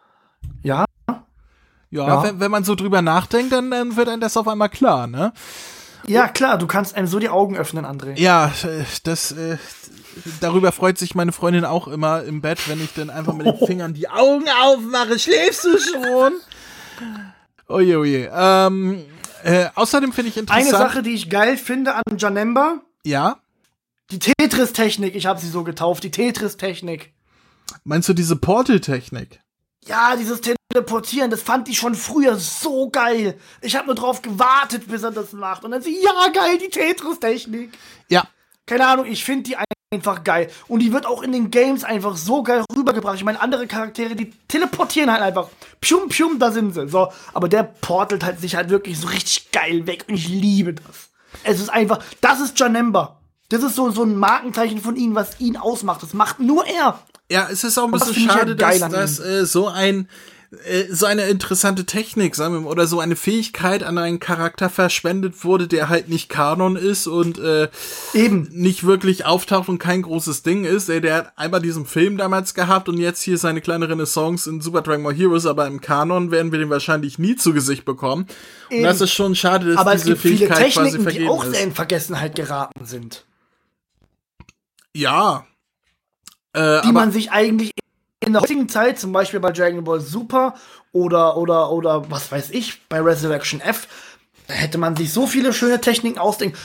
ja. 0.63 0.85
Ja, 1.91 2.07
ja. 2.07 2.23
Wenn, 2.23 2.41
wenn 2.41 2.51
man 2.51 2.65
so 2.65 2.75
drüber 2.75 3.01
nachdenkt, 3.01 3.53
dann, 3.53 3.71
dann 3.71 3.97
wird 3.97 4.09
einem 4.09 4.21
das 4.21 4.37
auf 4.37 4.47
einmal 4.47 4.69
klar, 4.69 5.07
ne? 5.07 5.33
Ja, 6.07 6.29
klar, 6.29 6.59
du 6.59 6.67
kannst 6.67 6.95
einem 6.97 7.07
so 7.07 7.19
die 7.19 7.29
Augen 7.29 7.57
öffnen, 7.57 7.85
André. 7.85 8.19
Ja, 8.19 8.53
das, 9.05 9.33
äh, 9.33 9.59
darüber 10.41 10.73
freut 10.73 10.99
sich 10.99 11.15
meine 11.15 11.33
Freundin 11.33 11.65
auch 11.65 11.89
immer 11.89 12.23
im 12.23 12.41
Bett, 12.41 12.69
wenn 12.69 12.83
ich 12.83 12.95
dann 12.95 13.11
einfach 13.11 13.35
mit 13.35 13.47
den 13.47 13.59
Fingern 13.67 13.95
die 13.95 14.09
Augen 14.09 14.45
aufmache. 14.63 15.19
Schläfst 15.19 15.65
du 15.65 15.79
schon? 15.79 16.33
Oje, 17.69 17.99
oje. 17.99 18.31
Ähm, 18.35 19.05
äh, 19.45 19.69
außerdem 19.75 20.13
finde 20.13 20.31
ich 20.31 20.37
interessant. 20.37 20.69
Eine 20.69 20.77
Sache, 20.77 21.03
die 21.03 21.15
ich 21.15 21.31
geil 21.31 21.57
finde 21.57 21.95
an 21.95 22.03
Janemba. 22.17 22.81
Ja. 23.05 23.41
Die 24.11 24.19
Tetris-Technik, 24.19 25.15
ich 25.15 25.27
habe 25.27 25.41
sie 25.41 25.49
so 25.49 25.65
getauft, 25.65 26.05
die 26.05 26.11
Tetris-Technik. 26.11 27.13
Meinst 27.85 28.09
du 28.09 28.15
diese 28.15 28.37
Portal-Technik? 28.37 29.41
Ja, 29.87 30.17
dieses 30.17 30.41
Teleportieren, 30.41 31.31
das 31.31 31.43
fand 31.43 31.69
ich 31.69 31.79
schon 31.79 31.95
früher 31.95 32.37
so 32.37 32.91
geil. 32.91 33.39
Ich 33.61 33.77
habe 33.77 33.87
nur 33.87 33.95
drauf 33.95 34.23
gewartet, 34.23 34.89
bis 34.89 35.03
er 35.03 35.11
das 35.11 35.33
macht. 35.33 35.65
Und 35.65 35.71
dann 35.71 35.83
sie, 35.83 35.99
ja, 36.03 36.29
geil, 36.33 36.59
die 36.59 36.69
Tetris-Technik. 36.69 37.77
Ja. 38.09 38.25
Keine 38.67 38.87
Ahnung, 38.87 39.07
ich 39.07 39.25
finde 39.25 39.45
die 39.45 39.57
einfach 39.91 40.23
geil. 40.23 40.51
Und 40.67 40.81
die 40.81 40.93
wird 40.93 41.07
auch 41.07 41.23
in 41.23 41.33
den 41.33 41.51
Games 41.51 41.83
einfach 41.83 42.17
so 42.17 42.43
geil 42.43 42.63
rübergebracht. 42.77 43.17
Ich 43.17 43.25
meine, 43.25 43.41
andere 43.41 43.67
Charaktere, 43.67 44.15
die 44.15 44.33
teleportieren 44.47 45.11
halt 45.11 45.23
einfach. 45.23 45.49
Pium, 45.81 46.09
pium, 46.09 46.39
da 46.39 46.53
sind 46.53 46.75
sie. 46.75 46.89
So, 46.89 47.11
aber 47.33 47.49
der 47.49 47.63
portelt 47.63 48.25
halt 48.25 48.41
sich 48.41 48.55
halt 48.55 48.69
wirklich 48.69 48.99
so 49.01 49.09
richtig 49.09 49.51
geil 49.51 49.87
weg. 49.87 50.05
Und 50.09 50.15
ich 50.15 50.29
liebe 50.29 50.75
das. 50.75 51.09
Es 51.43 51.61
ist 51.61 51.71
einfach, 51.71 52.01
das 52.21 52.41
ist 52.41 52.59
Janemba. 52.59 53.21
Das 53.49 53.63
ist 53.63 53.77
so, 53.77 53.91
so 53.91 54.03
ein 54.03 54.17
Markenzeichen 54.17 54.79
von 54.79 54.97
ihm, 54.97 55.15
was 55.15 55.41
ihn 55.41 55.57
ausmacht. 55.57 56.03
Das 56.03 56.13
macht 56.13 56.39
nur 56.39 56.67
er. 56.67 56.99
Ja, 57.31 57.49
es 57.51 57.65
ist 57.65 57.79
auch 57.79 57.85
ein 57.85 57.91
bisschen 57.91 58.15
schade, 58.15 58.57
halt 58.63 58.83
dass, 58.83 58.91
dass 58.91 59.19
äh, 59.21 59.47
so 59.47 59.69
ein 59.69 60.09
äh, 60.65 60.85
so 60.91 61.05
eine 61.05 61.25
interessante 61.25 61.85
Technik, 61.85 62.35
sagen 62.35 62.55
wir 62.55 62.61
mal, 62.63 62.71
oder 62.71 62.87
so 62.87 63.01
eine 63.01 63.17
Fähigkeit 63.17 63.83
an 63.83 63.99
einen 63.99 64.19
Charakter 64.19 64.71
verschwendet 64.71 65.45
wurde, 65.45 65.69
der 65.69 65.91
halt 65.91 66.09
nicht 66.09 66.31
Kanon 66.31 66.77
ist 66.77 67.07
und 67.07 67.39
äh, 67.39 67.69
eben 68.15 68.49
nicht 68.53 68.85
wirklich 68.85 69.27
auftaucht 69.27 69.69
und 69.69 69.79
kein 69.79 70.03
großes 70.03 70.43
Ding 70.43 70.65
ist. 70.65 70.89
Der, 70.89 71.01
der 71.01 71.15
hat 71.15 71.33
einmal 71.37 71.61
diesen 71.61 71.85
Film 71.85 72.17
damals 72.17 72.55
gehabt 72.55 72.89
und 72.89 72.97
jetzt 72.97 73.23
hier 73.23 73.37
seine 73.37 73.61
kleine 73.61 73.91
Renaissance 73.91 74.49
in 74.49 74.63
Super 74.63 74.81
Dragon 74.81 75.05
Ball 75.05 75.15
Heroes, 75.15 75.45
aber 75.45 75.67
im 75.67 75.83
Kanon 75.83 76.31
werden 76.31 76.51
wir 76.51 76.59
den 76.59 76.71
wahrscheinlich 76.71 77.19
nie 77.19 77.37
zu 77.37 77.53
Gesicht 77.53 77.85
bekommen. 77.85 78.27
Eben. 78.71 78.81
Und 78.81 78.85
das 78.85 79.03
ist 79.03 79.13
schon 79.13 79.35
schade, 79.35 79.67
dass 79.67 79.77
aber 79.77 79.97
diese 79.97 80.17
Fähigkeit 80.17 80.57
viele 80.57 80.71
Techniken, 80.71 80.83
quasi 80.83 81.03
vergeben 81.03 81.25
die 81.25 81.31
auch 81.31 81.45
sehr 81.45 81.63
in 81.63 81.73
Vergessenheit 81.75 82.35
geraten 82.35 82.87
sind. 82.87 83.27
Ja. 84.95 85.47
Äh, 86.55 86.81
die 86.83 86.93
man 86.93 87.13
sich 87.13 87.31
eigentlich 87.31 87.73
in 88.29 88.35
der 88.35 88.43
heutigen 88.43 88.69
Zeit, 88.69 88.99
zum 88.99 89.13
Beispiel 89.13 89.41
bei 89.41 89.51
Dragon 89.51 89.83
Ball 89.83 90.01
Super 90.01 90.55
oder, 90.93 91.37
oder, 91.37 91.73
oder 91.73 92.11
was 92.11 92.31
weiß 92.31 92.51
ich, 92.51 92.87
bei 92.89 93.01
Resurrection 93.01 93.61
F, 93.61 93.89
da 94.47 94.55
hätte 94.55 94.79
man 94.79 94.95
sich 94.97 95.13
so 95.13 95.27
viele 95.27 95.53
schöne 95.53 95.81
Techniken 95.81 96.19
ausdenken. 96.19 96.57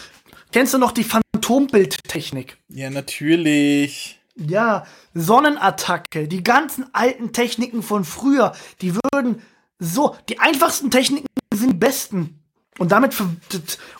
Kennst 0.51 0.73
du 0.73 0.77
noch 0.77 0.91
die 0.91 1.05
Phantombildtechnik? 1.05 2.57
Ja, 2.67 2.89
natürlich. 2.89 4.19
Ja, 4.35 4.85
Sonnenattacke, 5.13 6.27
die 6.27 6.43
ganzen 6.43 6.85
alten 6.93 7.33
Techniken 7.33 7.81
von 7.81 8.03
früher, 8.03 8.53
die 8.81 8.95
würden 8.95 9.41
so, 9.79 10.15
die 10.27 10.39
einfachsten 10.39 10.91
Techniken 10.91 11.27
sind 11.53 11.73
die 11.73 11.77
besten. 11.77 12.42
Und 12.79 12.91
damit, 12.91 13.13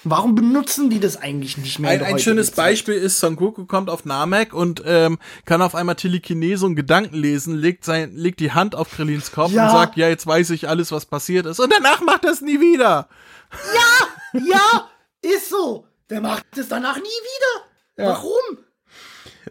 warum 0.04 0.34
benutzen 0.34 0.90
die 0.90 1.00
das 1.00 1.18
eigentlich 1.18 1.58
nicht 1.58 1.80
mehr? 1.80 1.92
Ein, 1.92 2.04
ein 2.04 2.20
schönes 2.20 2.52
Beispiel 2.52 2.96
ist, 2.96 3.20
Son 3.20 3.36
Goku 3.36 3.66
kommt 3.66 3.90
auf 3.90 4.06
Namek 4.06 4.54
und 4.54 4.82
ähm, 4.86 5.20
kann 5.46 5.62
auf 5.62 5.76
einmal 5.76 5.96
Telekinese 5.96 6.66
und 6.66 6.76
Gedanken 6.76 7.16
lesen, 7.16 7.56
legt, 7.56 7.86
sein, 7.86 8.16
legt 8.16 8.40
die 8.40 8.52
Hand 8.52 8.76
auf 8.76 8.90
Krillins 8.90 9.32
Kopf 9.32 9.52
ja. 9.52 9.66
und 9.66 9.72
sagt, 9.72 9.96
ja, 9.96 10.10
jetzt 10.10 10.26
weiß 10.26 10.50
ich 10.50 10.68
alles, 10.68 10.92
was 10.92 11.06
passiert 11.06 11.46
ist. 11.46 11.60
Und 11.60 11.72
danach 11.72 12.02
macht 12.02 12.26
er 12.26 12.32
es 12.32 12.42
nie 12.42 12.60
wieder. 12.60 13.08
Ja, 13.76 14.40
ja, 14.40 14.90
ist 15.22 15.50
so. 15.50 15.86
Der 16.10 16.22
macht 16.22 16.46
es 16.58 16.68
danach 16.68 16.98
nie 16.98 17.04
wieder. 17.04 17.66
Ja. 17.98 18.14
Warum? 18.14 18.58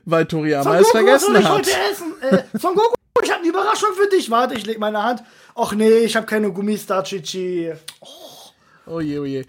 weil 0.05 0.27
Toriyama 0.27 0.79
es 0.79 0.87
Goku, 0.87 0.87
was 0.87 0.91
vergessen 0.91 1.33
soll 1.33 1.41
ich 1.41 1.49
hat. 1.49 1.53
heute 1.53 1.71
essen? 1.91 2.23
Äh, 2.23 2.59
Son 2.59 2.75
Goku, 2.75 2.95
ich 3.23 3.31
habe 3.31 3.41
eine 3.41 3.49
Überraschung 3.49 3.91
für 3.95 4.09
dich. 4.09 4.31
Warte, 4.31 4.55
ich 4.55 4.67
leg 4.67 4.79
meine 4.79 5.03
Hand. 5.03 5.23
Och 5.55 5.73
nee, 5.73 5.99
ich 5.99 6.17
habe 6.17 6.27
keine 6.27 6.53
Gummistar, 6.53 7.05
Chichi. 7.05 7.73
Oh 8.87 9.01
je, 9.01 9.19
oh 9.19 9.25
je. 9.25 9.45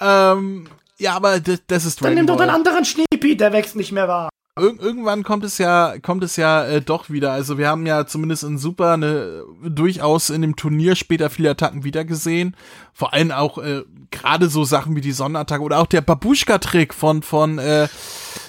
Ähm, 0.00 0.68
ja, 0.98 1.14
aber 1.14 1.40
das, 1.40 1.60
das 1.66 1.84
ist 1.84 2.00
Dann 2.00 2.08
Dragon 2.08 2.14
nimm 2.16 2.26
doch 2.26 2.36
den 2.36 2.50
anderen 2.50 2.84
Schneepi, 2.84 3.36
der 3.36 3.52
wächst 3.52 3.76
nicht 3.76 3.92
mehr 3.92 4.08
wahr. 4.08 4.28
Ir 4.58 4.74
irgendwann 4.80 5.22
kommt 5.22 5.44
es 5.44 5.58
ja, 5.58 5.94
kommt 6.02 6.24
es 6.24 6.34
ja 6.34 6.64
äh, 6.64 6.80
doch 6.80 7.10
wieder. 7.10 7.30
Also 7.30 7.58
wir 7.58 7.68
haben 7.68 7.86
ja 7.86 8.06
zumindest 8.06 8.42
in 8.42 8.58
Super 8.58 8.94
eine 8.94 9.44
durchaus 9.62 10.30
in 10.30 10.42
dem 10.42 10.56
Turnier 10.56 10.96
später 10.96 11.30
viele 11.30 11.50
Attacken 11.50 11.84
wiedergesehen. 11.84 12.56
Vor 12.92 13.14
allem 13.14 13.30
auch 13.30 13.58
äh, 13.58 13.84
gerade 14.10 14.48
so 14.48 14.64
Sachen 14.64 14.96
wie 14.96 15.00
die 15.00 15.12
Sonnenattacke 15.12 15.62
oder 15.62 15.78
auch 15.78 15.86
der 15.86 16.00
Babuschka-Trick 16.00 16.92
von 16.92 17.22
von 17.22 17.58
äh, 17.58 17.86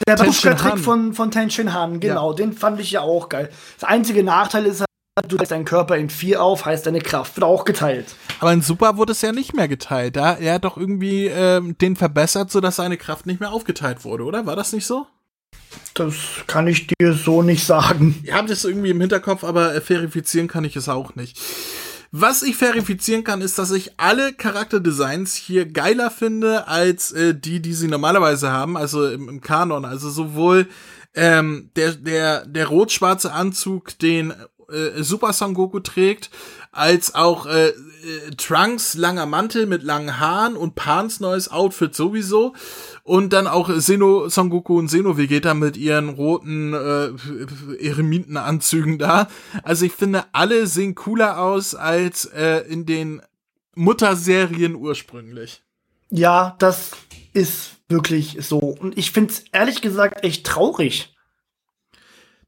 Der 0.08 0.16
Babuschka-Trick 0.16 0.80
von, 0.80 1.14
von 1.14 1.30
Tenshin 1.30 1.74
Han, 1.74 2.00
genau, 2.00 2.34
den 2.34 2.54
fand 2.54 2.80
ich 2.80 2.90
ja 2.92 3.02
auch 3.02 3.30
geil. 3.30 3.50
Das 3.80 3.88
einzige 3.88 4.24
Nachteil 4.24 4.66
ist 4.66 4.84
du 5.28 5.38
teilst 5.38 5.52
deinen 5.52 5.66
Körper 5.66 5.98
in 5.98 6.10
vier 6.10 6.42
auf, 6.42 6.66
heißt 6.66 6.86
deine 6.86 7.02
Kraft 7.02 7.36
wird 7.36 7.44
auch 7.44 7.66
geteilt. 7.66 8.16
Aber 8.40 8.54
in 8.54 8.62
Super 8.62 8.98
wurde 8.98 9.12
es 9.12 9.22
ja 9.22 9.32
nicht 9.32 9.54
mehr 9.54 9.68
geteilt. 9.68 10.16
Da 10.16 10.36
er 10.36 10.56
hat 10.56 10.66
doch 10.66 10.78
irgendwie 10.78 11.26
ähm, 11.26 11.78
den 11.78 11.96
verbessert, 11.96 12.52
sodass 12.52 12.78
seine 12.78 12.98
Kraft 12.98 13.26
nicht 13.26 13.40
mehr 13.40 13.52
aufgeteilt 13.52 14.04
wurde, 14.04 14.24
oder? 14.24 14.46
War 14.46 14.56
das 14.56 14.74
nicht 14.74 14.86
so? 14.86 15.08
Das 15.94 16.16
kann 16.48 16.68
ich 16.68 16.88
dir 16.88 17.14
so 17.14 17.42
nicht 17.42 17.66
sagen. 17.66 18.22
Ich 18.24 18.34
habe 18.34 18.48
das 18.48 18.64
irgendwie 18.64 18.90
im 18.90 19.02
Hinterkopf, 19.02 19.44
aber 19.44 19.76
äh, 19.76 19.82
verifizieren 19.82 20.48
kann 20.48 20.64
ich 20.64 20.76
es 20.76 20.90
auch 20.90 21.16
nicht. 21.16 21.40
Was 22.12 22.42
ich 22.42 22.56
verifizieren 22.56 23.24
kann, 23.24 23.42
ist, 23.42 23.60
dass 23.60 23.72
ich 23.72 24.00
alle 24.00 24.34
Charakterdesigns 24.34 25.36
hier 25.36 25.68
geiler 25.68 26.10
finde 26.10 26.68
als 26.68 27.12
äh, 27.12 27.36
die, 27.36 27.62
die 27.62 27.74
sie 27.74 27.88
normalerweise 27.88 28.52
haben, 28.52 28.78
also 28.78 29.08
im, 29.08 29.30
im 29.30 29.42
Kanon. 29.42 29.86
Also 29.86 30.10
sowohl 30.10 30.68
ähm, 31.14 31.70
der 31.76 31.94
der 31.94 32.46
der 32.48 32.68
rot-schwarze 32.68 33.32
Anzug, 33.32 33.98
den 34.00 34.34
äh, 34.72 35.04
Super 35.04 35.34
Son 35.34 35.54
Goku 35.54 35.80
trägt, 35.80 36.30
als 36.72 37.16
auch 37.16 37.46
äh, 37.46 37.70
äh, 37.70 37.74
Trunks 38.38 38.96
langer 38.96 39.26
Mantel 39.26 39.66
mit 39.66 39.84
langen 39.84 40.20
Haaren 40.20 40.56
und 40.56 40.76
Pans 40.76 41.20
neues 41.20 41.50
Outfit 41.50 41.96
sowieso 41.96 42.54
und 43.04 43.34
dann 43.34 43.48
auch 43.48 43.70
Seno 43.78 44.30
Son 44.30 44.50
Goku 44.50 44.78
und 44.78 44.88
Seno 44.88 45.18
Vegeta 45.18 45.54
mit 45.54 45.78
ihren 45.78 46.10
roten 46.10 46.74
äh, 46.74 47.10
Eremitenanzügen 47.80 48.98
da. 49.00 49.28
Also 49.64 49.86
ich 49.86 49.94
finde, 49.94 50.26
alle 50.32 50.68
sehen 50.68 50.96
cooler 50.96 51.40
aus 51.40 51.76
als 51.76 52.26
äh, 52.26 52.60
in 52.70 52.86
den 52.86 53.22
Mutterserien 53.76 54.76
ursprünglich. 54.76 55.64
Ja, 56.10 56.56
das 56.60 56.92
ist 57.34 57.72
wirklich 57.88 58.38
so. 58.42 58.60
Und 58.60 58.98
ich 58.98 59.12
find's 59.12 59.44
ehrlich 59.52 59.82
gesagt 59.82 60.24
echt 60.24 60.46
traurig. 60.46 61.16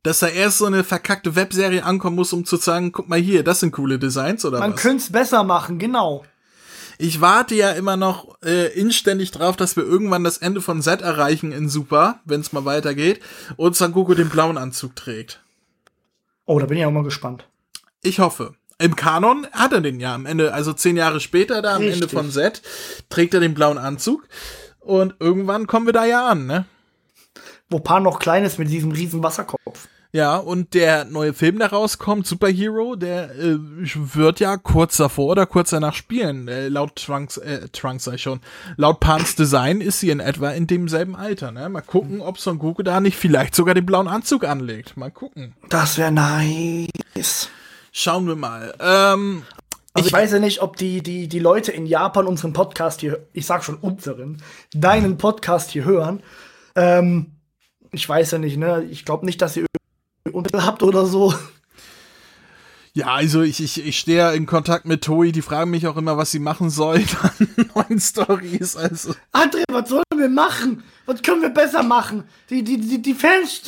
Dass 0.03 0.19
da 0.19 0.27
erst 0.27 0.57
so 0.57 0.65
eine 0.65 0.83
verkackte 0.83 1.35
Webserie 1.35 1.83
ankommen 1.83 2.15
muss, 2.15 2.33
um 2.33 2.43
zu 2.43 2.57
sagen, 2.57 2.91
guck 2.91 3.07
mal 3.07 3.19
hier, 3.19 3.43
das 3.43 3.59
sind 3.59 3.71
coole 3.71 3.99
Designs 3.99 4.43
oder 4.45 4.59
Man 4.59 4.73
was? 4.73 4.81
könnte 4.81 5.03
es 5.03 5.11
besser 5.11 5.43
machen, 5.43 5.77
genau. 5.77 6.25
Ich 6.97 7.21
warte 7.21 7.55
ja 7.55 7.71
immer 7.71 7.97
noch 7.97 8.37
äh, 8.43 8.67
inständig 8.73 9.31
drauf, 9.31 9.55
dass 9.57 9.75
wir 9.75 9.83
irgendwann 9.83 10.23
das 10.23 10.37
Ende 10.37 10.61
von 10.61 10.81
Z 10.81 11.01
erreichen 11.01 11.51
in 11.51 11.69
Super, 11.69 12.19
wenn 12.25 12.41
es 12.41 12.51
mal 12.51 12.65
weitergeht, 12.65 13.21
und 13.57 13.75
Son 13.75 13.91
Goku 13.91 14.13
den 14.13 14.29
blauen 14.29 14.57
Anzug 14.57 14.95
trägt. 14.95 15.41
Oh, 16.45 16.59
da 16.59 16.65
bin 16.65 16.77
ich 16.77 16.85
auch 16.85 16.91
mal 16.91 17.03
gespannt. 17.03 17.47
Ich 18.01 18.19
hoffe. 18.19 18.55
Im 18.77 18.95
Kanon 18.95 19.47
hat 19.51 19.73
er 19.73 19.81
den 19.81 19.99
ja 19.99 20.15
am 20.15 20.25
Ende, 20.25 20.53
also 20.53 20.73
zehn 20.73 20.97
Jahre 20.97 21.19
später, 21.19 21.61
da 21.61 21.75
am 21.75 21.81
Richtig. 21.83 22.01
Ende 22.01 22.07
von 22.07 22.31
Z, 22.31 22.61
trägt 23.09 23.33
er 23.35 23.39
den 23.39 23.53
blauen 23.53 23.77
Anzug. 23.77 24.27
Und 24.79 25.15
irgendwann 25.19 25.67
kommen 25.67 25.85
wir 25.85 25.93
da 25.93 26.05
ja 26.05 26.27
an, 26.27 26.47
ne? 26.47 26.65
Wo 27.71 27.79
Pan 27.79 28.03
noch 28.03 28.19
klein 28.19 28.43
ist 28.43 28.59
mit 28.59 28.69
diesem 28.69 28.91
riesen 28.91 29.23
Wasserkopf. 29.23 29.87
Ja, 30.13 30.35
und 30.35 30.73
der 30.73 31.05
neue 31.05 31.33
Film, 31.33 31.59
der 31.59 31.71
rauskommt, 31.71 32.27
Superhero, 32.27 32.97
der 32.97 33.31
äh, 33.33 33.55
wird 33.57 34.41
ja 34.41 34.57
kurz 34.57 34.97
davor 34.97 35.27
oder 35.27 35.45
kurz 35.45 35.69
danach 35.69 35.93
spielen. 35.93 36.49
Äh, 36.49 36.67
laut 36.67 36.97
Trunks, 36.97 37.37
äh, 37.37 37.69
Trunks 37.69 38.03
sag 38.03 38.15
ich 38.15 38.21
schon, 38.21 38.41
laut 38.75 38.99
Pans 38.99 39.37
Design 39.37 39.79
ist 39.79 40.01
sie 40.01 40.09
in 40.09 40.19
etwa 40.19 40.49
in 40.51 40.67
demselben 40.67 41.15
Alter, 41.15 41.53
ne? 41.53 41.69
Mal 41.69 41.79
gucken, 41.79 42.19
ob 42.19 42.39
Son 42.39 42.59
Goku 42.59 42.83
da 42.83 42.99
nicht 42.99 43.15
vielleicht 43.15 43.55
sogar 43.55 43.73
den 43.73 43.85
blauen 43.85 44.09
Anzug 44.09 44.43
anlegt. 44.43 44.97
Mal 44.97 45.11
gucken. 45.11 45.55
Das 45.69 45.97
wäre 45.97 46.11
nice. 46.11 47.47
Schauen 47.93 48.27
wir 48.27 48.35
mal. 48.35 48.73
Ähm, 48.81 49.43
Also 49.93 50.07
ich 50.07 50.13
weiß 50.13 50.33
ja 50.33 50.39
nicht, 50.39 50.61
ob 50.61 50.75
die, 50.75 51.01
die, 51.01 51.29
die 51.29 51.39
Leute 51.39 51.71
in 51.71 51.85
Japan 51.85 52.27
unseren 52.27 52.51
Podcast 52.51 52.99
hier, 52.99 53.27
ich 53.31 53.45
sag 53.45 53.63
schon 53.63 53.75
unseren, 53.75 54.41
deinen 54.73 55.17
Podcast 55.17 55.71
hier 55.71 55.85
hören. 55.85 56.21
Ähm, 56.75 57.31
ich 57.91 58.07
weiß 58.07 58.31
ja 58.31 58.37
nicht, 58.37 58.57
ne? 58.57 58.87
Ich 58.89 59.05
glaube 59.05 59.25
nicht, 59.25 59.41
dass 59.41 59.57
ihr 59.57 59.65
Unter 60.31 60.65
habt 60.65 60.83
oder 60.83 61.05
so. 61.05 61.33
Ja, 62.93 63.07
also 63.07 63.41
ich, 63.41 63.63
ich, 63.63 63.85
ich 63.85 63.97
stehe 63.97 64.17
ja 64.17 64.31
in 64.31 64.45
Kontakt 64.45 64.85
mit 64.85 65.01
Toei, 65.03 65.31
die 65.31 65.41
fragen 65.41 65.71
mich 65.71 65.87
auch 65.87 65.95
immer, 65.95 66.17
was 66.17 66.31
sie 66.31 66.39
machen 66.39 66.69
sollen 66.69 67.07
an 67.21 67.65
neuen 67.73 67.99
Stories. 68.01 68.75
Also, 68.75 69.15
André, 69.31 69.63
was 69.71 69.89
sollen 69.89 70.03
wir 70.13 70.27
machen? 70.27 70.83
Was 71.05 71.21
können 71.21 71.41
wir 71.41 71.49
besser 71.49 71.83
machen? 71.83 72.25
Die, 72.49 72.63
die, 72.63 72.77
die, 72.77 73.01
die 73.01 73.13
Fans. 73.13 73.61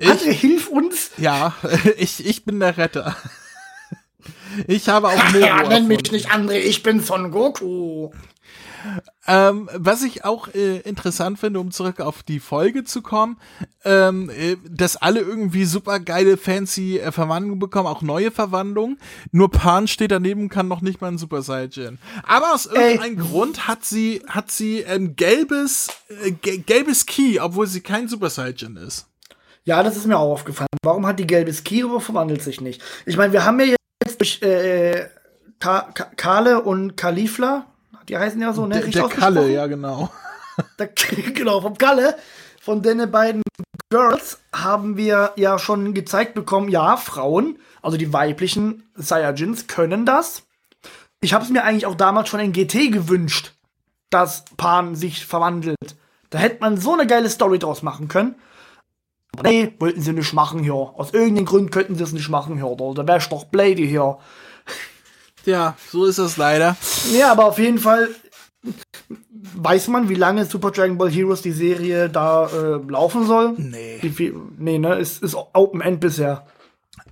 André, 0.00 0.32
hilf 0.32 0.68
uns. 0.68 1.10
ja, 1.18 1.54
ich, 1.98 2.26
ich 2.26 2.44
bin 2.44 2.58
der 2.58 2.76
Retter. 2.76 3.16
Ich 4.66 4.88
habe 4.88 5.08
auch 5.08 5.32
Moro 5.32 5.44
Ja, 5.44 5.62
nenn 5.62 5.86
mich 5.86 6.10
nicht 6.10 6.30
André, 6.32 6.58
ich 6.58 6.82
bin 6.82 7.00
Son 7.00 7.30
Goku. 7.30 8.10
Ähm, 9.26 9.68
was 9.72 10.02
ich 10.02 10.24
auch 10.24 10.48
äh, 10.54 10.78
interessant 10.78 11.38
finde, 11.38 11.60
um 11.60 11.70
zurück 11.70 12.00
auf 12.00 12.22
die 12.22 12.38
Folge 12.38 12.84
zu 12.84 13.02
kommen, 13.02 13.38
ähm, 13.84 14.30
äh, 14.30 14.56
dass 14.68 14.96
alle 14.96 15.20
irgendwie 15.20 15.64
super 15.64 15.98
geile, 15.98 16.36
fancy 16.36 16.98
äh, 16.98 17.10
Verwandlungen 17.10 17.58
bekommen, 17.58 17.88
auch 17.88 18.02
neue 18.02 18.30
Verwandlungen. 18.30 18.98
Nur 19.32 19.50
Pan 19.50 19.88
steht 19.88 20.12
daneben, 20.12 20.48
kann 20.48 20.68
noch 20.68 20.80
nicht 20.80 21.00
mal 21.00 21.08
ein 21.08 21.18
Super 21.18 21.42
Saiyan. 21.42 21.98
Aber 22.22 22.54
aus 22.54 22.66
irgendeinem 22.66 23.18
Grund 23.18 23.66
hat 23.66 23.84
sie, 23.84 24.22
hat 24.28 24.50
sie 24.50 24.86
ein 24.86 25.16
gelbes, 25.16 25.88
äh, 26.24 26.30
ge 26.30 26.58
gelbes 26.58 27.06
Key, 27.06 27.40
obwohl 27.40 27.66
sie 27.66 27.80
kein 27.80 28.08
Super 28.08 28.30
Saiyan 28.30 28.76
ist. 28.76 29.06
Ja, 29.64 29.82
das 29.82 29.96
ist 29.96 30.06
mir 30.06 30.16
auch 30.16 30.32
aufgefallen. 30.32 30.68
Warum 30.84 31.06
hat 31.06 31.18
die 31.18 31.26
gelbes 31.26 31.64
Ki, 31.64 31.82
aber 31.82 32.00
verwandelt 32.00 32.40
sich 32.40 32.60
nicht? 32.60 32.80
Ich 33.04 33.16
meine, 33.16 33.32
wir 33.32 33.44
haben 33.44 33.58
ja 33.58 33.74
jetzt 34.04 34.20
durch 34.20 34.40
äh, 34.42 35.08
Ka 35.58 35.92
Kale 36.16 36.62
und 36.62 36.96
Kalifla, 36.96 37.66
die 38.08 38.16
heißen 38.16 38.40
ja 38.40 38.52
so, 38.52 38.66
ne? 38.66 38.80
Der, 38.80 38.88
der 38.88 39.08
Kalle, 39.08 39.50
ja 39.50 39.66
genau. 39.66 40.10
Der, 40.78 40.88
genau, 41.34 41.60
vom 41.60 41.76
Kalle. 41.76 42.16
Von 42.62 42.82
den 42.82 43.10
beiden 43.10 43.42
Girls 43.90 44.40
haben 44.54 44.96
wir 44.96 45.32
ja 45.36 45.58
schon 45.58 45.92
gezeigt 45.92 46.34
bekommen, 46.34 46.70
ja, 46.70 46.96
Frauen, 46.96 47.58
also 47.82 47.96
die 47.98 48.12
weiblichen 48.12 48.90
Saiyajins 48.94 49.66
können 49.66 50.06
das. 50.06 50.42
Ich 51.20 51.34
habe 51.34 51.44
es 51.44 51.50
mir 51.50 51.62
eigentlich 51.62 51.86
auch 51.86 51.94
damals 51.94 52.28
schon 52.28 52.40
in 52.40 52.52
GT 52.52 52.90
gewünscht, 52.90 53.52
dass 54.10 54.44
Pan 54.56 54.96
sich 54.96 55.26
verwandelt. 55.26 55.76
Da 56.30 56.38
hätte 56.38 56.60
man 56.60 56.78
so 56.78 56.94
eine 56.94 57.06
geile 57.06 57.30
Story 57.30 57.58
draus 57.58 57.82
machen 57.82 58.08
können. 58.08 58.34
Aber 59.36 59.48
nee, 59.48 59.72
wollten 59.78 60.00
sie 60.00 60.12
nicht 60.12 60.32
machen 60.32 60.62
hier. 60.62 60.74
Aus 60.74 61.12
irgendeinem 61.12 61.46
Grund 61.46 61.70
könnten 61.70 61.94
sie 61.94 62.02
es 62.02 62.12
nicht 62.12 62.28
machen 62.28 62.56
hier. 62.56 62.74
Da, 62.76 62.92
da 62.94 63.06
wär's 63.06 63.28
doch 63.28 63.44
Blady 63.44 63.86
hier. 63.86 64.18
Ja, 65.46 65.76
so 65.90 66.04
ist 66.04 66.18
es 66.18 66.36
leider. 66.36 66.76
Ja, 67.12 67.32
aber 67.32 67.46
auf 67.46 67.58
jeden 67.58 67.78
Fall 67.78 68.08
weiß 69.54 69.88
man, 69.88 70.08
wie 70.08 70.14
lange 70.14 70.44
Super 70.44 70.70
Dragon 70.70 70.98
Ball 70.98 71.10
Heroes 71.10 71.42
die 71.42 71.52
Serie 71.52 72.08
da 72.08 72.46
äh, 72.46 72.90
laufen 72.90 73.26
soll. 73.26 73.54
Nee. 73.56 73.98
Wie 74.02 74.34
nee, 74.58 74.78
ne, 74.78 74.96
ist, 74.96 75.22
ist 75.22 75.36
Open 75.54 75.80
End 75.80 76.00
bisher. 76.00 76.46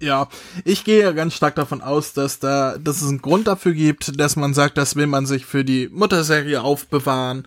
Ja, 0.01 0.29
ich 0.65 0.85
gehe 0.85 1.01
ja 1.03 1.13
ganz 1.13 1.35
stark 1.35 1.55
davon 1.55 1.81
aus, 1.81 2.13
dass 2.13 2.41
da, 2.41 2.77
dass 2.79 3.01
es 3.01 3.09
einen 3.09 3.23
Grund 3.23 3.47
dafür 3.47 3.73
gibt, 3.73 4.19
dass 4.19 4.37
man 4.37 4.53
sagt, 4.53 4.77
das 4.77 4.97
will 4.97 5.07
man 5.07 5.27
sich 5.27 5.47
für 5.47 5.65
die 5.65 5.89
Mutterserie 5.89 6.63
aufbewahren, 6.63 7.47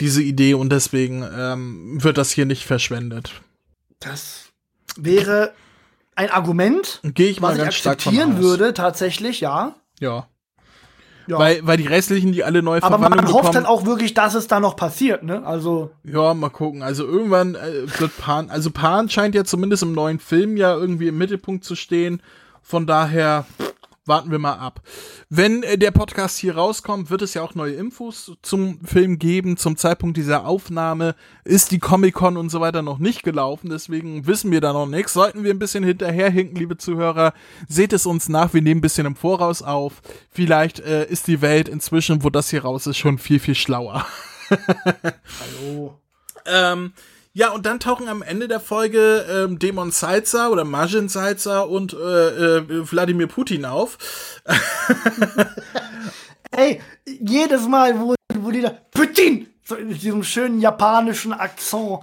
diese 0.00 0.22
Idee, 0.22 0.54
und 0.54 0.70
deswegen 0.70 1.24
ähm, 1.36 2.02
wird 2.02 2.18
das 2.18 2.30
hier 2.30 2.44
nicht 2.44 2.66
verschwendet. 2.66 3.40
Das 3.98 4.50
wäre 4.96 5.54
ein 6.14 6.30
Argument, 6.30 7.00
Gehe 7.02 7.30
ich 7.30 7.40
mal 7.40 7.48
was 7.48 7.56
ich 7.56 7.62
ganz 7.62 7.74
stark 7.74 8.02
von 8.02 8.12
akzeptieren 8.12 8.38
aus. 8.38 8.42
würde, 8.42 8.74
tatsächlich, 8.74 9.40
ja. 9.40 9.74
Ja. 10.00 10.26
ja. 11.26 11.38
Weil, 11.38 11.66
weil 11.66 11.76
die 11.76 11.86
restlichen, 11.86 12.32
die 12.32 12.44
alle 12.44 12.62
neue 12.62 12.82
aber 12.82 12.98
man 12.98 13.12
Verwandlung 13.12 13.34
hofft 13.34 13.52
bekommen, 13.52 13.64
dann 13.64 13.66
auch 13.66 13.86
wirklich, 13.86 14.14
dass 14.14 14.34
es 14.34 14.46
da 14.46 14.60
noch 14.60 14.76
passiert, 14.76 15.22
ne? 15.22 15.44
Also, 15.44 15.90
ja, 16.04 16.34
mal 16.34 16.50
gucken. 16.50 16.82
Also 16.82 17.04
irgendwann 17.04 17.54
äh, 17.54 17.86
wird 17.98 18.16
Pan, 18.18 18.50
also 18.50 18.70
Pan 18.70 19.08
scheint 19.08 19.34
ja 19.34 19.44
zumindest 19.44 19.82
im 19.82 19.92
neuen 19.92 20.18
Film 20.18 20.56
ja 20.56 20.74
irgendwie 20.74 21.08
im 21.08 21.18
Mittelpunkt 21.18 21.64
zu 21.64 21.74
stehen. 21.74 22.22
Von 22.62 22.86
daher 22.86 23.46
pff, 23.60 23.65
warten 24.06 24.30
wir 24.30 24.38
mal 24.38 24.54
ab. 24.54 24.82
Wenn 25.28 25.62
äh, 25.62 25.78
der 25.78 25.90
Podcast 25.90 26.38
hier 26.38 26.56
rauskommt, 26.56 27.10
wird 27.10 27.22
es 27.22 27.34
ja 27.34 27.42
auch 27.42 27.54
neue 27.54 27.74
Infos 27.74 28.32
zum 28.42 28.80
Film 28.84 29.18
geben. 29.18 29.56
Zum 29.56 29.76
Zeitpunkt 29.76 30.16
dieser 30.16 30.46
Aufnahme 30.46 31.14
ist 31.44 31.70
die 31.70 31.78
Comic-Con 31.78 32.36
und 32.36 32.50
so 32.50 32.60
weiter 32.60 32.82
noch 32.82 32.98
nicht 32.98 33.22
gelaufen. 33.22 33.70
Deswegen 33.70 34.26
wissen 34.26 34.50
wir 34.50 34.60
da 34.60 34.72
noch 34.72 34.86
nichts. 34.86 35.12
Sollten 35.12 35.44
wir 35.44 35.52
ein 35.52 35.58
bisschen 35.58 35.84
hinterherhinken, 35.84 36.56
liebe 36.56 36.76
Zuhörer, 36.76 37.32
seht 37.68 37.92
es 37.92 38.06
uns 38.06 38.28
nach. 38.28 38.54
Wir 38.54 38.62
nehmen 38.62 38.78
ein 38.78 38.82
bisschen 38.82 39.06
im 39.06 39.16
Voraus 39.16 39.62
auf. 39.62 40.02
Vielleicht 40.30 40.80
äh, 40.80 41.06
ist 41.06 41.26
die 41.26 41.40
Welt 41.40 41.68
inzwischen, 41.68 42.22
wo 42.22 42.30
das 42.30 42.50
hier 42.50 42.62
raus 42.62 42.86
ist, 42.86 42.98
schon 42.98 43.18
viel, 43.18 43.40
viel 43.40 43.54
schlauer. 43.54 44.06
hallo. 44.50 46.00
Ähm, 46.46 46.92
Ja, 47.36 47.50
und 47.50 47.66
dann 47.66 47.80
tauchen 47.80 48.08
am 48.08 48.22
Ende 48.22 48.48
der 48.48 48.60
Folge 48.60 49.26
ähm, 49.30 49.58
Demon 49.58 49.90
Salza 49.90 50.48
oder 50.48 50.64
Majin 50.64 51.10
Salza 51.10 51.60
und 51.60 51.92
äh, 51.92 51.96
äh, 51.96 52.90
Wladimir 52.90 53.26
Putin 53.26 53.66
auf. 53.66 53.98
Ey, 56.50 56.80
jedes 57.04 57.68
Mal, 57.68 58.00
wo, 58.00 58.14
wo 58.36 58.50
die 58.50 58.62
da 58.62 58.70
Putin, 58.90 59.48
so 59.62 59.74
in 59.74 59.90
diesem 59.90 60.24
schönen 60.24 60.62
japanischen 60.62 61.34
Akzent. 61.34 61.98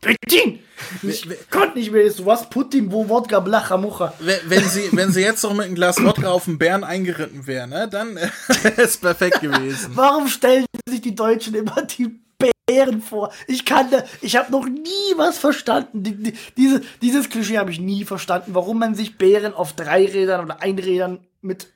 Putin! 0.00 0.58
Ich 1.02 1.28
konnte 1.50 1.78
nicht 1.78 1.92
mehr, 1.92 2.10
so 2.10 2.26
was 2.26 2.50
Putin, 2.50 2.90
wo 2.90 3.08
Wodka, 3.08 3.38
Blacha, 3.38 3.76
Mucha. 3.76 4.12
Wenn, 4.18 4.64
sie, 4.64 4.88
wenn 4.90 5.12
sie 5.12 5.20
jetzt 5.20 5.44
noch 5.44 5.54
mit 5.54 5.66
einem 5.66 5.76
Glas 5.76 6.02
Wodka 6.02 6.30
auf 6.30 6.46
den 6.46 6.58
Bären 6.58 6.82
eingeritten 6.82 7.46
wäre, 7.46 7.68
ne, 7.68 7.88
dann 7.88 8.16
äh, 8.16 8.26
ist 8.70 8.78
es 8.78 8.96
perfekt 8.96 9.40
gewesen. 9.40 9.92
Warum 9.94 10.26
stellen 10.26 10.66
sich 10.88 11.00
die 11.00 11.14
Deutschen 11.14 11.54
immer 11.54 11.82
die 11.82 12.23
Bären 12.66 13.02
vor? 13.02 13.30
Ich 13.46 13.64
kann 13.64 13.90
da, 13.90 14.04
ich 14.22 14.36
habe 14.36 14.50
noch 14.50 14.66
nie 14.66 15.12
was 15.16 15.38
verstanden. 15.38 16.02
Die, 16.02 16.16
die, 16.16 16.34
diese, 16.56 16.80
dieses 17.02 17.28
Klischee 17.28 17.58
habe 17.58 17.70
ich 17.70 17.80
nie 17.80 18.04
verstanden, 18.04 18.54
warum 18.54 18.78
man 18.78 18.94
sich 18.94 19.18
Bären 19.18 19.52
auf 19.54 19.74
Dreirädern 19.74 20.44
oder 20.44 20.62
Einrädern 20.62 21.20
mit 21.42 21.68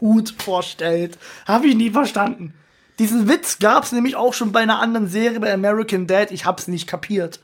Hut 0.00 0.34
vorstellt. 0.38 1.18
Habe 1.46 1.68
ich 1.68 1.74
nie 1.74 1.90
verstanden. 1.90 2.52
Diesen 2.98 3.28
Witz 3.28 3.58
gab 3.58 3.84
es 3.84 3.92
nämlich 3.92 4.16
auch 4.16 4.34
schon 4.34 4.52
bei 4.52 4.60
einer 4.60 4.80
anderen 4.80 5.08
Serie, 5.08 5.40
bei 5.40 5.52
American 5.52 6.06
Dad. 6.06 6.30
Ich 6.30 6.44
hab's 6.44 6.68
nicht 6.68 6.86
kapiert. 6.86 7.40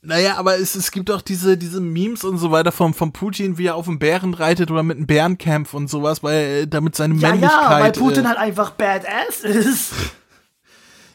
Naja, 0.00 0.36
aber 0.36 0.58
es, 0.58 0.74
es 0.74 0.90
gibt 0.90 1.10
auch 1.10 1.22
diese, 1.22 1.56
diese 1.56 1.80
Memes 1.80 2.24
und 2.24 2.36
so 2.36 2.50
weiter 2.50 2.72
vom, 2.72 2.92
vom 2.92 3.12
Putin, 3.12 3.56
wie 3.56 3.66
er 3.68 3.74
auf 3.76 3.86
dem 3.86 3.98
Bären 3.98 4.34
reitet 4.34 4.70
oder 4.70 4.82
mit 4.82 4.98
einem 4.98 5.06
Bären 5.06 5.38
kämpft 5.38 5.72
und 5.72 5.88
sowas, 5.88 6.22
weil 6.22 6.66
damit 6.66 6.94
seine 6.94 7.14
Ja, 7.14 7.30
Männlichkeit. 7.30 7.62
ja, 7.62 7.80
weil 7.80 7.92
Putin 7.92 8.24
äh, 8.24 8.28
halt 8.28 8.38
einfach 8.38 8.72
badass 8.72 9.40
ist. 9.40 9.92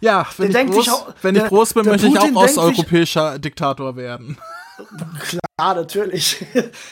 Ja, 0.01 0.25
wenn, 0.37 0.47
ich 0.47 0.53
der 0.53 0.61
denkt 0.63 0.73
groß, 0.75 0.89
auch- 0.89 1.13
wenn 1.21 1.35
ich 1.35 1.41
der- 1.41 1.49
groß 1.49 1.73
bin, 1.73 1.85
möchte 1.85 2.07
ich 2.07 2.17
auch 2.17 2.23
denkt 2.23 2.39
sich- 2.39 2.57
osteuropäischer 2.57 3.39
Diktator 3.39 3.95
werden. 3.95 4.37
Klar, 5.19 5.75
natürlich. 5.75 6.45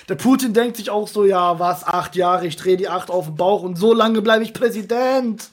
Der 0.10 0.16
Putin 0.16 0.54
denkt 0.54 0.76
sich 0.78 0.90
auch 0.90 1.08
so, 1.08 1.24
ja, 1.26 1.58
was, 1.58 1.86
acht 1.86 2.16
Jahre, 2.18 2.46
ich 2.48 2.58
drehe 2.58 2.76
die 2.78 2.90
acht 2.90 3.10
auf 3.10 3.26
den 3.28 3.36
Bauch 3.36 3.64
und 3.64 3.78
so 3.78 3.94
lange 3.94 4.22
bleibe 4.22 4.44
ich 4.44 4.54
Präsident. 4.54 5.50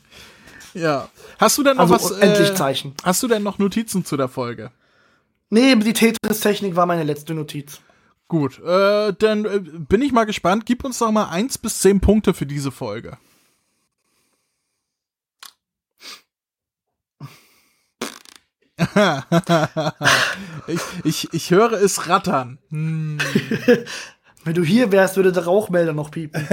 Ja. 0.74 1.08
Hast 1.38 1.56
du 1.58 1.62
denn 1.62 1.76
noch 1.76 1.88
Also 1.90 1.94
was? 1.94 2.10
endlich 2.18 2.54
Zeichen. 2.54 2.94
Hast 3.04 3.22
du 3.22 3.28
denn 3.28 3.44
noch 3.44 3.58
Notizen 3.58 4.04
zu 4.04 4.16
der 4.16 4.26
Folge? 4.28 4.72
Nee, 5.50 5.76
die 5.76 5.92
Tetris-Technik 5.92 6.74
war 6.74 6.86
meine 6.86 7.04
letzte 7.04 7.34
Notiz. 7.34 7.80
Gut, 8.26 8.58
äh, 8.64 9.12
dann 9.16 9.44
äh, 9.44 9.60
bin 9.60 10.02
ich 10.02 10.10
mal 10.10 10.24
gespannt. 10.24 10.66
Gib 10.66 10.84
uns 10.84 10.98
doch 10.98 11.12
mal 11.12 11.26
eins 11.28 11.58
bis 11.58 11.78
zehn 11.78 12.00
Punkte 12.00 12.34
für 12.34 12.46
diese 12.46 12.72
Folge. 12.72 13.18
Ich, 20.66 20.80
ich, 21.04 21.32
ich 21.32 21.50
höre 21.50 21.72
es 21.72 22.08
rattern. 22.08 22.58
Hm. 22.70 23.18
Wenn 24.44 24.54
du 24.54 24.62
hier 24.62 24.92
wärst, 24.92 25.16
würde 25.16 25.32
der 25.32 25.44
Rauchmelder 25.44 25.92
noch 25.92 26.10
piepen. 26.10 26.46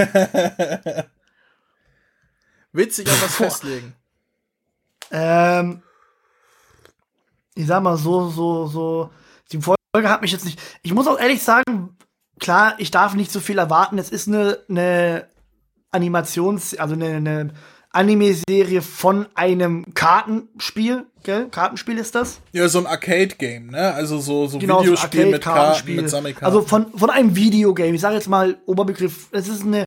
Willst 2.72 2.98
du 2.98 3.04
dich 3.04 3.12
auf 3.12 3.22
was 3.22 3.36
festlegen? 3.36 3.94
ähm, 5.10 5.82
ich 7.54 7.66
sag 7.66 7.82
mal 7.82 7.96
so, 7.98 8.28
so, 8.30 8.66
so. 8.66 9.10
Die 9.52 9.60
Folge 9.60 10.08
hat 10.08 10.22
mich 10.22 10.32
jetzt 10.32 10.46
nicht. 10.46 10.58
Ich 10.82 10.94
muss 10.94 11.06
auch 11.06 11.18
ehrlich 11.18 11.42
sagen, 11.42 11.98
klar, 12.40 12.74
ich 12.78 12.90
darf 12.90 13.14
nicht 13.14 13.30
so 13.30 13.40
viel 13.40 13.58
erwarten. 13.58 13.98
Es 13.98 14.08
ist 14.10 14.26
eine, 14.26 14.60
eine 14.70 15.28
Animations-, 15.90 16.76
also 16.78 16.94
eine, 16.94 17.16
eine 17.16 17.52
Anime-Serie 17.92 18.82
von 18.82 19.26
einem 19.34 19.94
Kartenspiel, 19.94 21.06
gell? 21.22 21.48
Kartenspiel 21.50 21.98
ist 21.98 22.14
das? 22.14 22.40
Ja, 22.52 22.68
so 22.68 22.78
ein 22.78 22.86
Arcade-Game, 22.86 23.68
ne? 23.68 23.92
Also 23.92 24.18
so, 24.18 24.46
so 24.46 24.58
Genau, 24.58 24.76
so 24.76 24.80
ein 24.80 24.86
Videospiel 24.86 25.26
mit, 25.26 25.42
Karten, 25.42 25.94
mit 25.94 26.10
Sammelkarten. 26.10 26.46
Also 26.46 26.62
von, 26.62 26.92
von 26.96 27.10
einem 27.10 27.36
Videogame. 27.36 27.94
Ich 27.94 28.00
sage 28.00 28.14
jetzt 28.14 28.28
mal 28.28 28.58
Oberbegriff. 28.66 29.28
Es 29.32 29.48
ist 29.48 29.62
eine 29.62 29.86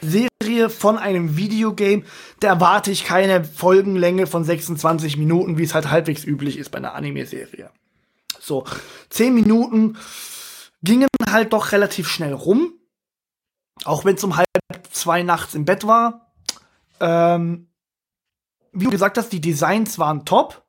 Serie 0.00 0.70
von 0.70 0.98
einem 0.98 1.36
Videogame. 1.36 2.04
Da 2.40 2.48
erwarte 2.48 2.90
ich 2.90 3.04
keine 3.04 3.44
Folgenlänge 3.44 4.26
von 4.26 4.44
26 4.44 5.16
Minuten, 5.18 5.58
wie 5.58 5.64
es 5.64 5.74
halt 5.74 5.90
halbwegs 5.90 6.24
üblich 6.24 6.58
ist 6.58 6.70
bei 6.70 6.78
einer 6.78 6.94
Anime-Serie. 6.94 7.70
So, 8.40 8.64
10 9.10 9.34
Minuten 9.34 9.96
gingen 10.82 11.08
halt 11.30 11.52
doch 11.52 11.72
relativ 11.72 12.08
schnell 12.08 12.32
rum. 12.32 12.72
Auch 13.84 14.04
wenn 14.04 14.16
es 14.16 14.24
um 14.24 14.36
halb 14.36 14.48
zwei 14.90 15.22
nachts 15.22 15.54
im 15.54 15.64
Bett 15.64 15.86
war. 15.86 16.31
Ähm, 17.02 17.68
wie 18.72 18.84
du 18.84 18.90
gesagt 18.90 19.18
hast, 19.18 19.30
die 19.30 19.40
Designs 19.40 19.98
waren 19.98 20.24
top 20.24 20.62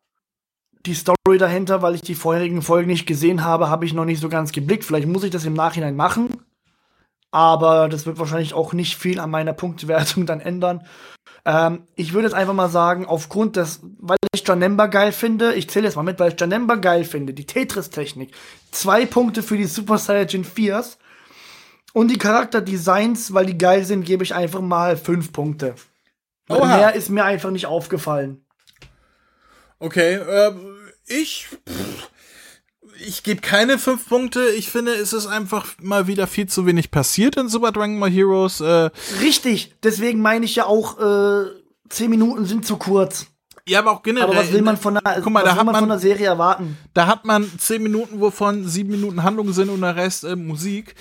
die 0.85 0.95
Story 0.95 1.37
dahinter, 1.37 1.81
weil 1.81 1.95
ich 1.95 2.01
die 2.01 2.15
vorherigen 2.15 2.61
Folgen 2.61 2.89
nicht 2.89 3.05
gesehen 3.05 3.43
habe, 3.43 3.69
habe 3.69 3.85
ich 3.85 3.93
noch 3.93 4.05
nicht 4.05 4.19
so 4.19 4.29
ganz 4.29 4.51
geblickt. 4.51 4.83
Vielleicht 4.83 5.07
muss 5.07 5.23
ich 5.23 5.31
das 5.31 5.45
im 5.45 5.53
Nachhinein 5.53 5.95
machen. 5.95 6.29
Aber 7.31 7.89
das 7.89 8.05
wird 8.05 8.19
wahrscheinlich 8.19 8.53
auch 8.53 8.73
nicht 8.73 8.97
viel 8.97 9.19
an 9.19 9.31
meiner 9.31 9.53
Punktwertung 9.53 10.25
dann 10.27 10.41
ändern. 10.41 10.85
Ähm, 11.45 11.83
ich 11.95 12.13
würde 12.13 12.27
jetzt 12.27 12.35
einfach 12.35 12.53
mal 12.53 12.69
sagen, 12.69 13.05
aufgrund 13.05 13.55
des, 13.55 13.81
weil 13.99 14.17
ich 14.33 14.45
Janemba 14.45 14.87
geil 14.87 15.11
finde, 15.11 15.53
ich 15.53 15.69
zähle 15.69 15.85
jetzt 15.85 15.95
mal 15.95 16.03
mit, 16.03 16.19
weil 16.19 16.33
ich 16.33 16.39
Janemba 16.39 16.75
geil 16.75 17.05
finde, 17.05 17.33
die 17.33 17.45
Tetris-Technik, 17.45 18.33
zwei 18.71 19.05
Punkte 19.05 19.41
für 19.41 19.57
die 19.57 19.65
Super 19.65 19.97
Saiyajin 19.97 20.45
4s 20.45 20.97
und 21.93 22.11
die 22.11 22.17
Charakterdesigns, 22.17 23.33
weil 23.33 23.45
die 23.45 23.57
geil 23.57 23.83
sind, 23.83 24.05
gebe 24.05 24.23
ich 24.23 24.35
einfach 24.35 24.61
mal 24.61 24.95
fünf 24.95 25.31
Punkte. 25.33 25.75
Oha. 26.49 26.77
mehr 26.77 26.95
ist 26.95 27.09
mir 27.09 27.23
einfach 27.23 27.51
nicht 27.51 27.65
aufgefallen. 27.65 28.43
Okay, 29.79 30.15
äh, 30.15 30.51
ich. 31.07 31.47
Pff, 31.67 32.09
ich 33.05 33.23
gebe 33.23 33.41
keine 33.41 33.77
fünf 33.79 34.07
Punkte. 34.07 34.47
Ich 34.49 34.69
finde, 34.69 34.93
es 34.93 35.13
ist 35.13 35.27
einfach 35.27 35.73
mal 35.81 36.07
wieder 36.07 36.27
viel 36.27 36.47
zu 36.47 36.65
wenig 36.65 36.91
passiert 36.91 37.35
in 37.37 37.49
Super 37.49 37.71
Dragon 37.71 37.99
Ball 37.99 38.09
Heroes. 38.09 38.61
Äh, 38.61 38.89
Richtig, 39.21 39.75
deswegen 39.83 40.21
meine 40.21 40.45
ich 40.45 40.55
ja 40.55 40.65
auch, 40.65 40.99
äh, 40.99 41.49
zehn 41.89 42.09
Minuten 42.09 42.45
sind 42.45 42.65
zu 42.65 42.77
kurz. 42.77 43.27
Ja, 43.67 43.79
aber 43.79 43.91
auch 43.91 44.03
generell. 44.03 44.29
Aber 44.29 44.37
was 44.37 44.51
will 44.51 44.61
man 44.61 44.77
von 44.77 44.97
einer, 44.97 45.21
Guck 45.21 45.31
mal, 45.31 45.43
da 45.43 45.55
hat 45.55 45.65
man 45.65 45.75
von 45.75 45.85
einer 45.85 45.99
Serie 45.99 46.27
erwarten? 46.27 46.77
da 46.93 47.07
hat 47.07 47.25
man 47.25 47.49
zehn 47.57 47.81
Minuten, 47.81 48.19
wovon 48.19 48.67
sieben 48.67 48.91
Minuten 48.91 49.23
Handlung 49.23 49.51
sind 49.51 49.69
und 49.69 49.81
der 49.81 49.95
Rest 49.95 50.23
äh, 50.23 50.35
Musik. 50.35 50.95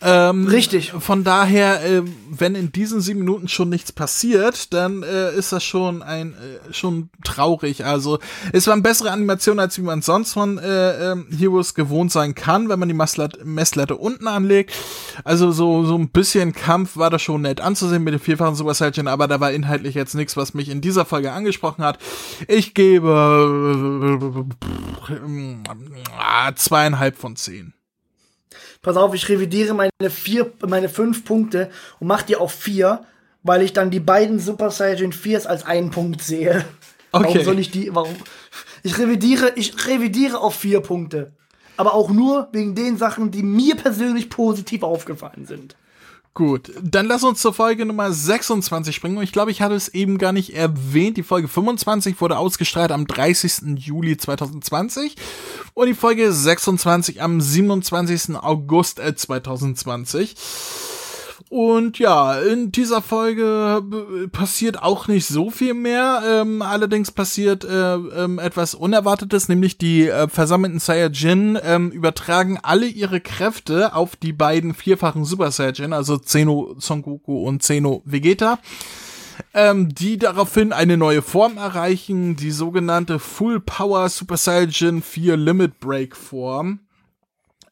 Ähm, 0.00 0.46
Richtig. 0.46 0.92
Von 0.92 1.24
daher, 1.24 1.84
äh, 1.84 2.02
wenn 2.30 2.54
in 2.54 2.72
diesen 2.72 3.00
sieben 3.00 3.20
Minuten 3.20 3.48
schon 3.48 3.68
nichts 3.68 3.92
passiert, 3.92 4.72
dann 4.72 5.02
äh, 5.02 5.34
ist 5.34 5.52
das 5.52 5.64
schon 5.64 6.02
ein 6.02 6.34
äh, 6.34 6.72
schon 6.72 7.10
traurig. 7.24 7.84
Also 7.84 8.18
es 8.52 8.66
waren 8.66 8.82
bessere 8.82 9.10
Animationen, 9.10 9.60
als 9.60 9.76
wie 9.76 9.82
man 9.82 10.00
sonst 10.00 10.32
von 10.32 10.58
äh, 10.58 11.12
ähm, 11.12 11.26
Heroes 11.36 11.74
gewohnt 11.74 12.12
sein 12.12 12.34
kann, 12.34 12.68
wenn 12.68 12.78
man 12.78 12.88
die 12.88 12.94
Messlatte, 12.94 13.44
Messlatte 13.44 13.96
unten 13.96 14.28
anlegt. 14.28 14.72
Also 15.24 15.52
so 15.52 15.84
so 15.84 15.96
ein 15.96 16.08
bisschen 16.08 16.52
Kampf 16.52 16.96
war 16.96 17.10
das 17.10 17.22
schon 17.22 17.42
nett 17.42 17.60
anzusehen 17.60 18.02
mit 18.02 18.14
den 18.14 18.20
vierfachen 18.20 18.54
Super 18.54 18.74
Saiyan, 18.74 19.08
aber 19.08 19.28
da 19.28 19.40
war 19.40 19.52
inhaltlich 19.52 19.94
jetzt 19.94 20.14
nichts, 20.14 20.36
was 20.36 20.54
mich 20.54 20.68
in 20.68 20.80
dieser 20.80 21.04
Folge 21.04 21.32
angesprochen 21.32 21.84
hat. 21.84 21.98
Ich 22.48 22.74
gebe 22.74 24.46
äh, 25.08 26.54
zweieinhalb 26.54 27.16
von 27.16 27.36
zehn. 27.36 27.74
Pass 28.82 28.96
auf, 28.96 29.14
ich 29.14 29.28
revidiere 29.28 29.74
meine 29.74 30.10
vier, 30.10 30.52
meine 30.66 30.88
fünf 30.88 31.24
Punkte 31.24 31.70
und 32.00 32.06
mach 32.06 32.22
die 32.22 32.36
auf 32.36 32.52
vier, 32.52 33.04
weil 33.42 33.62
ich 33.62 33.72
dann 33.72 33.90
die 33.90 34.00
beiden 34.00 34.38
Super 34.38 34.70
Saiyan 34.70 35.12
4s 35.12 35.46
als 35.46 35.64
einen 35.64 35.90
Punkt 35.90 36.22
sehe. 36.22 36.64
Okay. 37.12 37.26
Warum 37.26 37.44
soll 37.44 37.58
ich 37.60 37.70
die, 37.70 37.94
warum? 37.94 38.14
Ich 38.82 38.98
revidiere, 38.98 39.52
ich 39.54 39.86
revidiere 39.86 40.38
auf 40.40 40.56
vier 40.56 40.80
Punkte. 40.80 41.32
Aber 41.76 41.94
auch 41.94 42.10
nur 42.10 42.48
wegen 42.52 42.74
den 42.74 42.98
Sachen, 42.98 43.30
die 43.30 43.42
mir 43.42 43.76
persönlich 43.76 44.30
positiv 44.30 44.82
aufgefallen 44.82 45.46
sind. 45.46 45.76
Gut, 46.34 46.72
dann 46.82 47.06
lass 47.06 47.22
uns 47.22 47.40
zur 47.40 47.54
Folge 47.54 47.86
Nummer 47.86 48.12
26 48.12 48.96
springen. 48.96 49.16
Und 49.16 49.22
ich 49.22 49.30
glaube, 49.30 49.52
ich 49.52 49.62
hatte 49.62 49.76
es 49.76 49.86
eben 49.88 50.18
gar 50.18 50.32
nicht 50.32 50.52
erwähnt. 50.52 51.16
Die 51.16 51.22
Folge 51.22 51.46
25 51.46 52.20
wurde 52.20 52.38
ausgestrahlt 52.38 52.90
am 52.90 53.06
30. 53.06 53.76
Juli 53.76 54.16
2020 54.16 55.14
und 55.74 55.86
die 55.86 55.94
Folge 55.94 56.32
26 56.32 57.22
am 57.22 57.40
27. 57.40 58.34
August 58.34 58.98
äh, 58.98 59.14
2020. 59.14 60.34
Und 61.48 61.98
ja, 61.98 62.38
in 62.40 62.72
dieser 62.72 63.02
Folge 63.02 63.82
äh, 64.24 64.28
passiert 64.28 64.82
auch 64.82 65.08
nicht 65.08 65.26
so 65.26 65.50
viel 65.50 65.74
mehr. 65.74 66.22
Ähm, 66.26 66.62
allerdings 66.62 67.10
passiert 67.10 67.64
äh, 67.64 67.94
ähm, 67.94 68.38
etwas 68.38 68.74
Unerwartetes, 68.74 69.48
nämlich 69.48 69.78
die 69.78 70.08
äh, 70.08 70.28
versammelten 70.28 70.78
Saiyajin 70.78 71.58
ähm, 71.62 71.90
übertragen 71.90 72.58
alle 72.62 72.86
ihre 72.86 73.20
Kräfte 73.20 73.94
auf 73.94 74.16
die 74.16 74.32
beiden 74.32 74.74
vierfachen 74.74 75.24
Super 75.24 75.50
Saiyajin, 75.50 75.92
also 75.92 76.16
Zeno 76.16 76.74
Son 76.78 77.02
Goku 77.02 77.46
und 77.46 77.62
Zeno 77.62 78.02
Vegeta. 78.04 78.58
Ähm, 79.52 79.92
die 79.92 80.16
daraufhin 80.16 80.72
eine 80.72 80.96
neue 80.96 81.20
Form 81.20 81.56
erreichen, 81.56 82.36
die 82.36 82.52
sogenannte 82.52 83.18
Full 83.18 83.60
Power 83.60 84.08
Super 84.08 84.36
Saiyajin 84.36 85.02
4 85.02 85.36
Limit 85.36 85.80
Break 85.80 86.16
Form. 86.16 86.80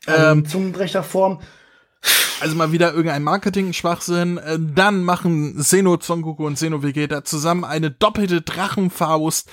Ähm, 0.09 0.45
Zungenbrecherform. 0.45 1.39
Also 2.41 2.57
mal 2.57 2.73
wieder 2.73 2.93
irgendein 2.93 3.23
Marketing-Schwachsinn. 3.23 4.39
Äh, 4.39 4.59
Dann 4.61 5.05
machen 5.05 5.63
Seno 5.63 5.99
Son 6.01 6.23
Goku 6.23 6.47
und 6.47 6.59
Seno 6.59 6.83
Vegeta 6.83 7.25
zusammen 7.25 7.65
eine 7.65 7.91
doppelte 7.91 8.41
Drachenfaust, 8.41 9.49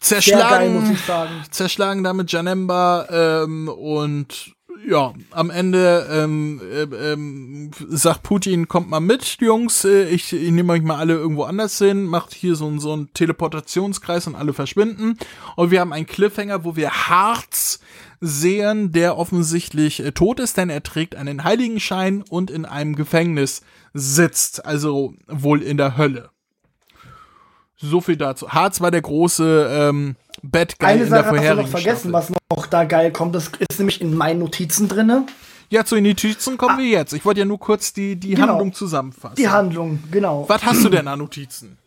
zerschlagen, 0.00 0.98
geil, 1.06 1.28
zerschlagen 1.50 2.02
damit 2.02 2.32
Janemba 2.32 3.06
ähm, 3.44 3.68
und 3.68 4.54
ja, 4.88 5.12
am 5.30 5.50
Ende 5.50 6.06
ähm, 6.10 6.60
äh, 6.72 7.12
ähm, 7.12 7.70
sagt 7.88 8.22
Putin, 8.22 8.68
kommt 8.68 8.88
mal 8.88 9.00
mit, 9.00 9.36
Jungs, 9.40 9.84
äh, 9.84 10.08
ich, 10.08 10.32
ich 10.32 10.50
nehme 10.50 10.72
euch 10.72 10.82
mal 10.82 10.96
alle 10.96 11.14
irgendwo 11.14 11.44
anders 11.44 11.78
hin, 11.78 12.04
macht 12.04 12.32
hier 12.34 12.56
so, 12.56 12.78
so 12.78 12.92
einen 12.92 13.12
Teleportationskreis 13.12 14.26
und 14.26 14.34
alle 14.34 14.52
verschwinden. 14.52 15.18
Und 15.56 15.70
wir 15.70 15.80
haben 15.80 15.92
einen 15.92 16.06
Cliffhanger, 16.06 16.64
wo 16.64 16.76
wir 16.76 16.90
Harz 16.90 17.80
sehen, 18.20 18.92
der 18.92 19.16
offensichtlich 19.16 20.00
äh, 20.04 20.12
tot 20.12 20.40
ist, 20.40 20.56
denn 20.56 20.68
er 20.70 20.82
trägt 20.82 21.16
einen 21.16 21.44
Heiligenschein 21.44 22.22
und 22.28 22.50
in 22.50 22.64
einem 22.66 22.94
Gefängnis 22.96 23.62
sitzt, 23.94 24.64
also 24.66 25.14
wohl 25.26 25.62
in 25.62 25.76
der 25.78 25.96
Hölle. 25.96 26.30
So 27.76 28.00
viel 28.02 28.16
dazu. 28.16 28.50
Harz 28.50 28.80
war 28.82 28.90
der 28.90 29.00
große 29.00 29.68
ähm, 29.72 30.16
Bad 30.42 30.78
Guy 30.78 30.88
Eine 30.88 31.04
in 31.04 31.10
der 31.10 31.18
Sache 31.18 31.18
hast 31.18 31.30
du 31.32 31.36
vorherigen 31.36 31.62
noch 31.62 31.68
vergessen, 31.70 32.10
Staffel. 32.10 32.12
was 32.12 32.56
noch 32.58 32.66
da 32.66 32.84
geil 32.84 33.10
kommt. 33.10 33.34
Das 33.34 33.50
ist 33.70 33.78
nämlich 33.78 34.00
in 34.02 34.14
meinen 34.14 34.40
Notizen 34.40 34.86
drinne. 34.88 35.24
Ja, 35.70 35.84
zu 35.84 35.94
den 35.94 36.04
Notizen 36.04 36.58
kommen 36.58 36.78
wir 36.78 36.86
jetzt. 36.86 37.12
Ich 37.14 37.24
wollte 37.24 37.40
ja 37.40 37.46
nur 37.46 37.58
kurz 37.58 37.92
die, 37.94 38.16
die 38.16 38.32
Ah. 38.34 38.36
Genau. 38.36 38.48
Handlung 38.48 38.72
zusammenfassen. 38.74 39.36
Die 39.36 39.48
Handlung, 39.48 40.02
genau. 40.10 40.44
Was 40.48 40.64
hast 40.64 40.84
du 40.84 40.88
denn 40.90 41.08
an 41.08 41.20
Notizen? 41.20 41.78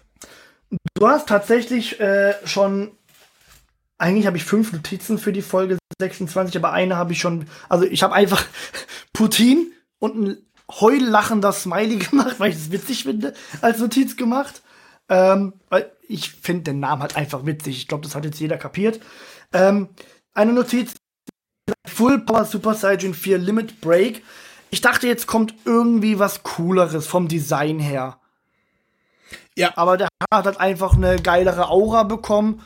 Du 0.95 1.07
hast 1.07 1.27
tatsächlich 1.29 1.99
äh, 1.99 2.33
schon. 2.45 2.91
Eigentlich 4.03 4.27
habe 4.27 4.35
ich 4.35 4.43
fünf 4.43 4.73
Notizen 4.73 5.17
für 5.17 5.31
die 5.31 5.41
Folge 5.41 5.77
26, 5.97 6.57
aber 6.57 6.73
eine 6.73 6.97
habe 6.97 7.13
ich 7.13 7.21
schon. 7.21 7.47
Also 7.69 7.85
ich 7.85 8.03
habe 8.03 8.13
einfach 8.13 8.45
Putin 9.13 9.71
und 9.97 10.17
ein 10.17 10.37
heulachender 10.69 11.53
Smiley 11.53 11.99
gemacht, 12.09 12.37
weil 12.37 12.49
ich 12.49 12.57
es 12.57 12.69
witzig 12.69 13.03
finde, 13.03 13.33
als 13.61 13.79
Notiz 13.79 14.17
gemacht. 14.17 14.61
Ähm, 15.07 15.53
weil 15.69 15.89
ich 16.09 16.31
finde 16.31 16.63
den 16.63 16.81
Namen 16.81 17.01
halt 17.01 17.15
einfach 17.15 17.45
witzig. 17.45 17.77
Ich 17.77 17.87
glaube, 17.87 18.03
das 18.03 18.13
hat 18.13 18.25
jetzt 18.25 18.41
jeder 18.41 18.57
kapiert. 18.57 18.99
Ähm, 19.53 19.87
eine 20.33 20.51
Notiz: 20.51 20.95
Full 21.87 22.25
Power 22.25 22.43
Super 22.43 22.73
Saiyan 22.73 23.13
4 23.13 23.37
Limit 23.37 23.79
Break. 23.79 24.21
Ich 24.69 24.81
dachte, 24.81 25.07
jetzt 25.07 25.27
kommt 25.27 25.55
irgendwie 25.63 26.19
was 26.19 26.43
Cooleres 26.43 27.07
vom 27.07 27.29
Design 27.29 27.79
her. 27.79 28.19
Ja. 29.55 29.71
Aber 29.77 29.95
der 29.95 30.09
hat 30.29 30.45
halt 30.45 30.59
einfach 30.59 30.93
eine 30.93 31.21
geilere 31.21 31.69
Aura 31.69 32.03
bekommen. 32.03 32.61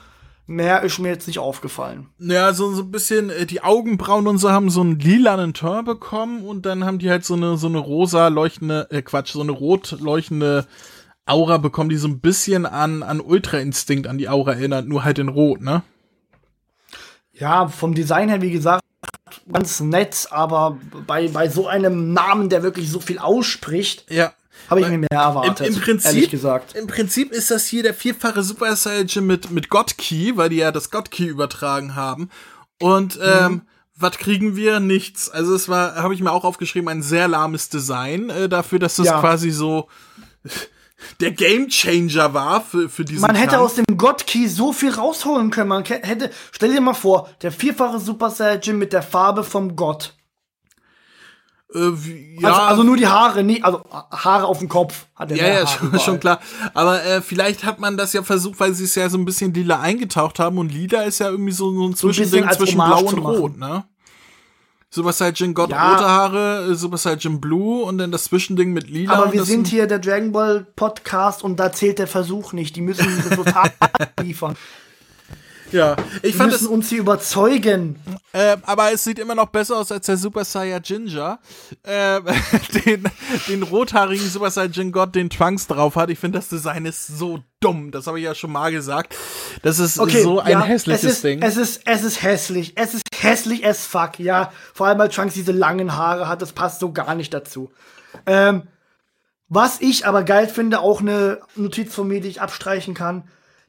Mehr 0.49 0.81
ist 0.83 0.97
mir 0.99 1.09
jetzt 1.09 1.27
nicht 1.27 1.39
aufgefallen. 1.39 2.07
Ja, 2.19 2.53
so, 2.53 2.73
so 2.73 2.83
ein 2.83 2.91
bisschen, 2.91 3.29
äh, 3.29 3.45
die 3.45 3.61
Augenbrauen 3.61 4.27
und 4.27 4.37
so 4.37 4.49
haben 4.49 4.69
so 4.69 4.79
einen 4.79 4.97
lilanen 4.97 5.53
Turn 5.53 5.83
bekommen 5.83 6.43
und 6.45 6.65
dann 6.65 6.85
haben 6.85 6.99
die 6.99 7.09
halt 7.09 7.25
so 7.25 7.33
eine, 7.33 7.57
so 7.57 7.67
eine 7.67 7.79
rosa 7.79 8.29
leuchtende, 8.29 8.87
äh, 8.89 9.01
Quatsch, 9.01 9.33
so 9.33 9.41
eine 9.41 9.51
rot 9.51 9.97
leuchtende 9.99 10.65
Aura 11.25 11.57
bekommen, 11.57 11.89
die 11.89 11.97
so 11.97 12.07
ein 12.07 12.21
bisschen 12.21 12.65
an, 12.65 13.03
an 13.03 13.19
Ultra 13.19 13.57
Instinct, 13.57 14.07
an 14.07 14.17
die 14.17 14.29
Aura 14.29 14.53
erinnert, 14.53 14.87
nur 14.87 15.03
halt 15.03 15.19
in 15.19 15.27
rot, 15.27 15.59
ne? 15.59 15.83
Ja, 17.33 17.67
vom 17.67 17.93
Design 17.93 18.29
her, 18.29 18.41
wie 18.41 18.51
gesagt, 18.51 18.81
ganz 19.51 19.81
nett, 19.81 20.27
aber 20.31 20.77
bei, 21.05 21.27
bei 21.27 21.49
so 21.49 21.67
einem 21.67 22.13
Namen, 22.13 22.47
der 22.47 22.63
wirklich 22.63 22.89
so 22.89 23.01
viel 23.01 23.19
ausspricht, 23.19 24.05
Ja. 24.09 24.31
Habe 24.69 24.81
ich 24.81 24.87
mir 24.87 24.97
mehr 24.97 25.07
erwartet. 25.11 25.67
Im, 25.67 25.75
im 25.75 25.81
Prinzip, 25.81 26.05
Ehrlich 26.13 26.29
gesagt. 26.29 26.75
Im 26.75 26.87
Prinzip 26.87 27.31
ist 27.31 27.51
das 27.51 27.65
hier 27.65 27.83
der 27.83 27.93
vierfache 27.93 28.43
Super 28.43 28.75
Saiyan 28.75 29.25
mit, 29.25 29.51
mit 29.51 29.69
God 29.69 29.97
Key, 29.97 30.33
weil 30.35 30.49
die 30.49 30.57
ja 30.57 30.71
das 30.71 30.91
God 30.91 31.11
Key 31.11 31.25
übertragen 31.25 31.95
haben. 31.95 32.29
Und, 32.81 33.19
ähm, 33.23 33.51
Mhm. 33.51 33.61
was 33.95 34.17
kriegen 34.17 34.55
wir? 34.55 34.79
Nichts. 34.79 35.29
Also 35.29 35.55
es 35.55 35.67
war, 35.69 35.95
habe 35.95 36.13
ich 36.13 36.21
mir 36.21 36.31
auch 36.31 36.43
aufgeschrieben, 36.43 36.87
ein 36.89 37.01
sehr 37.01 37.27
lahmes 37.27 37.69
Design 37.69 38.29
äh, 38.29 38.47
dafür, 38.49 38.77
dass 38.79 38.95
das 38.97 39.07
Ja. 39.07 39.19
quasi 39.19 39.49
so 39.51 39.87
der 41.21 41.31
Game 41.31 41.67
Changer 41.69 42.33
war 42.33 42.61
für, 42.61 42.89
für 42.89 43.05
diesen 43.05 43.21
Man 43.21 43.35
hätte 43.35 43.51
Kampf. 43.55 43.63
aus 43.63 43.75
dem 43.75 43.85
God 43.97 44.25
Key 44.27 44.47
so 44.47 44.73
viel 44.73 44.91
rausholen 44.91 45.51
können. 45.51 45.69
Man 45.69 45.85
hätte, 45.85 46.31
stell 46.51 46.71
dir 46.73 46.81
mal 46.81 46.93
vor, 46.93 47.29
der 47.41 47.51
vierfache 47.51 47.99
Super 47.99 48.29
Saiyan 48.31 48.77
mit 48.77 48.93
der 48.93 49.03
Farbe 49.03 49.43
vom 49.43 49.75
Gott. 49.75 50.13
Äh, 51.77 52.41
ja, 52.41 52.49
Also, 52.49 52.61
also 52.61 52.83
nur 52.83 52.97
die 52.97 53.07
Haare, 53.07 53.43
nie, 53.43 53.61
also 53.63 53.81
Haare 54.11 54.45
auf 54.45 54.59
dem 54.59 54.69
Kopf 54.69 55.05
hat 55.15 55.31
er 55.31 55.37
Ja, 55.37 55.47
ja, 55.47 55.67
schon, 55.67 55.99
schon 55.99 56.19
klar. 56.19 56.39
Aber 56.73 57.03
äh, 57.03 57.21
vielleicht 57.21 57.63
hat 57.63 57.79
man 57.79 57.97
das 57.97 58.13
ja 58.13 58.23
versucht, 58.23 58.59
weil 58.59 58.73
sie 58.73 58.85
es 58.85 58.95
ja 58.95 59.09
so 59.09 59.17
ein 59.17 59.25
bisschen 59.25 59.53
lila 59.53 59.79
eingetaucht 59.79 60.39
haben 60.39 60.57
und 60.57 60.71
lila 60.71 61.03
ist 61.03 61.19
ja 61.19 61.29
irgendwie 61.29 61.51
so, 61.51 61.73
so 61.73 61.87
ein 61.87 61.95
Zwischending 61.95 62.45
als 62.45 62.57
zwischen 62.57 62.81
Hommage 62.81 63.15
Blau 63.15 63.29
und. 63.29 63.39
Rot, 63.39 63.57
ne? 63.57 63.83
Super 64.89 65.11
Saiyan 65.11 65.53
God 65.53 65.69
Ja. 65.69 65.91
rote 65.91 66.07
Haare, 66.07 66.67
äh, 66.71 66.75
Super 66.75 66.97
Saiyan 66.97 67.41
Blue 67.41 67.83
und 67.83 67.97
dann 67.97 68.11
das 68.11 68.23
Zwischending 68.25 68.71
mit 68.71 68.89
lila. 68.89 69.13
Aber 69.13 69.33
wir 69.33 69.43
sind 69.43 69.67
hier 69.67 69.85
der 69.85 69.99
Dragon 69.99 70.31
Ball 70.31 70.65
Podcast 70.75 71.43
und 71.43 71.59
da 71.59 71.71
zählt 71.73 71.99
der 71.99 72.07
Versuch 72.07 72.53
nicht. 72.53 72.75
Die 72.75 72.81
müssen 72.81 73.05
das 73.17 73.31
Resultat 73.31 73.73
liefern. 74.21 74.55
Ja, 75.71 75.97
ich 76.23 76.31
Die 76.31 76.37
fand 76.37 76.51
müssen 76.51 76.65
es, 76.65 76.69
uns 76.71 76.89
hier 76.89 76.99
überzeugen. 76.99 77.99
äh, 78.31 78.55
aber 78.63 78.93
es 78.93 79.03
sieht 79.03 79.19
immer 79.19 79.35
noch 79.35 79.47
besser 79.47 79.77
aus 79.77 79.91
als 79.91 80.05
der 80.05 80.15
Super 80.15 80.45
Saiyan 80.45 80.81
Ginger, 80.81 81.39
äh, 81.83 82.21
den, 82.85 83.03
den 83.49 83.63
rothaarigen 83.63 84.29
Super 84.29 84.49
Saiyan 84.49 84.91
God, 84.93 85.13
den 85.15 85.29
Trunks 85.29 85.67
drauf 85.67 85.95
hat. 85.97 86.09
Ich 86.09 86.19
finde, 86.19 86.39
das 86.39 86.47
Design 86.47 86.85
ist 86.85 87.07
so 87.07 87.39
dumm. 87.59 87.91
Das 87.91 88.07
habe 88.07 88.17
ich 88.19 88.25
ja 88.25 88.33
schon 88.33 88.51
mal 88.51 88.71
gesagt. 88.71 89.13
Das 89.61 89.79
ist 89.79 89.99
Okay, 89.99 90.21
so 90.21 90.39
ein 90.39 90.51
ja, 90.51 90.63
hässliches 90.63 91.03
es 91.03 91.11
ist, 91.13 91.23
Ding. 91.23 91.41
Es 91.41 91.57
ist, 91.57 91.81
es 91.85 92.03
ist 92.03 92.23
hässlich. 92.23 92.73
Es 92.77 92.93
ist 92.93 93.03
hässlich 93.13 93.65
as 93.67 93.85
fuck, 93.85 94.19
ja. 94.19 94.51
Vor 94.73 94.87
allem, 94.87 94.99
weil 94.99 95.09
Trunks 95.09 95.33
diese 95.33 95.51
langen 95.51 95.97
Haare 95.97 96.29
hat, 96.29 96.41
das 96.41 96.53
passt 96.53 96.79
so 96.79 96.93
gar 96.93 97.13
nicht 97.13 97.33
dazu. 97.33 97.71
Ähm, 98.25 98.63
was 99.49 99.81
ich 99.81 100.05
aber 100.05 100.23
geil 100.23 100.47
finde, 100.47 100.79
auch 100.79 101.01
eine 101.01 101.41
Notiz 101.55 101.93
von 101.93 102.07
mir, 102.07 102.21
die 102.21 102.29
ich 102.29 102.41
abstreichen 102.41 102.93
kann. 102.93 103.27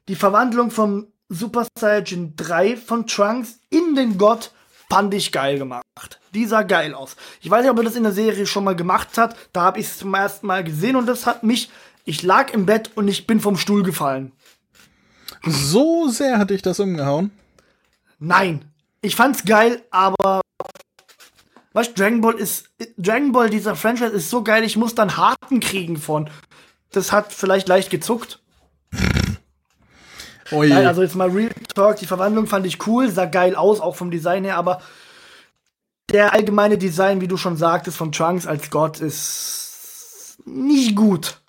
Die 0.08 0.16
Verwandlung 0.16 0.70
vom 0.70 1.08
Super 1.28 1.66
Saiyan 1.78 2.34
3 2.36 2.76
von 2.76 3.06
Trunks 3.06 3.60
in 3.68 3.94
den 3.94 4.16
Gott 4.16 4.50
fand 4.88 5.12
ich 5.12 5.30
geil 5.30 5.58
gemacht. 5.58 6.20
Die 6.32 6.46
sah 6.46 6.62
geil 6.62 6.94
aus. 6.94 7.16
Ich 7.42 7.50
weiß 7.50 7.62
nicht, 7.62 7.70
ob 7.70 7.78
er 7.78 7.84
das 7.84 7.96
in 7.96 8.02
der 8.02 8.12
Serie 8.12 8.46
schon 8.46 8.64
mal 8.64 8.76
gemacht 8.76 9.18
hat. 9.18 9.36
Da 9.52 9.62
habe 9.62 9.80
ich 9.80 9.86
es 9.86 9.98
zum 9.98 10.14
ersten 10.14 10.46
Mal 10.46 10.64
gesehen 10.64 10.96
und 10.96 11.06
das 11.06 11.26
hat 11.26 11.42
mich. 11.42 11.70
Ich 12.04 12.22
lag 12.22 12.52
im 12.54 12.64
Bett 12.64 12.92
und 12.94 13.08
ich 13.08 13.26
bin 13.26 13.40
vom 13.40 13.58
Stuhl 13.58 13.82
gefallen. 13.82 14.32
so 15.44 16.08
sehr 16.08 16.38
hatte 16.38 16.54
ich 16.54 16.62
das 16.62 16.80
umgehauen. 16.80 17.30
Nein. 18.18 18.64
Ich 19.02 19.14
fand's 19.14 19.44
geil, 19.44 19.82
aber 19.90 20.40
weißt 21.72 21.90
du, 21.90 22.02
Dragon 22.02 22.20
Ball 22.20 22.34
ist 22.34 22.70
Dragon 22.96 23.32
Ball 23.32 23.50
dieser 23.50 23.76
Franchise 23.76 24.10
ist 24.10 24.30
so 24.30 24.42
geil, 24.42 24.64
ich 24.64 24.76
muss 24.76 24.94
dann 24.94 25.16
Harten 25.16 25.60
kriegen 25.60 25.98
von. 25.98 26.28
Das 26.90 27.12
hat 27.12 27.32
vielleicht 27.32 27.68
leicht 27.68 27.90
gezuckt. 27.90 28.40
Oh. 30.50 30.62
Nein, 30.62 30.86
also 30.86 31.02
jetzt 31.02 31.14
mal 31.14 31.30
Real 31.30 31.50
Talk, 31.74 31.96
die 31.96 32.06
Verwandlung 32.06 32.46
fand 32.46 32.66
ich 32.66 32.86
cool, 32.86 33.10
sah 33.10 33.26
geil 33.26 33.54
aus, 33.54 33.80
auch 33.80 33.96
vom 33.96 34.10
Design 34.10 34.44
her, 34.44 34.56
aber 34.56 34.80
der 36.10 36.32
allgemeine 36.32 36.78
Design, 36.78 37.20
wie 37.20 37.28
du 37.28 37.36
schon 37.36 37.56
sagtest, 37.56 37.96
von 37.96 38.12
Trunks 38.12 38.46
als 38.46 38.70
Gott 38.70 39.00
ist 39.00 40.38
nicht 40.46 40.96
gut. 40.96 41.40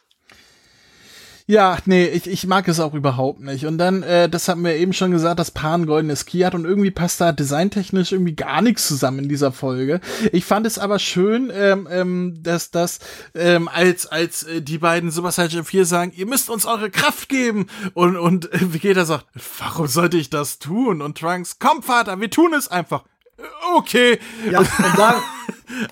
Ja, 1.49 1.79
nee, 1.85 2.05
ich, 2.05 2.27
ich 2.27 2.45
mag 2.45 2.67
es 2.67 2.79
auch 2.79 2.93
überhaupt 2.93 3.39
nicht. 3.39 3.65
Und 3.65 3.79
dann, 3.79 4.03
äh, 4.03 4.29
das 4.29 4.47
hatten 4.47 4.63
wir 4.63 4.75
eben 4.75 4.93
schon 4.93 5.09
gesagt, 5.09 5.39
dass 5.39 5.49
Pan 5.49 5.87
goldenes 5.87 6.27
Key 6.27 6.41
hat 6.41 6.53
und 6.53 6.63
irgendwie 6.63 6.91
passt 6.91 7.19
da 7.21 7.31
designtechnisch 7.31 8.11
irgendwie 8.11 8.35
gar 8.35 8.61
nichts 8.61 8.87
zusammen 8.87 9.23
in 9.23 9.29
dieser 9.29 9.51
Folge. 9.51 9.99
Ich 10.31 10.45
fand 10.45 10.67
es 10.67 10.77
aber 10.77 10.99
schön, 10.99 11.51
ähm, 11.51 11.87
ähm, 11.89 12.37
dass 12.43 12.69
das, 12.69 12.99
ähm, 13.33 13.67
als, 13.67 14.05
als 14.05 14.43
äh, 14.43 14.61
die 14.61 14.77
beiden 14.77 15.09
Super 15.09 15.31
Saiyan 15.31 15.65
4 15.65 15.85
sagen, 15.85 16.13
ihr 16.15 16.27
müsst 16.27 16.51
uns 16.51 16.67
eure 16.67 16.91
Kraft 16.91 17.29
geben. 17.29 17.65
Und, 17.95 18.15
und 18.15 18.53
äh, 18.53 18.71
Vegeta 18.71 19.05
sagt, 19.05 19.25
warum 19.57 19.87
sollte 19.87 20.17
ich 20.17 20.29
das 20.29 20.59
tun? 20.59 21.01
Und 21.01 21.17
Trunks, 21.17 21.57
komm 21.57 21.81
Vater, 21.81 22.21
wir 22.21 22.29
tun 22.29 22.53
es 22.53 22.67
einfach. 22.67 23.05
Äh, 23.37 23.41
Okay. 23.75 24.19
Ja, 24.51 24.59
und 24.59 24.69
da, 24.97 25.23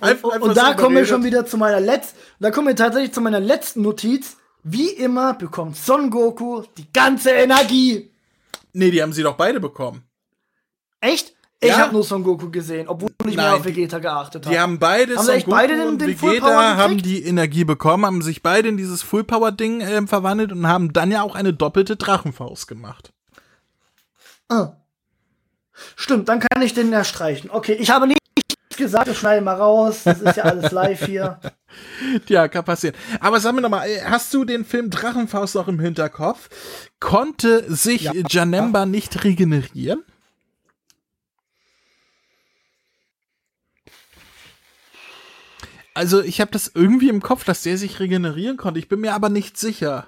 Einfach- 0.01 0.23
und, 0.23 0.33
einfach 0.33 0.47
und 0.49 0.55
da 0.55 0.73
kommen 0.75 0.95
wir 0.95 1.05
schon 1.07 1.23
wieder 1.23 1.47
zu 1.47 1.57
meiner 1.57 1.79
letzten, 1.79 2.15
da 2.39 2.51
kommen 2.51 2.67
wir 2.67 2.75
tatsächlich 2.75 3.11
zu 3.11 3.21
meiner 3.21 3.39
letzten 3.39 3.81
Notiz. 3.81 4.37
Wie 4.69 4.89
immer 4.89 5.33
bekommt 5.33 5.77
Son 5.77 6.09
Goku 6.09 6.63
die 6.77 6.91
ganze 6.91 7.31
Energie. 7.31 8.11
Nee, 8.73 8.91
die 8.91 9.01
haben 9.01 9.13
sie 9.13 9.23
doch 9.23 9.35
beide 9.37 9.59
bekommen. 9.59 10.03
Echt? 10.99 11.33
Ich 11.59 11.69
Ja. 11.69 11.77
habe 11.79 11.93
nur 11.93 12.03
Son 12.03 12.21
Goku 12.23 12.51
gesehen, 12.51 12.87
obwohl 12.87 13.09
ich 13.27 13.35
mehr 13.35 13.45
Nein, 13.45 13.53
auf 13.55 13.65
Vegeta 13.65 13.97
geachtet 13.99 14.45
habe. 14.45 14.53
Die 14.53 14.59
haben 14.59 14.77
beide 14.77 15.15
Haben 15.15 15.25
Son 15.25 15.39
Goku 15.39 15.49
beide 15.51 15.77
den- 15.77 15.87
und 15.87 16.01
den 16.01 16.17
Full 16.17 16.31
Vegeta 16.33 16.75
haben 16.75 16.97
die 16.97 17.23
Energie 17.23 17.63
bekommen, 17.63 18.05
haben 18.05 18.21
sich 18.21 18.43
beide 18.43 18.67
in 18.67 18.77
dieses 18.77 19.01
Full 19.01 19.23
Power 19.23 19.51
Ding 19.51 19.81
ähm, 19.81 20.07
verwandelt 20.07 20.51
und 20.51 20.67
haben 20.67 20.91
dann 20.93 21.11
ja 21.11 21.21
auch 21.23 21.33
eine 21.35 21.53
doppelte 21.53 21.95
Drachenfaust 21.95 22.67
gemacht. 22.67 23.13
Ah. 24.49 24.73
Stimmt, 25.95 26.27
dann 26.29 26.39
kann 26.41 26.61
ich 26.61 26.73
den 26.73 26.91
ja 26.91 27.03
streichen. 27.03 27.49
Okay, 27.49 27.73
ich 27.73 27.89
habe 27.89 28.05
nicht 28.07 28.19
gesagt, 28.77 29.07
ich 29.09 29.17
schneide 29.17 29.41
mal 29.43 29.55
raus. 29.55 30.03
Das 30.03 30.21
ist 30.21 30.37
ja 30.37 30.43
alles 30.43 30.71
live 30.71 31.05
hier. 31.05 31.39
Ja, 32.27 32.47
kann 32.47 32.63
passieren. 32.63 32.95
Aber 33.19 33.39
sag 33.41 33.53
mir 33.53 33.61
noch 33.61 33.69
mal, 33.69 33.85
äh, 33.85 34.01
hast 34.05 34.33
du 34.33 34.45
den 34.45 34.63
Film 34.63 34.89
Drachenfaust 34.89 35.53
noch 35.55 35.67
im 35.67 35.79
Hinterkopf? 35.79 36.49
Konnte 37.01 37.65
sich 37.71 38.03
Ja. 38.03 38.13
Janemba 38.29 38.85
nicht 38.85 39.25
regenerieren? 39.25 40.01
Also 45.93 46.21
ich 46.21 46.39
habe 46.41 46.51
das 46.51 46.71
irgendwie 46.73 47.09
im 47.09 47.21
Kopf, 47.21 47.43
dass 47.43 47.63
der 47.63 47.77
sich 47.77 47.99
regenerieren 47.99 48.55
konnte. 48.55 48.79
Ich 48.79 48.87
bin 48.87 48.99
mir 48.99 49.13
aber 49.13 49.29
nicht 49.29 49.57
sicher. 49.57 50.07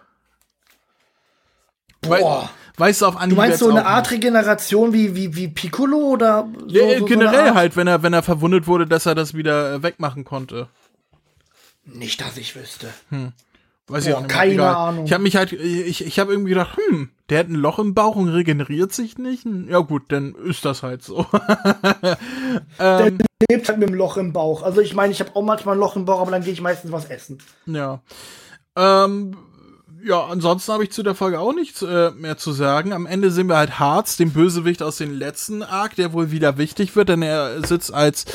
Boah. 2.02 2.50
Weißt 2.80 3.02
du 3.02 3.06
auf 3.08 3.18
Anhieb 3.18 3.36
Du 3.38 3.42
meinst 3.42 3.60
so 3.60 3.70
eine 3.70 3.82
auch 3.86 3.90
Art 3.90 4.12
Regeneration 4.12 4.94
wie, 4.94 5.16
wie, 5.16 5.36
wie 5.36 5.48
Piccolo 5.50 5.98
oder 5.98 6.48
so, 6.60 6.66
Ja, 6.76 6.94
so, 6.94 7.00
so 7.00 7.06
generell 7.06 7.50
Art? 7.50 7.56
halt, 7.56 7.76
wenn 7.76 7.88
er, 7.88 8.02
wenn 8.04 8.14
er 8.14 8.24
verwundet 8.24 8.66
wurde, 8.68 8.88
dass 8.88 9.06
er 9.06 9.16
das 9.16 9.34
wieder 9.34 9.74
äh, 9.76 9.84
wegmachen 9.84 10.24
konnte. 10.26 10.68
Nicht, 11.86 12.22
dass 12.22 12.38
ich 12.38 12.56
wüsste. 12.56 12.88
Weiß 13.88 14.06
ich 14.06 14.12
Boah, 14.12 14.18
auch 14.18 14.22
nicht 14.22 14.30
mehr. 14.30 14.38
keine 14.38 14.54
Egal. 14.54 14.76
Ahnung. 14.76 15.06
Ich 15.06 15.14
habe 15.14 15.24
mich 15.24 15.36
halt, 15.36 15.52
ich, 15.54 16.06
ich 16.06 16.20
habe 16.20 16.32
irgendwie 16.32 16.50
gedacht, 16.50 16.78
hm, 16.78 17.10
der 17.30 17.40
hat 17.40 17.48
ein 17.50 17.56
Loch 17.56 17.80
im 17.80 17.96
Bauch 17.96 18.16
und 18.16 18.30
regeneriert 18.30 18.94
sich 18.94 19.18
nicht. 19.18 19.46
Hm, 19.46 19.68
Ja 19.70 19.80
gut, 19.80 20.04
dann 20.10 20.36
ist 20.36 20.64
das 20.66 20.84
halt 20.84 21.04
so. 21.04 21.26
Der 22.80 23.12
lebt 23.50 23.68
halt 23.70 23.80
mit 23.80 23.90
dem 23.90 23.96
Loch 23.96 24.18
im 24.18 24.34
Bauch. 24.34 24.64
Also 24.64 24.82
ich 24.82 24.94
meine, 24.94 25.12
ich 25.12 25.20
habe 25.20 25.36
auch 25.36 25.42
manchmal 25.42 25.76
ein 25.76 25.80
Loch 25.80 25.96
im 25.96 26.06
Bauch, 26.06 26.22
aber 26.22 26.32
dann 26.32 26.44
gehe 26.44 26.54
ich 26.54 26.62
meistens 26.62 26.92
was 26.92 27.06
essen. 27.06 27.40
ja. 27.66 28.02
Ähm, 28.76 29.36
ja, 30.04 30.26
ansonsten 30.26 30.74
habe 30.74 30.84
ich 30.84 30.92
zu 30.92 31.04
der 31.04 31.16
Folge 31.16 31.40
auch 31.40 31.54
nichts 31.54 31.82
äh, 31.82 32.12
mehr 32.12 32.38
zu 32.38 32.52
sagen. 32.52 32.94
Am 32.94 33.06
Ende 33.06 33.32
sehen 33.32 33.48
wir 33.48 33.58
halt 33.58 33.80
Harz, 33.80 34.18
den 34.18 34.32
Bösewicht 34.32 34.82
aus 34.84 34.98
dem 34.98 35.18
letzten 35.18 35.64
Arc, 35.64 35.96
der 35.96 36.14
wohl 36.14 36.32
wieder 36.32 36.58
wichtig 36.58 36.96
wird, 36.96 37.10
denn 37.10 37.22
er 37.22 37.66
sitzt 37.66 37.94
als 37.94 38.26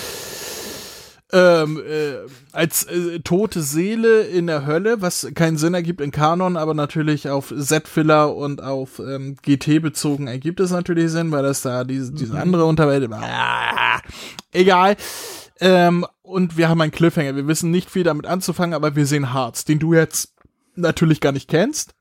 ähm, 1.32 1.82
äh, 1.84 2.16
als 2.52 2.84
äh, 2.84 3.18
tote 3.20 3.62
Seele 3.62 4.22
in 4.22 4.46
der 4.46 4.66
Hölle, 4.66 5.00
was 5.00 5.26
keinen 5.34 5.56
Sinn 5.56 5.74
ergibt 5.74 6.00
in 6.00 6.12
Kanon, 6.12 6.56
aber 6.56 6.74
natürlich 6.74 7.28
auf 7.28 7.52
Z-Filler 7.56 8.36
und 8.36 8.62
auf 8.62 9.00
ähm, 9.00 9.36
GT 9.42 9.82
bezogen 9.82 10.28
ergibt 10.28 10.60
es 10.60 10.70
natürlich 10.70 11.10
Sinn, 11.10 11.32
weil 11.32 11.42
das 11.42 11.62
da 11.62 11.82
diese, 11.82 12.12
diese 12.12 12.38
andere 12.38 12.66
Unterwelt 12.66 13.10
ah, 13.12 14.00
egal. 14.52 14.96
Ähm, 15.60 16.06
und 16.22 16.56
wir 16.56 16.68
haben 16.68 16.80
einen 16.80 16.92
Cliffhanger. 16.92 17.36
Wir 17.36 17.46
wissen 17.46 17.70
nicht 17.70 17.90
viel 17.90 18.04
damit 18.04 18.26
anzufangen, 18.26 18.74
aber 18.74 18.94
wir 18.94 19.06
sehen 19.06 19.32
Harz, 19.32 19.64
den 19.64 19.78
du 19.78 19.94
jetzt 19.94 20.33
natürlich 20.76 21.20
gar 21.20 21.32
nicht 21.32 21.48
kennst. 21.48 21.94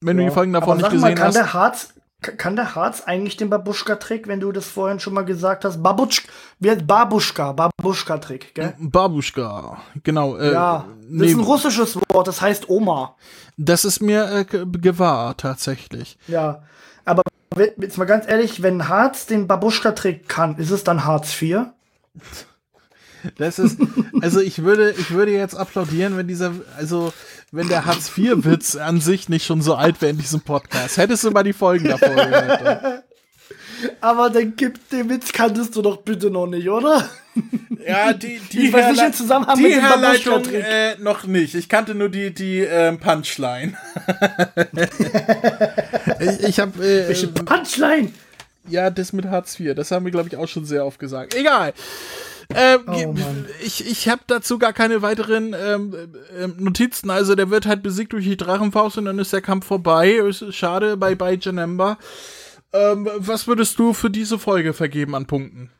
Wenn 0.00 0.16
du 0.16 0.24
die 0.24 0.30
Folgen 0.30 0.52
davon 0.52 0.70
aber 0.70 0.76
nicht 0.76 0.84
sag 0.84 0.92
gesehen 0.92 1.08
mal, 1.08 1.14
kann 1.14 1.26
hast. 1.28 1.34
Der 1.36 1.52
Harz, 1.54 1.94
kann 2.20 2.56
der 2.56 2.74
Harz 2.74 3.02
eigentlich 3.06 3.36
den 3.36 3.50
Babuschka-Trick, 3.50 4.28
wenn 4.28 4.40
du 4.40 4.52
das 4.52 4.66
vorhin 4.66 5.00
schon 5.00 5.14
mal 5.14 5.24
gesagt 5.24 5.64
hast? 5.64 5.82
Babutsch, 5.82 6.22
wie 6.60 6.70
heißt 6.70 6.86
Babuschka, 6.86 7.52
Babuschka-Trick, 7.52 8.54
gell? 8.54 8.74
Babuschka, 8.78 9.78
genau. 10.04 10.36
Äh, 10.36 10.52
Ja, 10.52 10.84
das 10.88 11.06
nee, 11.08 11.26
ist 11.26 11.34
ein 11.34 11.40
russisches 11.40 11.96
Wort, 12.10 12.28
das 12.28 12.40
heißt 12.40 12.68
Oma. 12.68 13.16
das 13.56 13.84
ist 13.84 14.00
mir 14.00 14.30
äh, 14.30 14.44
ge- 14.44 14.66
gewahr, 14.70 15.36
tatsächlich. 15.36 16.16
Ja, 16.28 16.62
aber 17.04 17.22
jetzt 17.80 17.98
mal 17.98 18.04
ganz 18.04 18.28
ehrlich, 18.28 18.62
wenn 18.62 18.88
Harz 18.88 19.26
den 19.26 19.46
Babuschka-Trick 19.48 20.28
kann, 20.28 20.56
ist 20.58 20.70
es 20.70 20.84
dann 20.84 21.04
Harz 21.04 21.40
IV? 21.42 21.66
Das 23.36 23.58
ist, 23.58 23.78
also 24.22 24.40
ich 24.40 24.62
würde, 24.62 24.92
ich 24.92 25.10
würde 25.10 25.32
jetzt 25.32 25.54
applaudieren, 25.56 26.16
wenn 26.16 26.28
dieser, 26.28 26.52
also 26.76 27.12
wenn 27.50 27.68
der 27.68 27.86
Hartz-IV-Witz 27.86 28.76
an 28.76 29.00
sich 29.00 29.28
nicht 29.28 29.46
schon 29.46 29.62
so 29.62 29.74
alt 29.74 30.00
wäre 30.02 30.10
in 30.10 30.18
diesem 30.18 30.40
Podcast. 30.40 30.96
Hättest 30.96 31.24
du 31.24 31.30
mal 31.30 31.42
die 31.42 31.52
Folgen 31.52 31.88
davor 31.88 32.14
gehört. 32.14 33.04
Aber 34.00 34.30
dann 34.30 34.56
gibt 34.56 34.92
den 34.92 35.08
Witz 35.08 35.32
kanntest 35.32 35.76
du 35.76 35.82
doch 35.82 35.98
bitte 35.98 36.30
noch 36.30 36.46
nicht, 36.46 36.68
oder? 36.68 37.08
Ja, 37.86 38.12
die, 38.12 38.40
die, 38.52 38.66
Ich 38.66 38.72
weiß 38.72 38.90
nicht, 38.90 39.04
im 39.04 39.12
Zusammenhang 39.12 39.56
die 39.56 39.62
mit 39.62 39.72
dem 39.72 39.80
Herleitung 39.80 40.44
äh, 40.52 40.96
noch 40.98 41.24
nicht. 41.24 41.54
Ich 41.54 41.68
kannte 41.68 41.94
nur 41.94 42.08
die, 42.08 42.34
die 42.34 42.58
ähm, 42.58 42.98
Punchline. 42.98 43.74
ich 46.20 46.48
ich 46.48 46.60
habe 46.60 46.84
äh, 46.84 47.08
Welche 47.08 47.28
Punchline? 47.28 48.10
Ja, 48.68 48.90
das 48.90 49.12
mit 49.12 49.26
Hartz 49.26 49.58
IV, 49.58 49.74
das 49.74 49.90
haben 49.90 50.04
wir, 50.04 50.12
glaube 50.12 50.28
ich, 50.28 50.36
auch 50.36 50.48
schon 50.48 50.64
sehr 50.64 50.84
oft 50.84 50.98
gesagt. 50.98 51.34
Egal. 51.34 51.72
Ähm, 52.54 52.80
Oh, 52.86 53.14
ich 53.62 53.86
ich 53.86 54.08
habe 54.08 54.22
dazu 54.26 54.58
gar 54.58 54.72
keine 54.72 55.02
weiteren 55.02 55.54
ähm, 55.54 56.14
ähm, 56.36 56.56
Notizen. 56.58 57.10
Also 57.10 57.34
der 57.34 57.50
wird 57.50 57.66
halt 57.66 57.82
besiegt 57.82 58.12
durch 58.14 58.24
die 58.24 58.36
Drachenfaust 58.38 58.96
und 58.98 59.04
dann 59.04 59.18
ist 59.18 59.32
der 59.32 59.42
Kampf 59.42 59.66
vorbei. 59.66 60.16
Es 60.16 60.40
ist 60.40 60.56
schade, 60.56 60.96
bye 60.96 61.14
bye 61.14 61.38
Janemba. 61.40 61.98
Ähm, 62.72 63.08
was 63.16 63.46
würdest 63.46 63.78
du 63.78 63.92
für 63.92 64.10
diese 64.10 64.38
Folge 64.38 64.72
vergeben 64.72 65.14
an 65.14 65.26
Punkten? 65.26 65.70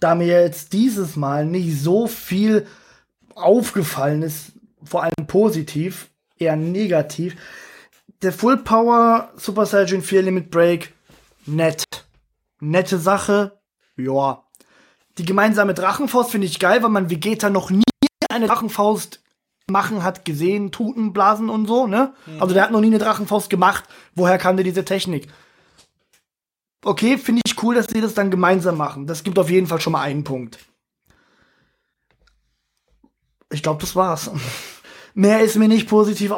Da 0.00 0.14
mir 0.14 0.26
jetzt 0.26 0.72
dieses 0.72 1.16
Mal 1.16 1.46
nicht 1.46 1.80
so 1.80 2.06
viel 2.06 2.66
aufgefallen 3.34 4.22
ist, 4.22 4.52
vor 4.84 5.02
allem 5.02 5.26
positiv, 5.26 6.08
eher 6.38 6.56
negativ. 6.56 7.36
Der 8.22 8.32
Full 8.32 8.58
Power 8.58 9.32
Super 9.36 9.66
Saiyan 9.66 10.02
4 10.02 10.22
Limit 10.22 10.50
Break, 10.50 10.92
nett. 11.46 11.84
Nette 12.60 12.98
Sache, 12.98 13.60
ja. 13.96 14.44
Die 15.18 15.24
gemeinsame 15.24 15.74
Drachenfaust 15.74 16.30
finde 16.30 16.46
ich 16.46 16.58
geil, 16.58 16.82
weil 16.82 16.90
man 16.90 17.10
Vegeta 17.10 17.50
noch 17.50 17.70
nie 17.70 17.82
eine 18.30 18.46
Drachenfaust 18.46 19.22
machen 19.68 20.04
hat 20.04 20.24
gesehen, 20.24 20.70
Tuten, 20.70 21.12
Blasen 21.12 21.50
und 21.50 21.66
so, 21.66 21.86
ne? 21.86 22.14
Also 22.38 22.54
der 22.54 22.64
hat 22.64 22.70
noch 22.70 22.80
nie 22.80 22.86
eine 22.86 22.98
Drachenfaust 22.98 23.50
gemacht. 23.50 23.84
Woher 24.14 24.38
kam 24.38 24.56
der 24.56 24.64
diese 24.64 24.84
Technik? 24.84 25.28
Okay, 26.84 27.18
finde 27.18 27.42
ich 27.44 27.60
cool, 27.62 27.74
dass 27.74 27.86
sie 27.86 28.00
das 28.00 28.14
dann 28.14 28.30
gemeinsam 28.30 28.76
machen. 28.76 29.06
Das 29.06 29.24
gibt 29.24 29.38
auf 29.38 29.50
jeden 29.50 29.66
Fall 29.66 29.80
schon 29.80 29.92
mal 29.92 30.02
einen 30.02 30.22
Punkt. 30.22 30.58
Ich 33.50 33.62
glaube, 33.62 33.80
das 33.80 33.96
war's. 33.96 34.30
Mehr 35.14 35.40
ist 35.40 35.56
mir 35.56 35.68
nicht 35.68 35.88
positiv 35.88 36.30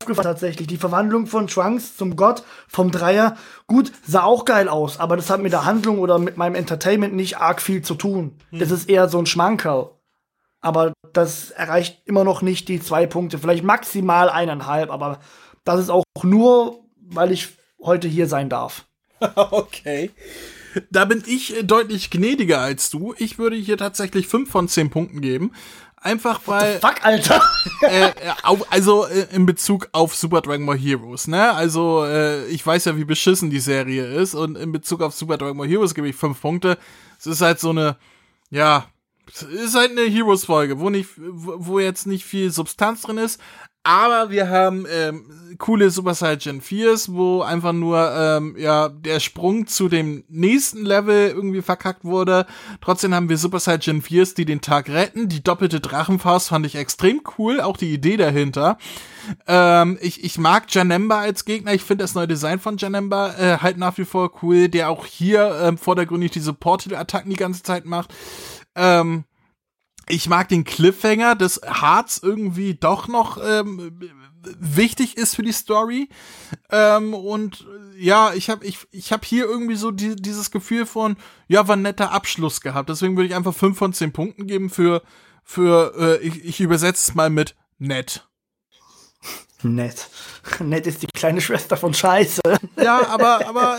aufgefallen 0.00 0.24
tatsächlich. 0.24 0.66
Die 0.66 0.76
Verwandlung 0.76 1.26
von 1.26 1.46
Trunks 1.46 1.96
zum 1.96 2.16
Gott 2.16 2.42
vom 2.68 2.90
Dreier, 2.90 3.36
gut, 3.66 3.92
sah 4.06 4.22
auch 4.22 4.44
geil 4.44 4.68
aus, 4.68 4.98
aber 4.98 5.16
das 5.16 5.30
hat 5.30 5.40
mit 5.40 5.52
der 5.52 5.64
Handlung 5.64 5.98
oder 5.98 6.18
mit 6.18 6.36
meinem 6.36 6.54
Entertainment 6.54 7.14
nicht 7.14 7.38
arg 7.38 7.60
viel 7.60 7.82
zu 7.82 7.94
tun. 7.94 8.36
Das 8.50 8.70
ist 8.70 8.88
eher 8.88 9.08
so 9.08 9.18
ein 9.18 9.26
Schmankerl. 9.26 9.90
Aber 10.62 10.92
das 11.12 11.50
erreicht 11.50 12.02
immer 12.04 12.24
noch 12.24 12.42
nicht 12.42 12.68
die 12.68 12.80
zwei 12.80 13.06
Punkte, 13.06 13.38
vielleicht 13.38 13.64
maximal 13.64 14.28
eineinhalb, 14.28 14.90
aber 14.90 15.20
das 15.64 15.80
ist 15.80 15.90
auch 15.90 16.04
nur, 16.22 16.80
weil 16.96 17.32
ich 17.32 17.48
heute 17.82 18.08
hier 18.08 18.26
sein 18.26 18.48
darf. 18.48 18.86
Okay. 19.50 20.10
Da 20.90 21.04
bin 21.04 21.22
ich 21.26 21.56
äh, 21.56 21.62
deutlich 21.64 22.10
gnädiger 22.10 22.60
als 22.60 22.90
du. 22.90 23.14
Ich 23.18 23.38
würde 23.38 23.56
hier 23.56 23.76
tatsächlich 23.76 24.28
5 24.28 24.50
von 24.50 24.68
10 24.68 24.90
Punkten 24.90 25.20
geben. 25.20 25.52
Einfach 26.02 26.40
weil. 26.46 26.80
Fuck, 26.80 27.04
Alter! 27.04 27.42
äh, 27.82 28.08
äh, 28.08 28.12
also 28.70 29.06
äh, 29.06 29.26
in 29.32 29.44
Bezug 29.44 29.88
auf 29.92 30.14
Super 30.14 30.40
Dragon 30.40 30.64
Ball 30.64 30.78
Heroes, 30.78 31.28
ne? 31.28 31.52
Also 31.52 32.04
äh, 32.04 32.46
ich 32.46 32.66
weiß 32.66 32.86
ja, 32.86 32.96
wie 32.96 33.04
beschissen 33.04 33.50
die 33.50 33.60
Serie 33.60 34.06
ist 34.06 34.34
und 34.34 34.56
in 34.56 34.72
Bezug 34.72 35.02
auf 35.02 35.14
Super 35.14 35.36
Dragon 35.36 35.58
Ball 35.58 35.68
Heroes 35.68 35.94
gebe 35.94 36.08
ich 36.08 36.16
fünf 36.16 36.40
Punkte. 36.40 36.78
Es 37.18 37.26
ist 37.26 37.42
halt 37.42 37.60
so 37.60 37.70
eine, 37.70 37.96
ja, 38.48 38.86
es 39.30 39.42
ist 39.42 39.74
halt 39.74 39.90
eine 39.90 40.02
Heroes-Folge, 40.02 40.80
wo 40.80 40.88
nicht, 40.88 41.10
wo 41.16 41.78
jetzt 41.78 42.06
nicht 42.06 42.24
viel 42.24 42.50
Substanz 42.50 43.02
drin 43.02 43.18
ist, 43.18 43.38
aber 43.82 44.30
wir 44.30 44.50
haben 44.50 44.86
ähm, 44.90 45.56
coole 45.58 45.90
Super 45.90 46.14
Saiyan 46.14 46.60
4s, 46.60 47.12
wo 47.12 47.40
einfach 47.42 47.72
nur 47.72 48.12
ähm, 48.14 48.56
ja 48.58 48.88
der 48.88 49.20
Sprung 49.20 49.66
zu 49.66 49.88
dem 49.88 50.24
nächsten 50.28 50.84
Level 50.84 51.28
irgendwie 51.28 51.62
verkackt 51.62 52.04
wurde. 52.04 52.46
Trotzdem 52.80 53.14
haben 53.14 53.28
wir 53.28 53.38
Super 53.38 53.58
Saiyan 53.58 54.02
4s, 54.02 54.34
die 54.34 54.44
den 54.44 54.60
Tag 54.60 54.88
retten. 54.88 55.28
Die 55.28 55.42
doppelte 55.42 55.80
Drachenfaust 55.80 56.48
fand 56.48 56.66
ich 56.66 56.74
extrem 56.74 57.22
cool, 57.38 57.60
auch 57.60 57.76
die 57.76 57.92
Idee 57.92 58.16
dahinter. 58.18 58.76
Ähm, 59.46 59.98
ich, 60.00 60.24
ich 60.24 60.36
mag 60.38 60.64
Janemba 60.68 61.20
als 61.20 61.44
Gegner. 61.44 61.72
Ich 61.72 61.82
finde 61.82 62.04
das 62.04 62.14
neue 62.14 62.28
Design 62.28 62.58
von 62.58 62.76
Janemba 62.76 63.34
äh, 63.38 63.58
halt 63.58 63.78
nach 63.78 63.96
wie 63.96 64.04
vor 64.04 64.30
cool, 64.42 64.68
der 64.68 64.90
auch 64.90 65.06
hier 65.06 65.58
ähm, 65.62 65.78
vordergründig 65.78 66.32
diese 66.32 66.52
Portal-Attacken 66.52 67.30
die 67.30 67.36
ganze 67.36 67.62
Zeit 67.62 67.86
macht. 67.86 68.12
Ähm, 68.74 69.24
ich 70.10 70.28
mag 70.28 70.48
den 70.48 70.64
Cliffhanger, 70.64 71.34
dass 71.34 71.60
Harz 71.66 72.20
irgendwie 72.22 72.74
doch 72.74 73.08
noch 73.08 73.38
ähm, 73.42 73.98
wichtig 74.58 75.16
ist 75.16 75.36
für 75.36 75.42
die 75.42 75.52
Story. 75.52 76.08
Ähm, 76.70 77.14
und 77.14 77.66
äh, 77.96 78.02
ja, 78.02 78.32
ich 78.34 78.50
habe 78.50 78.64
ich, 78.64 78.78
ich 78.90 79.12
hab 79.12 79.24
hier 79.24 79.44
irgendwie 79.44 79.76
so 79.76 79.90
die, 79.90 80.16
dieses 80.16 80.50
Gefühl 80.50 80.86
von, 80.86 81.16
ja, 81.48 81.68
war 81.68 81.76
ein 81.76 81.82
netter 81.82 82.12
Abschluss 82.12 82.60
gehabt. 82.60 82.88
Deswegen 82.88 83.16
würde 83.16 83.28
ich 83.28 83.34
einfach 83.34 83.54
5 83.54 83.76
von 83.76 83.92
10 83.92 84.12
Punkten 84.12 84.46
geben 84.46 84.70
für, 84.70 85.02
für 85.44 85.94
äh, 85.98 86.26
ich, 86.26 86.44
ich 86.44 86.60
übersetze 86.60 87.10
es 87.10 87.14
mal 87.14 87.30
mit 87.30 87.56
nett. 87.78 88.26
Nett. 89.62 90.08
Nett 90.60 90.86
ist 90.86 91.02
die 91.02 91.06
kleine 91.06 91.40
Schwester 91.40 91.76
von 91.76 91.92
Scheiße. 91.92 92.40
Ja, 92.82 93.06
aber, 93.08 93.46
aber 93.46 93.78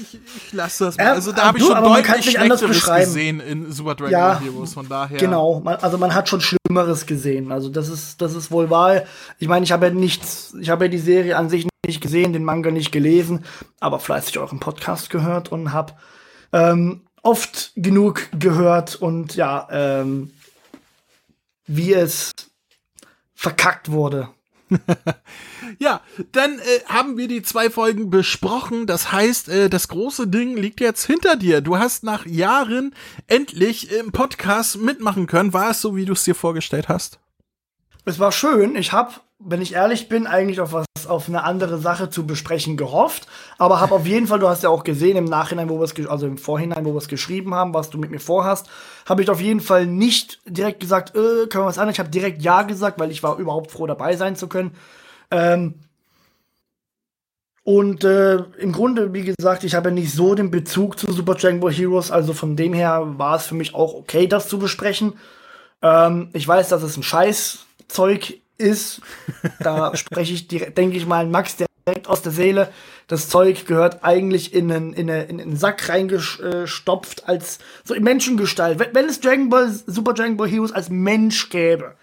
ich, 0.00 0.14
ich, 0.14 0.52
lasse 0.52 0.86
das 0.86 0.96
mal. 0.96 1.08
Also 1.08 1.32
da 1.32 1.46
habe 1.46 1.58
ich 1.58 1.64
schon 1.64 1.82
deutlich 1.82 2.30
Schlechteres 2.30 2.60
beschreiben. 2.60 3.04
gesehen 3.04 3.40
in 3.40 3.72
Super 3.72 3.94
Dragon 3.94 4.12
Ja, 4.12 4.40
Heroes. 4.40 4.74
Von 4.74 4.88
daher. 4.88 5.18
Genau, 5.18 5.60
man, 5.60 5.76
also 5.76 5.98
man 5.98 6.14
hat 6.14 6.28
schon 6.28 6.40
Schlimmeres 6.40 7.06
gesehen. 7.06 7.52
Also 7.52 7.68
das 7.68 7.88
ist, 7.88 8.20
das 8.20 8.34
ist 8.34 8.50
wohl 8.50 8.70
wahr. 8.70 9.02
Ich 9.38 9.48
meine, 9.48 9.64
ich 9.64 9.72
habe 9.72 9.86
ja 9.86 9.92
nichts, 9.92 10.54
ich 10.60 10.70
habe 10.70 10.86
ja 10.86 10.90
die 10.90 10.98
Serie 10.98 11.36
an 11.36 11.48
sich 11.48 11.66
nicht 11.86 12.00
gesehen, 12.00 12.32
den 12.32 12.44
Manga 12.44 12.70
nicht 12.70 12.92
gelesen, 12.92 13.44
aber 13.80 14.00
fleißig 14.00 14.38
euren 14.38 14.60
Podcast 14.60 15.10
gehört 15.10 15.52
und 15.52 15.72
habe 15.72 15.92
ähm, 16.52 17.02
oft 17.22 17.72
genug 17.76 18.28
gehört 18.38 18.96
und 18.96 19.34
ja, 19.34 19.66
ähm, 19.70 20.32
wie 21.66 21.92
es 21.92 22.32
verkackt 23.34 23.90
wurde. 23.90 24.28
Ja, 25.78 26.02
dann 26.32 26.58
äh, 26.58 26.84
haben 26.86 27.16
wir 27.16 27.26
die 27.26 27.42
zwei 27.42 27.70
Folgen 27.70 28.10
besprochen. 28.10 28.86
Das 28.86 29.12
heißt, 29.12 29.48
äh, 29.48 29.70
das 29.70 29.88
große 29.88 30.28
Ding 30.28 30.56
liegt 30.56 30.80
jetzt 30.80 31.04
hinter 31.04 31.36
dir. 31.36 31.62
Du 31.62 31.78
hast 31.78 32.04
nach 32.04 32.26
Jahren 32.26 32.94
endlich 33.26 33.90
im 33.90 34.12
Podcast 34.12 34.78
mitmachen 34.78 35.26
können. 35.26 35.52
War 35.52 35.70
es 35.70 35.80
so, 35.80 35.96
wie 35.96 36.04
du 36.04 36.12
es 36.12 36.24
dir 36.24 36.34
vorgestellt 36.34 36.88
hast? 36.88 37.18
Es 38.04 38.18
war 38.18 38.32
schön. 38.32 38.76
Ich 38.76 38.92
habe, 38.92 39.12
wenn 39.38 39.62
ich 39.62 39.74
ehrlich 39.74 40.08
bin, 40.08 40.26
eigentlich 40.26 40.60
auf 40.60 40.72
was, 40.72 40.86
auf 41.06 41.28
eine 41.28 41.42
andere 41.42 41.78
Sache 41.78 42.10
zu 42.10 42.26
besprechen 42.26 42.76
gehofft. 42.76 43.26
Aber 43.56 43.80
habe 43.80 43.94
auf 43.94 44.06
jeden 44.06 44.26
Fall, 44.26 44.38
du 44.38 44.48
hast 44.48 44.62
ja 44.62 44.68
auch 44.68 44.84
gesehen 44.84 45.16
im 45.16 45.24
Nachhinein, 45.24 45.70
wo 45.70 45.78
wir 45.80 45.84
es, 45.84 46.06
also 46.06 46.26
im 46.26 46.38
Vorhinein, 46.38 46.84
wo 46.84 46.92
wir 46.92 46.98
es 46.98 47.08
geschrieben 47.08 47.54
haben, 47.54 47.72
was 47.72 47.90
du 47.90 47.98
mit 47.98 48.10
mir 48.10 48.20
vorhast, 48.20 48.68
habe 49.06 49.22
ich 49.22 49.30
auf 49.30 49.40
jeden 49.40 49.60
Fall 49.60 49.86
nicht 49.86 50.40
direkt 50.46 50.80
gesagt, 50.80 51.14
äh, 51.14 51.46
können 51.46 51.64
wir 51.64 51.68
was 51.68 51.78
anderes. 51.78 51.96
Ich 51.96 52.00
habe 52.00 52.10
direkt 52.10 52.42
ja 52.42 52.62
gesagt, 52.62 52.98
weil 52.98 53.10
ich 53.10 53.22
war 53.22 53.38
überhaupt 53.38 53.70
froh 53.70 53.86
dabei 53.86 54.16
sein 54.16 54.36
zu 54.36 54.48
können. 54.48 54.72
Ähm, 55.30 55.74
und 57.62 58.04
äh, 58.04 58.36
im 58.58 58.72
Grunde, 58.72 59.14
wie 59.14 59.22
gesagt, 59.22 59.64
ich 59.64 59.74
habe 59.74 59.90
nicht 59.90 60.12
so 60.12 60.34
den 60.34 60.50
Bezug 60.50 60.98
zu 60.98 61.10
Super 61.10 61.34
Dragon 61.34 61.60
Ball 61.60 61.72
Heroes, 61.72 62.10
also 62.10 62.34
von 62.34 62.56
dem 62.56 62.74
her 62.74 63.14
war 63.16 63.36
es 63.36 63.46
für 63.46 63.54
mich 63.54 63.74
auch 63.74 63.94
okay, 63.94 64.26
das 64.26 64.48
zu 64.50 64.58
besprechen. 64.58 65.14
Ähm, 65.80 66.28
ich 66.34 66.46
weiß, 66.46 66.68
dass 66.68 66.82
es 66.82 66.98
ein 66.98 67.02
Scheißzeug 67.88 68.40
ist. 68.58 69.00
Da 69.60 69.96
spreche 69.96 70.34
ich, 70.34 70.48
denke 70.48 70.96
ich 70.96 71.06
mal, 71.06 71.26
Max 71.26 71.56
direkt 71.56 72.08
aus 72.08 72.22
der 72.22 72.32
Seele. 72.32 72.72
Das 73.06 73.28
Zeug 73.28 73.66
gehört 73.66 74.02
eigentlich 74.02 74.54
in 74.54 74.72
einen, 74.72 74.92
in 74.92 75.10
eine, 75.10 75.24
in 75.24 75.40
einen 75.40 75.56
Sack 75.56 75.88
reingestopft, 75.88 77.28
als 77.28 77.58
so 77.84 77.94
in 77.94 78.02
Menschengestalt. 78.02 78.78
Wenn, 78.78 78.94
wenn 78.94 79.06
es 79.06 79.20
Dragon 79.20 79.50
Ball, 79.50 79.70
Super 79.70 80.14
Dragon 80.14 80.36
Ball 80.36 80.48
Heroes 80.48 80.72
als 80.72 80.88
Mensch 80.88 81.50
gäbe, 81.50 81.96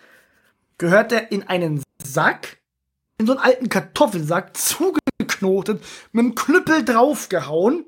gehört 0.77 1.11
er 1.11 1.31
in 1.31 1.43
einen 1.43 1.83
Sack, 2.03 2.57
in 3.17 3.25
so 3.25 3.33
einen 3.33 3.41
alten 3.41 3.69
Kartoffelsack, 3.69 4.55
zugeknotet, 4.55 5.81
mit 6.11 6.25
einem 6.25 6.35
Knüppel 6.35 6.85
draufgehauen, 6.85 7.85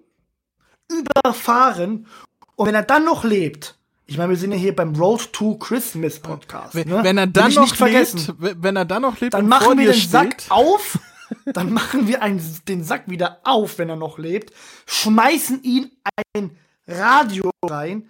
überfahren. 0.89 2.07
Und 2.55 2.67
wenn 2.67 2.75
er 2.75 2.83
dann 2.83 3.05
noch 3.05 3.23
lebt, 3.23 3.75
ich 4.05 4.17
meine, 4.17 4.29
wir 4.29 4.37
sind 4.37 4.51
ja 4.51 4.57
hier 4.57 4.75
beim 4.75 4.95
Road 4.95 5.31
to 5.31 5.55
Christmas 5.57 6.19
Podcast. 6.19 6.75
Wenn, 6.75 6.89
ne? 6.89 7.03
wenn 7.03 7.17
er 7.17 7.27
dann 7.27 7.53
noch 7.53 7.77
lebt, 7.79 8.33
wenn 8.39 8.75
er 8.75 8.85
dann 8.85 9.01
noch 9.01 9.19
lebt, 9.19 9.33
Dann 9.33 9.47
machen 9.47 9.77
wir 9.77 9.91
den 9.91 10.01
Sack 10.01 10.41
steht, 10.41 10.51
auf. 10.51 10.99
Dann 11.45 11.73
machen 11.73 12.07
wir 12.07 12.21
einen, 12.21 12.41
den 12.67 12.83
Sack 12.83 13.09
wieder 13.09 13.39
auf, 13.43 13.79
wenn 13.79 13.89
er 13.89 13.95
noch 13.95 14.19
lebt. 14.19 14.53
Schmeißen 14.85 15.63
ihn 15.63 15.89
ein 16.35 16.55
Radio 16.87 17.49
rein 17.63 18.09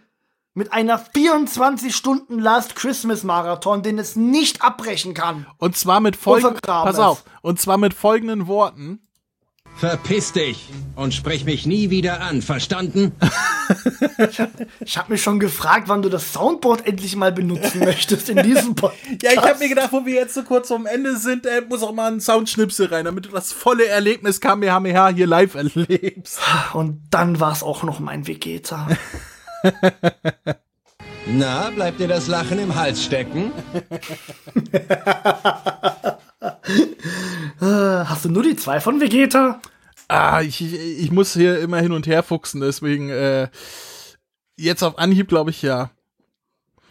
mit 0.54 0.74
einer 0.74 0.98
24 1.00 1.96
Stunden 1.96 2.40
Last 2.40 2.76
Christmas 2.76 3.24
Marathon, 3.24 3.82
den 3.82 3.98
es 3.98 4.16
nicht 4.16 4.62
abbrechen 4.62 5.14
kann. 5.14 5.46
Und 5.58 5.78
zwar 5.78 6.00
mit 6.00 6.16
folgenden, 6.16 6.60
pass 6.62 7.00
auf, 7.00 7.24
und 7.42 7.60
zwar 7.60 7.78
mit 7.78 7.94
folgenden 7.94 8.48
Worten. 8.48 9.08
Verpiss 9.78 10.32
dich 10.32 10.70
und 10.96 11.14
sprech 11.14 11.46
mich 11.46 11.66
nie 11.66 11.90
wieder 11.90 12.22
an, 12.22 12.42
verstanden? 12.42 13.14
Ich 14.86 14.98
habe 14.98 15.14
mich 15.14 15.24
schon 15.24 15.40
gefragt, 15.40 15.88
wann 15.88 16.02
du 16.02 16.10
das 16.10 16.34
Soundboard 16.34 16.86
endlich 16.86 17.16
mal 17.16 17.32
benutzen 17.32 17.80
möchtest 17.80 18.30
in 18.30 18.44
diesem 18.44 18.76
Podcast. 18.76 19.04
Ja, 19.24 19.32
ich 19.32 19.38
habe 19.38 19.60
mir 19.60 19.70
gedacht, 19.70 19.94
wo 19.94 20.06
wir 20.06 20.16
jetzt 20.16 20.34
so 20.34 20.44
kurz 20.44 20.68
vorm 20.68 20.86
Ende 20.86 21.16
sind, 21.16 21.46
äh, 21.46 21.62
muss 21.68 21.82
auch 21.82 21.94
mal 21.94 22.12
ein 22.12 22.20
Soundschnipsel 22.20 22.88
rein, 22.88 23.06
damit 23.06 23.26
du 23.26 23.30
das 23.30 23.54
volle 23.54 23.88
Erlebnis 23.88 24.42
Kamehameha 24.42 25.10
hier 25.10 25.28
live 25.28 25.56
erlebst. 25.56 26.40
Und 26.74 27.02
dann 27.10 27.40
war 27.40 27.54
es 27.54 27.64
auch 27.64 27.84
noch 27.84 28.00
mein 28.00 28.28
Vegeta. 28.28 28.88
Na, 31.26 31.70
bleibt 31.70 32.02
dir 32.02 32.10
das 32.10 32.28
Lachen 32.28 32.60
im 32.60 32.76
Hals 32.76 33.02
stecken? 33.04 33.52
Hast 37.60 38.26
du 38.26 38.30
nur 38.30 38.44
die 38.44 38.56
zwei 38.56 38.80
von 38.80 39.00
Vegeta? 39.02 39.62
Ah, 40.08 40.42
ich, 40.42 40.62
ich, 40.62 41.12
muss 41.12 41.34
hier 41.34 41.60
immer 41.60 41.80
hin 41.80 41.92
und 41.92 42.08
her 42.08 42.24
fuchsen, 42.24 42.62
deswegen 42.62 43.10
äh, 43.10 43.50
jetzt 44.58 44.84
auf 44.84 44.98
Anhieb 44.98 45.28
glaube 45.28 45.50
ich 45.50 45.62
ja. 45.62 45.92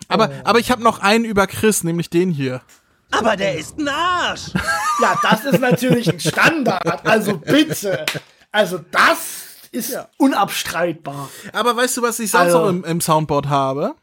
Aber, 0.08 0.30
aber 0.44 0.58
ich 0.58 0.70
habe 0.70 0.82
noch 0.82 0.98
einen 0.98 1.24
über 1.24 1.46
Chris, 1.46 1.84
nämlich 1.84 2.10
den 2.10 2.30
hier. 2.30 2.62
Aber 3.10 3.36
der 3.36 3.56
ist 3.56 3.78
ein 3.78 3.88
Arsch. 3.88 4.52
Ja, 5.00 5.18
das 5.22 5.44
ist 5.44 5.60
natürlich 5.60 6.08
ein 6.08 6.20
Standard. 6.20 7.06
Also 7.06 7.36
bitte. 7.38 8.04
Also 8.50 8.78
das 8.90 9.42
ist 9.70 9.98
unabstreitbar. 10.18 11.28
Aber 11.52 11.76
weißt 11.76 11.96
du, 11.96 12.02
was 12.02 12.18
ich 12.18 12.30
sonst 12.30 12.44
Also- 12.46 12.60
noch 12.60 12.68
im, 12.68 12.84
im 12.84 13.00
Soundboard 13.00 13.48
habe? 13.48 13.94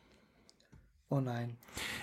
Oh 1.09 1.19
nein. 1.19 1.58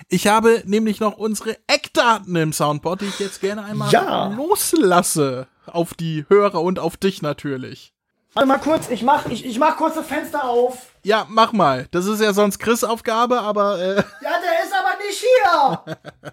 Ich 0.09 0.27
habe 0.29 0.63
nämlich 0.67 1.01
noch 1.01 1.17
unsere 1.19 1.57
Eckdaten 1.67 2.35
im 2.37 2.53
Soundboard, 2.53 3.01
die 3.01 3.07
ich 3.07 3.19
jetzt 3.19 3.41
gerne 3.41 3.65
einmal 3.65 3.91
Ja. 3.91 4.29
loslasse. 4.29 5.49
Auf 5.67 5.95
die 5.95 6.25
Hörer 6.29 6.63
und 6.63 6.79
auf 6.79 6.97
dich 6.97 7.23
natürlich. 7.23 7.93
Warte 8.35 8.47
mal 8.47 8.59
kurz, 8.59 8.89
ich 8.89 9.03
mach, 9.03 9.27
ich, 9.27 9.45
ich 9.45 9.59
mach 9.59 9.77
kurz 9.77 9.97
das 9.97 10.07
Fenster 10.07 10.45
auf. 10.49 10.93
Ja, 11.03 11.27
mach 11.29 11.53
mal. 11.53 11.89
Das 11.91 12.07
ist 12.07 12.21
ja 12.21 12.33
sonst 12.33 12.59
Chris 12.61 12.85
Aufgabe, 12.85 13.41
aber 13.41 13.81
äh, 13.81 13.97
Ja, 14.23 14.35
der 14.41 14.65
ist 14.65 14.73
aber 14.73 14.97
nicht 15.05 15.25
hier. 15.25 16.33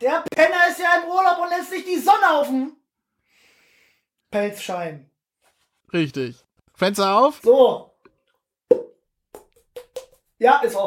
Der 0.00 0.24
Penner 0.34 0.68
ist 0.70 0.80
ja 0.80 1.02
im 1.02 1.08
Urlaub 1.08 1.38
und 1.42 1.50
lässt 1.50 1.70
sich 1.70 1.84
die 1.84 1.98
Sonne 1.98 2.30
auf 2.32 2.48
dem 2.48 2.72
Pelz 4.30 4.60
scheinen. 4.62 5.08
richtig. 5.92 6.36
Fenster 6.76 7.16
auf? 7.16 7.40
So. 7.44 7.92
Ja, 10.38 10.56
ist 10.62 10.74
offen. 10.74 10.86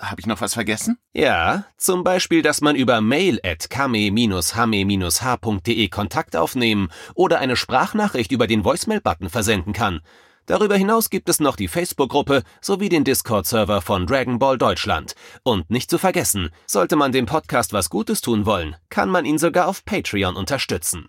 habe 0.00 0.20
ich 0.20 0.26
noch 0.26 0.40
was 0.40 0.54
vergessen? 0.54 0.98
Ja, 1.12 1.64
zum 1.76 2.04
Beispiel, 2.04 2.42
dass 2.42 2.60
man 2.60 2.76
über 2.76 3.00
mail 3.00 3.40
at 3.44 3.70
kame-hame-h.de 3.70 5.88
Kontakt 5.88 6.36
aufnehmen 6.36 6.88
oder 7.14 7.38
eine 7.38 7.56
Sprachnachricht 7.56 8.32
über 8.32 8.46
den 8.46 8.64
Voicemail-Button 8.64 9.30
versenden 9.30 9.72
kann. 9.72 10.00
Darüber 10.46 10.76
hinaus 10.76 11.10
gibt 11.10 11.28
es 11.28 11.40
noch 11.40 11.56
die 11.56 11.66
Facebook-Gruppe 11.66 12.44
sowie 12.60 12.88
den 12.88 13.02
Discord-Server 13.02 13.80
von 13.80 14.06
Dragon 14.06 14.38
Ball 14.38 14.58
Deutschland. 14.58 15.16
Und 15.42 15.70
nicht 15.70 15.90
zu 15.90 15.98
vergessen, 15.98 16.50
sollte 16.66 16.94
man 16.94 17.10
dem 17.10 17.26
Podcast 17.26 17.72
was 17.72 17.90
Gutes 17.90 18.20
tun 18.20 18.46
wollen, 18.46 18.76
kann 18.88 19.08
man 19.08 19.24
ihn 19.24 19.38
sogar 19.38 19.66
auf 19.66 19.84
Patreon 19.84 20.36
unterstützen. 20.36 21.08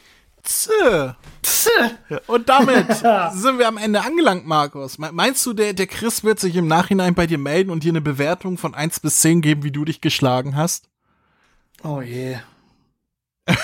Zäh. 0.43 1.13
Psse. 1.41 1.69
Und 2.27 2.49
damit 2.49 2.87
sind 3.33 3.59
wir 3.59 3.67
am 3.67 3.77
Ende 3.77 4.01
angelangt, 4.01 4.45
Markus. 4.47 4.97
Me- 4.97 5.11
Meinst 5.11 5.45
du, 5.45 5.53
der, 5.53 5.73
der 5.73 5.87
Chris 5.87 6.23
wird 6.23 6.39
sich 6.39 6.55
im 6.55 6.67
Nachhinein 6.67 7.13
bei 7.15 7.27
dir 7.27 7.37
melden 7.37 7.69
und 7.69 7.83
dir 7.83 7.91
eine 7.91 8.01
Bewertung 8.01 8.57
von 8.57 8.73
1 8.75 8.99
bis 9.01 9.19
10 9.21 9.41
geben, 9.41 9.63
wie 9.63 9.71
du 9.71 9.85
dich 9.85 10.01
geschlagen 10.01 10.55
hast? 10.55 10.89
Oh 11.83 12.01
je. 12.01 12.37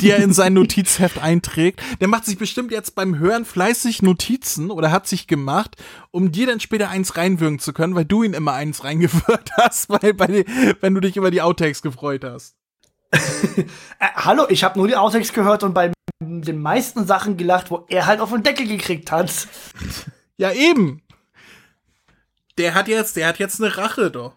Die 0.00 0.10
er 0.10 0.18
in 0.18 0.32
sein 0.32 0.54
Notizheft 0.54 1.18
einträgt. 1.20 1.82
Der 2.00 2.06
macht 2.08 2.24
sich 2.24 2.38
bestimmt 2.38 2.70
jetzt 2.70 2.94
beim 2.94 3.18
Hören 3.18 3.44
fleißig 3.44 4.00
Notizen 4.02 4.70
oder 4.70 4.92
hat 4.92 5.08
sich 5.08 5.26
gemacht, 5.26 5.76
um 6.12 6.30
dir 6.30 6.46
dann 6.46 6.60
später 6.60 6.88
eins 6.88 7.16
reinwürgen 7.16 7.58
zu 7.58 7.72
können, 7.72 7.96
weil 7.96 8.04
du 8.04 8.22
ihn 8.22 8.34
immer 8.34 8.52
eins 8.52 8.84
reingewirkt 8.84 9.50
hast, 9.56 9.88
weil 9.90 10.14
bei 10.14 10.44
wenn 10.80 10.94
du 10.94 11.00
dich 11.00 11.16
über 11.16 11.30
die 11.32 11.42
Outtakes 11.42 11.82
gefreut 11.82 12.24
hast. 12.24 12.54
Äh, 13.98 14.08
hallo, 14.14 14.44
ich 14.50 14.62
habe 14.62 14.78
nur 14.78 14.88
die 14.88 14.96
Outtakes 14.96 15.32
gehört 15.32 15.62
und 15.62 15.72
bei 15.72 15.90
den 16.20 16.60
meisten 16.60 17.06
Sachen 17.06 17.36
gelacht, 17.38 17.70
wo 17.70 17.86
er 17.88 18.04
halt 18.06 18.20
auf 18.20 18.30
den 18.30 18.42
Deckel 18.42 18.66
gekriegt 18.66 19.10
hat. 19.10 19.32
Ja, 20.38 20.52
eben. 20.52 21.00
Der 22.58 22.74
hat 22.74 22.88
jetzt, 22.88 23.16
der 23.16 23.26
hat 23.26 23.38
jetzt 23.38 23.58
eine 23.58 23.74
Rache, 23.78 24.10
doch. 24.10 24.34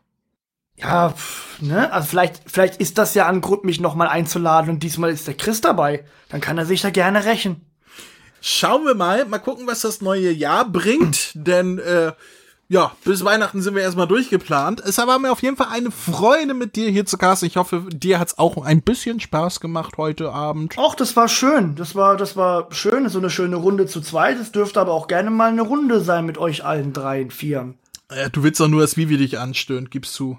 Ja, 0.77 1.09
pff, 1.09 1.59
ne? 1.59 1.91
Also 1.91 2.07
vielleicht, 2.07 2.41
vielleicht 2.45 2.77
ist 2.77 2.97
das 2.97 3.15
ja 3.15 3.27
ein 3.27 3.41
Grund, 3.41 3.65
mich 3.65 3.81
nochmal 3.81 4.07
einzuladen 4.07 4.71
und 4.71 4.81
diesmal 4.81 5.09
ist 5.09 5.27
der 5.27 5.33
Chris 5.33 5.59
dabei. 5.59 6.05
Dann 6.29 6.39
kann 6.39 6.57
er 6.57 6.65
sich 6.65 6.79
da 6.81 6.89
gerne 6.89 7.25
rächen. 7.25 7.65
Schauen 8.39 8.85
wir 8.85 8.95
mal, 8.95 9.25
mal 9.25 9.39
gucken, 9.39 9.67
was 9.67 9.81
das 9.81 9.99
neue 9.99 10.31
Jahr 10.31 10.63
bringt, 10.63 11.31
denn 11.33 11.79
äh, 11.79 12.13
ja, 12.71 12.91
bis 13.03 13.25
Weihnachten 13.25 13.63
sind 13.63 13.73
wir 13.73 13.81
erstmal 13.81 14.07
durchgeplant. 14.07 14.79
Es 14.81 14.99
war 14.99 15.17
mir 15.17 15.31
auf 15.31 15.41
jeden 15.41 15.57
Fall 15.57 15.69
eine 15.71 15.89
Freude 15.89 16.53
mit 16.53 16.75
dir 16.75 16.91
hier 16.91 17.05
zu 17.07 17.17
casten. 17.17 17.47
Ich 17.47 17.57
hoffe, 17.57 17.85
dir 17.91 18.19
hat's 18.19 18.37
auch 18.37 18.63
ein 18.63 18.83
bisschen 18.83 19.19
Spaß 19.19 19.59
gemacht 19.59 19.97
heute 19.97 20.31
Abend. 20.31 20.77
Och, 20.77 20.93
das 20.93 21.15
war 21.15 21.27
schön. 21.27 21.73
Das 21.75 21.95
war, 21.95 22.15
das 22.15 22.37
war 22.37 22.71
schön. 22.71 23.09
So 23.09 23.17
eine 23.17 23.31
schöne 23.31 23.55
Runde 23.55 23.87
zu 23.87 24.01
zweit. 24.01 24.37
Es 24.39 24.51
dürfte 24.51 24.79
aber 24.79 24.93
auch 24.93 25.07
gerne 25.07 25.31
mal 25.31 25.49
eine 25.49 25.63
Runde 25.63 25.99
sein 25.99 26.27
mit 26.27 26.37
euch 26.37 26.63
allen 26.63 26.93
dreien, 26.93 27.31
vieren. 27.31 27.79
Äh, 28.09 28.29
du 28.29 28.43
willst 28.43 28.59
doch 28.59 28.67
nur, 28.67 28.81
dass 28.81 28.97
Vivi 28.97 29.17
dich 29.17 29.39
anstöhnt, 29.39 29.89
gibst 29.89 30.19
du. 30.19 30.37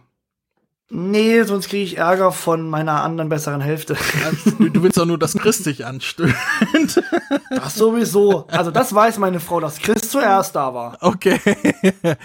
Nee, 0.92 1.44
sonst 1.44 1.68
kriege 1.68 1.84
ich 1.84 1.98
Ärger 1.98 2.32
von 2.32 2.68
meiner 2.68 3.04
anderen 3.04 3.28
besseren 3.28 3.60
Hälfte. 3.60 3.96
Du, 4.58 4.68
du 4.68 4.82
willst 4.82 4.98
doch 4.98 5.06
nur, 5.06 5.18
dass 5.18 5.34
Chris 5.34 5.62
dich 5.62 5.86
anstöhnt. 5.86 6.34
Das 7.48 7.76
sowieso. 7.76 8.46
Also 8.48 8.72
das 8.72 8.92
weiß 8.92 9.18
meine 9.18 9.38
Frau, 9.38 9.60
dass 9.60 9.78
Chris 9.78 10.10
zuerst 10.10 10.56
da 10.56 10.74
war. 10.74 10.98
Okay. 11.00 11.38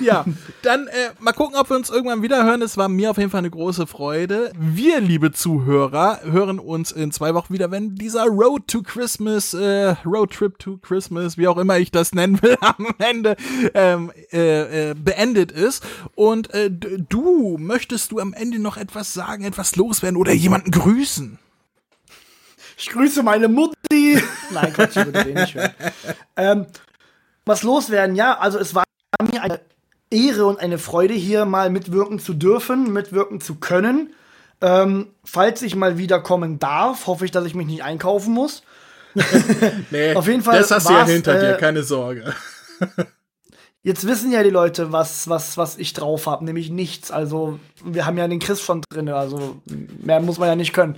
ja, 0.00 0.24
dann 0.62 0.86
äh, 0.86 1.10
mal 1.18 1.32
gucken, 1.32 1.56
ob 1.58 1.70
wir 1.70 1.76
uns 1.76 1.90
irgendwann 1.90 2.22
wieder 2.22 2.44
hören. 2.44 2.62
Es 2.62 2.76
war 2.76 2.88
mir 2.88 3.10
auf 3.10 3.18
jeden 3.18 3.30
Fall 3.30 3.38
eine 3.38 3.50
große 3.50 3.88
Freude. 3.88 4.52
Wir, 4.58 5.00
liebe 5.00 5.32
Zuhörer, 5.32 6.20
hören 6.22 6.60
uns 6.60 6.92
in 6.92 7.10
zwei 7.10 7.34
Wochen 7.34 7.52
wieder, 7.52 7.72
wenn 7.72 7.96
dieser 7.96 8.26
Road 8.26 8.68
to 8.68 8.82
Christmas, 8.82 9.54
äh, 9.54 9.96
Road 10.04 10.32
Trip 10.32 10.56
to 10.60 10.78
Christmas, 10.78 11.36
wie 11.36 11.48
auch 11.48 11.58
immer 11.58 11.78
ich 11.78 11.90
das 11.90 12.14
nennen 12.14 12.40
will, 12.42 12.56
am 12.60 12.94
Ende 12.98 13.36
ähm, 13.74 14.12
äh, 14.32 14.90
äh, 14.90 14.94
beendet 14.94 15.50
ist. 15.50 15.84
Und 16.14 16.54
äh, 16.54 16.70
du, 16.70 17.56
möchtest 17.58 18.03
du 18.12 18.20
am 18.20 18.32
Ende 18.32 18.58
noch 18.58 18.76
etwas 18.76 19.12
sagen, 19.12 19.44
etwas 19.44 19.76
loswerden 19.76 20.16
oder 20.16 20.32
jemanden 20.32 20.70
grüßen? 20.70 21.38
Ich 22.76 22.90
grüße 22.90 23.22
meine 23.22 23.48
Mutti. 23.48 24.22
Nein, 24.50 24.72
Quatsch, 24.72 24.96
ich 24.96 25.06
würde 25.06 25.24
den 25.24 25.34
nicht 25.34 25.54
hören. 25.54 25.74
Ähm, 26.36 26.66
was 27.44 27.62
loswerden? 27.62 28.16
Ja, 28.16 28.38
also 28.38 28.58
es 28.58 28.74
war 28.74 28.84
mir 29.30 29.42
eine 29.42 29.60
Ehre 30.10 30.46
und 30.46 30.58
eine 30.58 30.78
Freude, 30.78 31.14
hier 31.14 31.44
mal 31.44 31.70
mitwirken 31.70 32.18
zu 32.18 32.34
dürfen, 32.34 32.92
mitwirken 32.92 33.40
zu 33.40 33.56
können. 33.56 34.14
Ähm, 34.60 35.08
falls 35.24 35.62
ich 35.62 35.76
mal 35.76 35.98
wieder 35.98 36.20
kommen 36.20 36.58
darf, 36.58 37.06
hoffe 37.06 37.24
ich, 37.24 37.30
dass 37.30 37.44
ich 37.44 37.54
mich 37.54 37.66
nicht 37.66 37.82
einkaufen 37.82 38.32
muss. 38.32 38.62
Nee, 39.90 40.14
Auf 40.14 40.26
jeden 40.26 40.42
Fall 40.42 40.58
Das 40.58 40.72
hast 40.72 40.88
du 40.88 40.92
ja 40.92 41.06
hinter 41.06 41.38
dir, 41.38 41.54
äh, 41.54 41.58
keine 41.58 41.84
Sorge. 41.84 42.34
Jetzt 43.84 44.06
wissen 44.06 44.32
ja 44.32 44.42
die 44.42 44.48
Leute, 44.50 44.92
was, 44.92 45.28
was, 45.28 45.58
was 45.58 45.76
ich 45.76 45.92
drauf 45.92 46.26
habe, 46.26 46.42
nämlich 46.46 46.70
nichts. 46.70 47.10
Also, 47.10 47.60
wir 47.84 48.06
haben 48.06 48.16
ja 48.16 48.26
den 48.26 48.38
Chris 48.40 48.62
schon 48.62 48.80
drin, 48.90 49.10
also 49.10 49.60
mehr 50.00 50.20
muss 50.20 50.38
man 50.38 50.48
ja 50.48 50.56
nicht 50.56 50.72
können. 50.72 50.96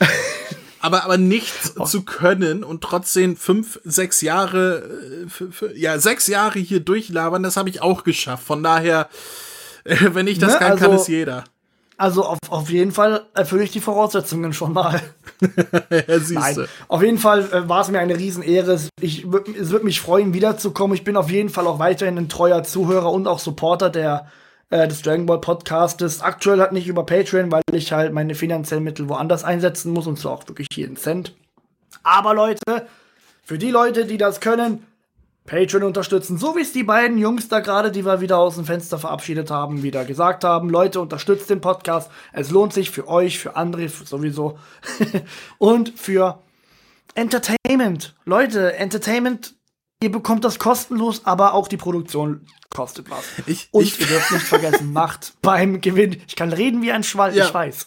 aber, 0.80 1.04
aber 1.04 1.16
nichts 1.16 1.72
zu 1.86 2.02
können 2.02 2.62
und 2.62 2.82
trotzdem 2.84 3.36
fünf, 3.38 3.80
sechs 3.84 4.20
Jahre, 4.20 4.82
äh, 5.62 5.78
ja, 5.80 5.98
sechs 5.98 6.26
Jahre 6.26 6.58
hier 6.58 6.80
durchlabern, 6.80 7.42
das 7.42 7.56
habe 7.56 7.70
ich 7.70 7.80
auch 7.80 8.04
geschafft. 8.04 8.44
Von 8.44 8.62
daher, 8.62 9.08
wenn 9.84 10.26
ich 10.26 10.38
das 10.38 10.52
Ne, 10.52 10.58
kann, 10.58 10.78
kann 10.78 10.90
also- 10.90 11.02
es 11.02 11.08
jeder. 11.08 11.44
Also 11.98 12.24
auf, 12.24 12.38
auf 12.50 12.68
jeden 12.68 12.92
Fall 12.92 13.24
erfülle 13.32 13.64
ich 13.64 13.70
die 13.70 13.80
Voraussetzungen 13.80 14.52
schon 14.52 14.72
mal. 14.72 15.00
Ja. 15.90 16.18
Nein, 16.30 16.66
auf 16.88 17.02
jeden 17.02 17.18
Fall 17.18 17.52
äh, 17.52 17.68
war 17.68 17.82
es 17.82 17.88
mir 17.88 17.98
eine 17.98 18.16
Riesenehre. 18.16 18.80
Ich, 19.00 19.24
es 19.24 19.70
würde 19.70 19.84
mich 19.84 20.00
freuen, 20.00 20.32
wiederzukommen. 20.32 20.94
Ich 20.96 21.04
bin 21.04 21.16
auf 21.16 21.30
jeden 21.30 21.50
Fall 21.50 21.66
auch 21.66 21.78
weiterhin 21.78 22.16
ein 22.16 22.28
treuer 22.30 22.62
Zuhörer 22.62 23.12
und 23.12 23.28
auch 23.28 23.38
Supporter 23.38 23.90
der, 23.90 24.28
äh, 24.70 24.88
des 24.88 25.02
Dragon 25.02 25.26
Ball 25.26 25.40
Podcastes. 25.40 26.22
Aktuell 26.22 26.60
halt 26.60 26.72
nicht 26.72 26.88
über 26.88 27.04
Patreon, 27.04 27.52
weil 27.52 27.62
ich 27.72 27.92
halt 27.92 28.12
meine 28.14 28.34
finanziellen 28.34 28.84
Mittel 28.84 29.08
woanders 29.08 29.44
einsetzen 29.44 29.92
muss 29.92 30.06
und 30.06 30.18
zwar 30.18 30.32
auch 30.32 30.48
wirklich 30.48 30.68
jeden 30.74 30.96
Cent. 30.96 31.34
Aber 32.02 32.34
Leute, 32.34 32.86
für 33.42 33.58
die 33.58 33.70
Leute, 33.70 34.06
die 34.06 34.18
das 34.18 34.40
können, 34.40 34.86
Patreon 35.46 35.82
unterstützen, 35.84 36.36
so 36.38 36.56
wie 36.56 36.60
es 36.60 36.72
die 36.72 36.82
beiden 36.82 37.18
Jungs 37.18 37.48
da 37.48 37.60
gerade, 37.60 37.90
die 37.92 38.04
wir 38.04 38.20
wieder 38.20 38.38
aus 38.38 38.56
dem 38.56 38.64
Fenster 38.64 38.98
verabschiedet 38.98 39.50
haben, 39.50 39.82
wieder 39.82 40.04
gesagt 40.04 40.44
haben. 40.44 40.68
Leute, 40.70 41.00
unterstützt 41.00 41.48
den 41.50 41.60
Podcast. 41.60 42.10
Es 42.32 42.50
lohnt 42.50 42.72
sich 42.72 42.90
für 42.90 43.06
euch, 43.08 43.38
für 43.38 43.56
andere 43.56 43.88
sowieso 43.88 44.58
und 45.58 45.98
für 45.98 46.40
Entertainment. 47.14 48.14
Leute, 48.24 48.74
Entertainment, 48.76 49.54
ihr 50.02 50.12
bekommt 50.12 50.44
das 50.44 50.58
kostenlos, 50.58 51.22
aber 51.24 51.54
auch 51.54 51.68
die 51.68 51.76
Produktion 51.78 52.46
kostet 52.68 53.08
was. 53.10 53.24
Ich- 53.46 53.68
und 53.70 53.84
ich- 53.84 53.98
ihr 54.00 54.06
dürft 54.06 54.32
nicht 54.32 54.44
vergessen, 54.46 54.92
macht 54.92 55.34
beim 55.40 55.80
Gewinn, 55.80 56.20
ich 56.26 56.36
kann 56.36 56.52
reden 56.52 56.82
wie 56.82 56.92
ein 56.92 57.04
Schwall, 57.04 57.34
Ja. 57.34 57.46
ich 57.46 57.54
weiß. 57.54 57.86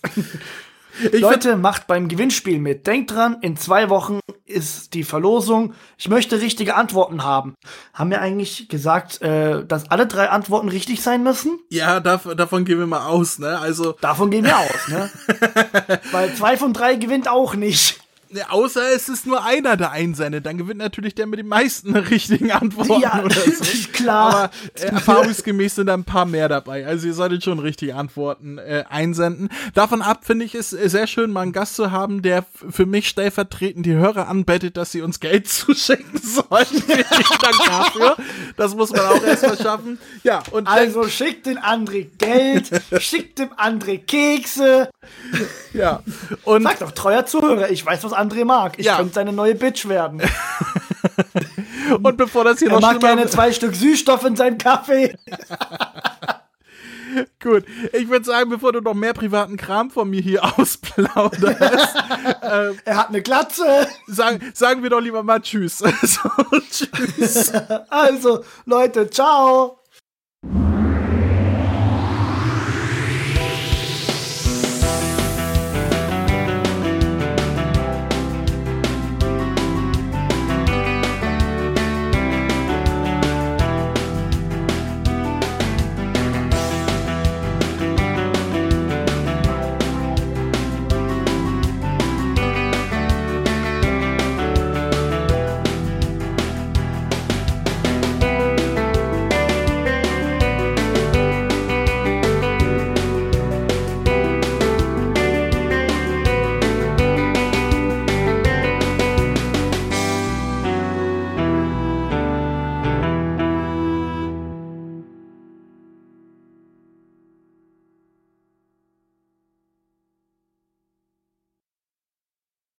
Ich 1.11 1.21
Leute, 1.21 1.55
macht 1.55 1.87
beim 1.87 2.07
Gewinnspiel 2.07 2.59
mit. 2.59 2.87
Denkt 2.87 3.11
dran, 3.11 3.37
in 3.41 3.57
zwei 3.57 3.89
Wochen 3.89 4.19
ist 4.45 4.93
die 4.93 5.03
Verlosung. 5.03 5.73
Ich 5.97 6.09
möchte 6.09 6.41
richtige 6.41 6.75
Antworten 6.75 7.23
haben. 7.23 7.55
Haben 7.93 8.09
wir 8.09 8.21
eigentlich 8.21 8.67
gesagt, 8.69 9.21
äh, 9.21 9.65
dass 9.65 9.91
alle 9.91 10.07
drei 10.07 10.29
Antworten 10.29 10.69
richtig 10.69 11.01
sein 11.01 11.23
müssen? 11.23 11.59
ja, 11.69 11.99
dav 11.99 12.27
davon 12.35 12.65
gehen 12.65 12.79
wir 12.79 12.87
mal 12.87 13.05
aus, 13.05 13.39
ne? 13.39 13.59
Also, 13.59 13.93
Davon 14.01 14.31
gehen 14.31 14.45
wir 14.45 14.57
aus, 14.57 14.87
ne? 14.87 15.09
Weil 16.11 16.33
zwei 16.35 16.57
von 16.57 16.73
drei 16.73 16.95
gewinnt 16.95 17.27
auch 17.29 17.55
nicht. 17.55 17.99
Außer 18.49 18.81
es 18.95 19.09
ist 19.09 19.25
nur 19.25 19.43
einer, 19.43 19.75
der 19.77 19.91
einsendet, 19.91 20.45
dann 20.45 20.57
gewinnt 20.57 20.79
natürlich 20.79 21.15
der 21.15 21.27
mit 21.27 21.39
den 21.39 21.47
meisten 21.47 21.95
richtigen 21.95 22.51
Antworten 22.51 23.01
Ja, 23.01 23.23
oder 23.23 23.35
so. 23.35 23.63
klar. 23.93 24.33
Aber 24.35 24.51
äh, 24.75 24.85
erfahrungsgemäß 24.87 25.75
sind 25.75 25.87
da 25.87 25.93
ein 25.93 26.03
paar 26.03 26.25
mehr 26.25 26.47
dabei. 26.49 26.85
Also 26.85 27.07
ihr 27.07 27.13
solltet 27.13 27.43
schon 27.43 27.59
richtige 27.59 27.95
Antworten 27.95 28.57
äh, 28.57 28.83
einsenden. 28.89 29.49
Davon 29.73 30.01
ab 30.01 30.25
finde 30.25 30.45
ich 30.45 30.55
es 30.55 30.73
äh, 30.73 30.89
sehr 30.89 31.07
schön, 31.07 31.31
mal 31.31 31.41
einen 31.41 31.53
Gast 31.53 31.75
zu 31.75 31.91
haben, 31.91 32.21
der 32.21 32.45
für 32.69 32.85
mich 32.85 33.07
stellvertretend 33.09 33.85
die 33.85 33.93
Hörer 33.95 34.27
anbettet, 34.27 34.77
dass 34.77 34.91
sie 34.91 35.01
uns 35.01 35.19
Geld 35.19 35.47
zuschicken 35.49 36.19
sollen. 36.19 36.65
Vielen 36.67 37.05
Dank 37.41 37.65
dafür. 37.65 38.17
Das 38.57 38.75
muss 38.75 38.91
man 38.91 39.01
auch 39.05 39.23
erstmal 39.23 39.57
schaffen. 39.57 39.97
Ja, 40.23 40.43
und 40.51 40.67
Also 40.67 41.07
schickt 41.07 41.45
dem 41.45 41.57
André 41.57 42.07
Geld, 42.17 42.69
schickt 42.99 43.39
dem 43.39 43.49
André 43.53 43.97
Kekse. 43.97 44.89
ja. 45.73 46.03
Und 46.43 46.63
Sagt 46.63 46.81
doch, 46.81 46.91
treuer 46.91 47.25
Zuhörer, 47.25 47.69
ich 47.69 47.85
weiß, 47.85 48.03
was 48.03 48.13
André 48.19 48.45
mag. 48.45 48.73
Ich 48.77 48.85
Ja. 48.85 48.97
könnte 48.97 49.13
seine 49.13 49.31
neue 49.33 49.55
Bitch 49.55 49.87
werden. 49.87 50.21
Und 52.03 52.17
bevor 52.17 52.43
das 52.43 52.59
hier 52.59 52.69
Er 52.69 52.75
noch 52.75 52.81
mag 52.81 52.99
gerne 52.99 53.25
zwei 53.27 53.51
Stück 53.51 53.73
Süßstoff 53.75 54.23
in 54.25 54.35
seinem 54.35 54.57
Kaffee. 54.57 55.15
Gut, 57.41 57.65
ich 57.93 58.07
würde 58.07 58.23
sagen, 58.23 58.51
bevor 58.51 58.71
du 58.71 58.81
noch 58.81 58.93
mehr 58.93 59.13
privaten 59.13 59.57
Kram 59.57 59.89
von 59.89 60.07
mir 60.09 60.21
hier 60.21 60.43
ausplauderst, 60.59 61.95
Er 62.85 62.95
hat 62.97 63.09
eine 63.09 63.23
Glatze. 63.23 63.87
sagen, 64.05 64.51
sagen 64.53 64.83
wir 64.83 64.91
doch 64.91 65.01
lieber 65.01 65.23
mal 65.23 65.41
Tschüss. 65.41 65.79
so, 65.79 66.29
tschüss. 66.69 67.51
Also, 67.89 68.43
Leute, 68.65 69.09
ciao. 69.09 69.79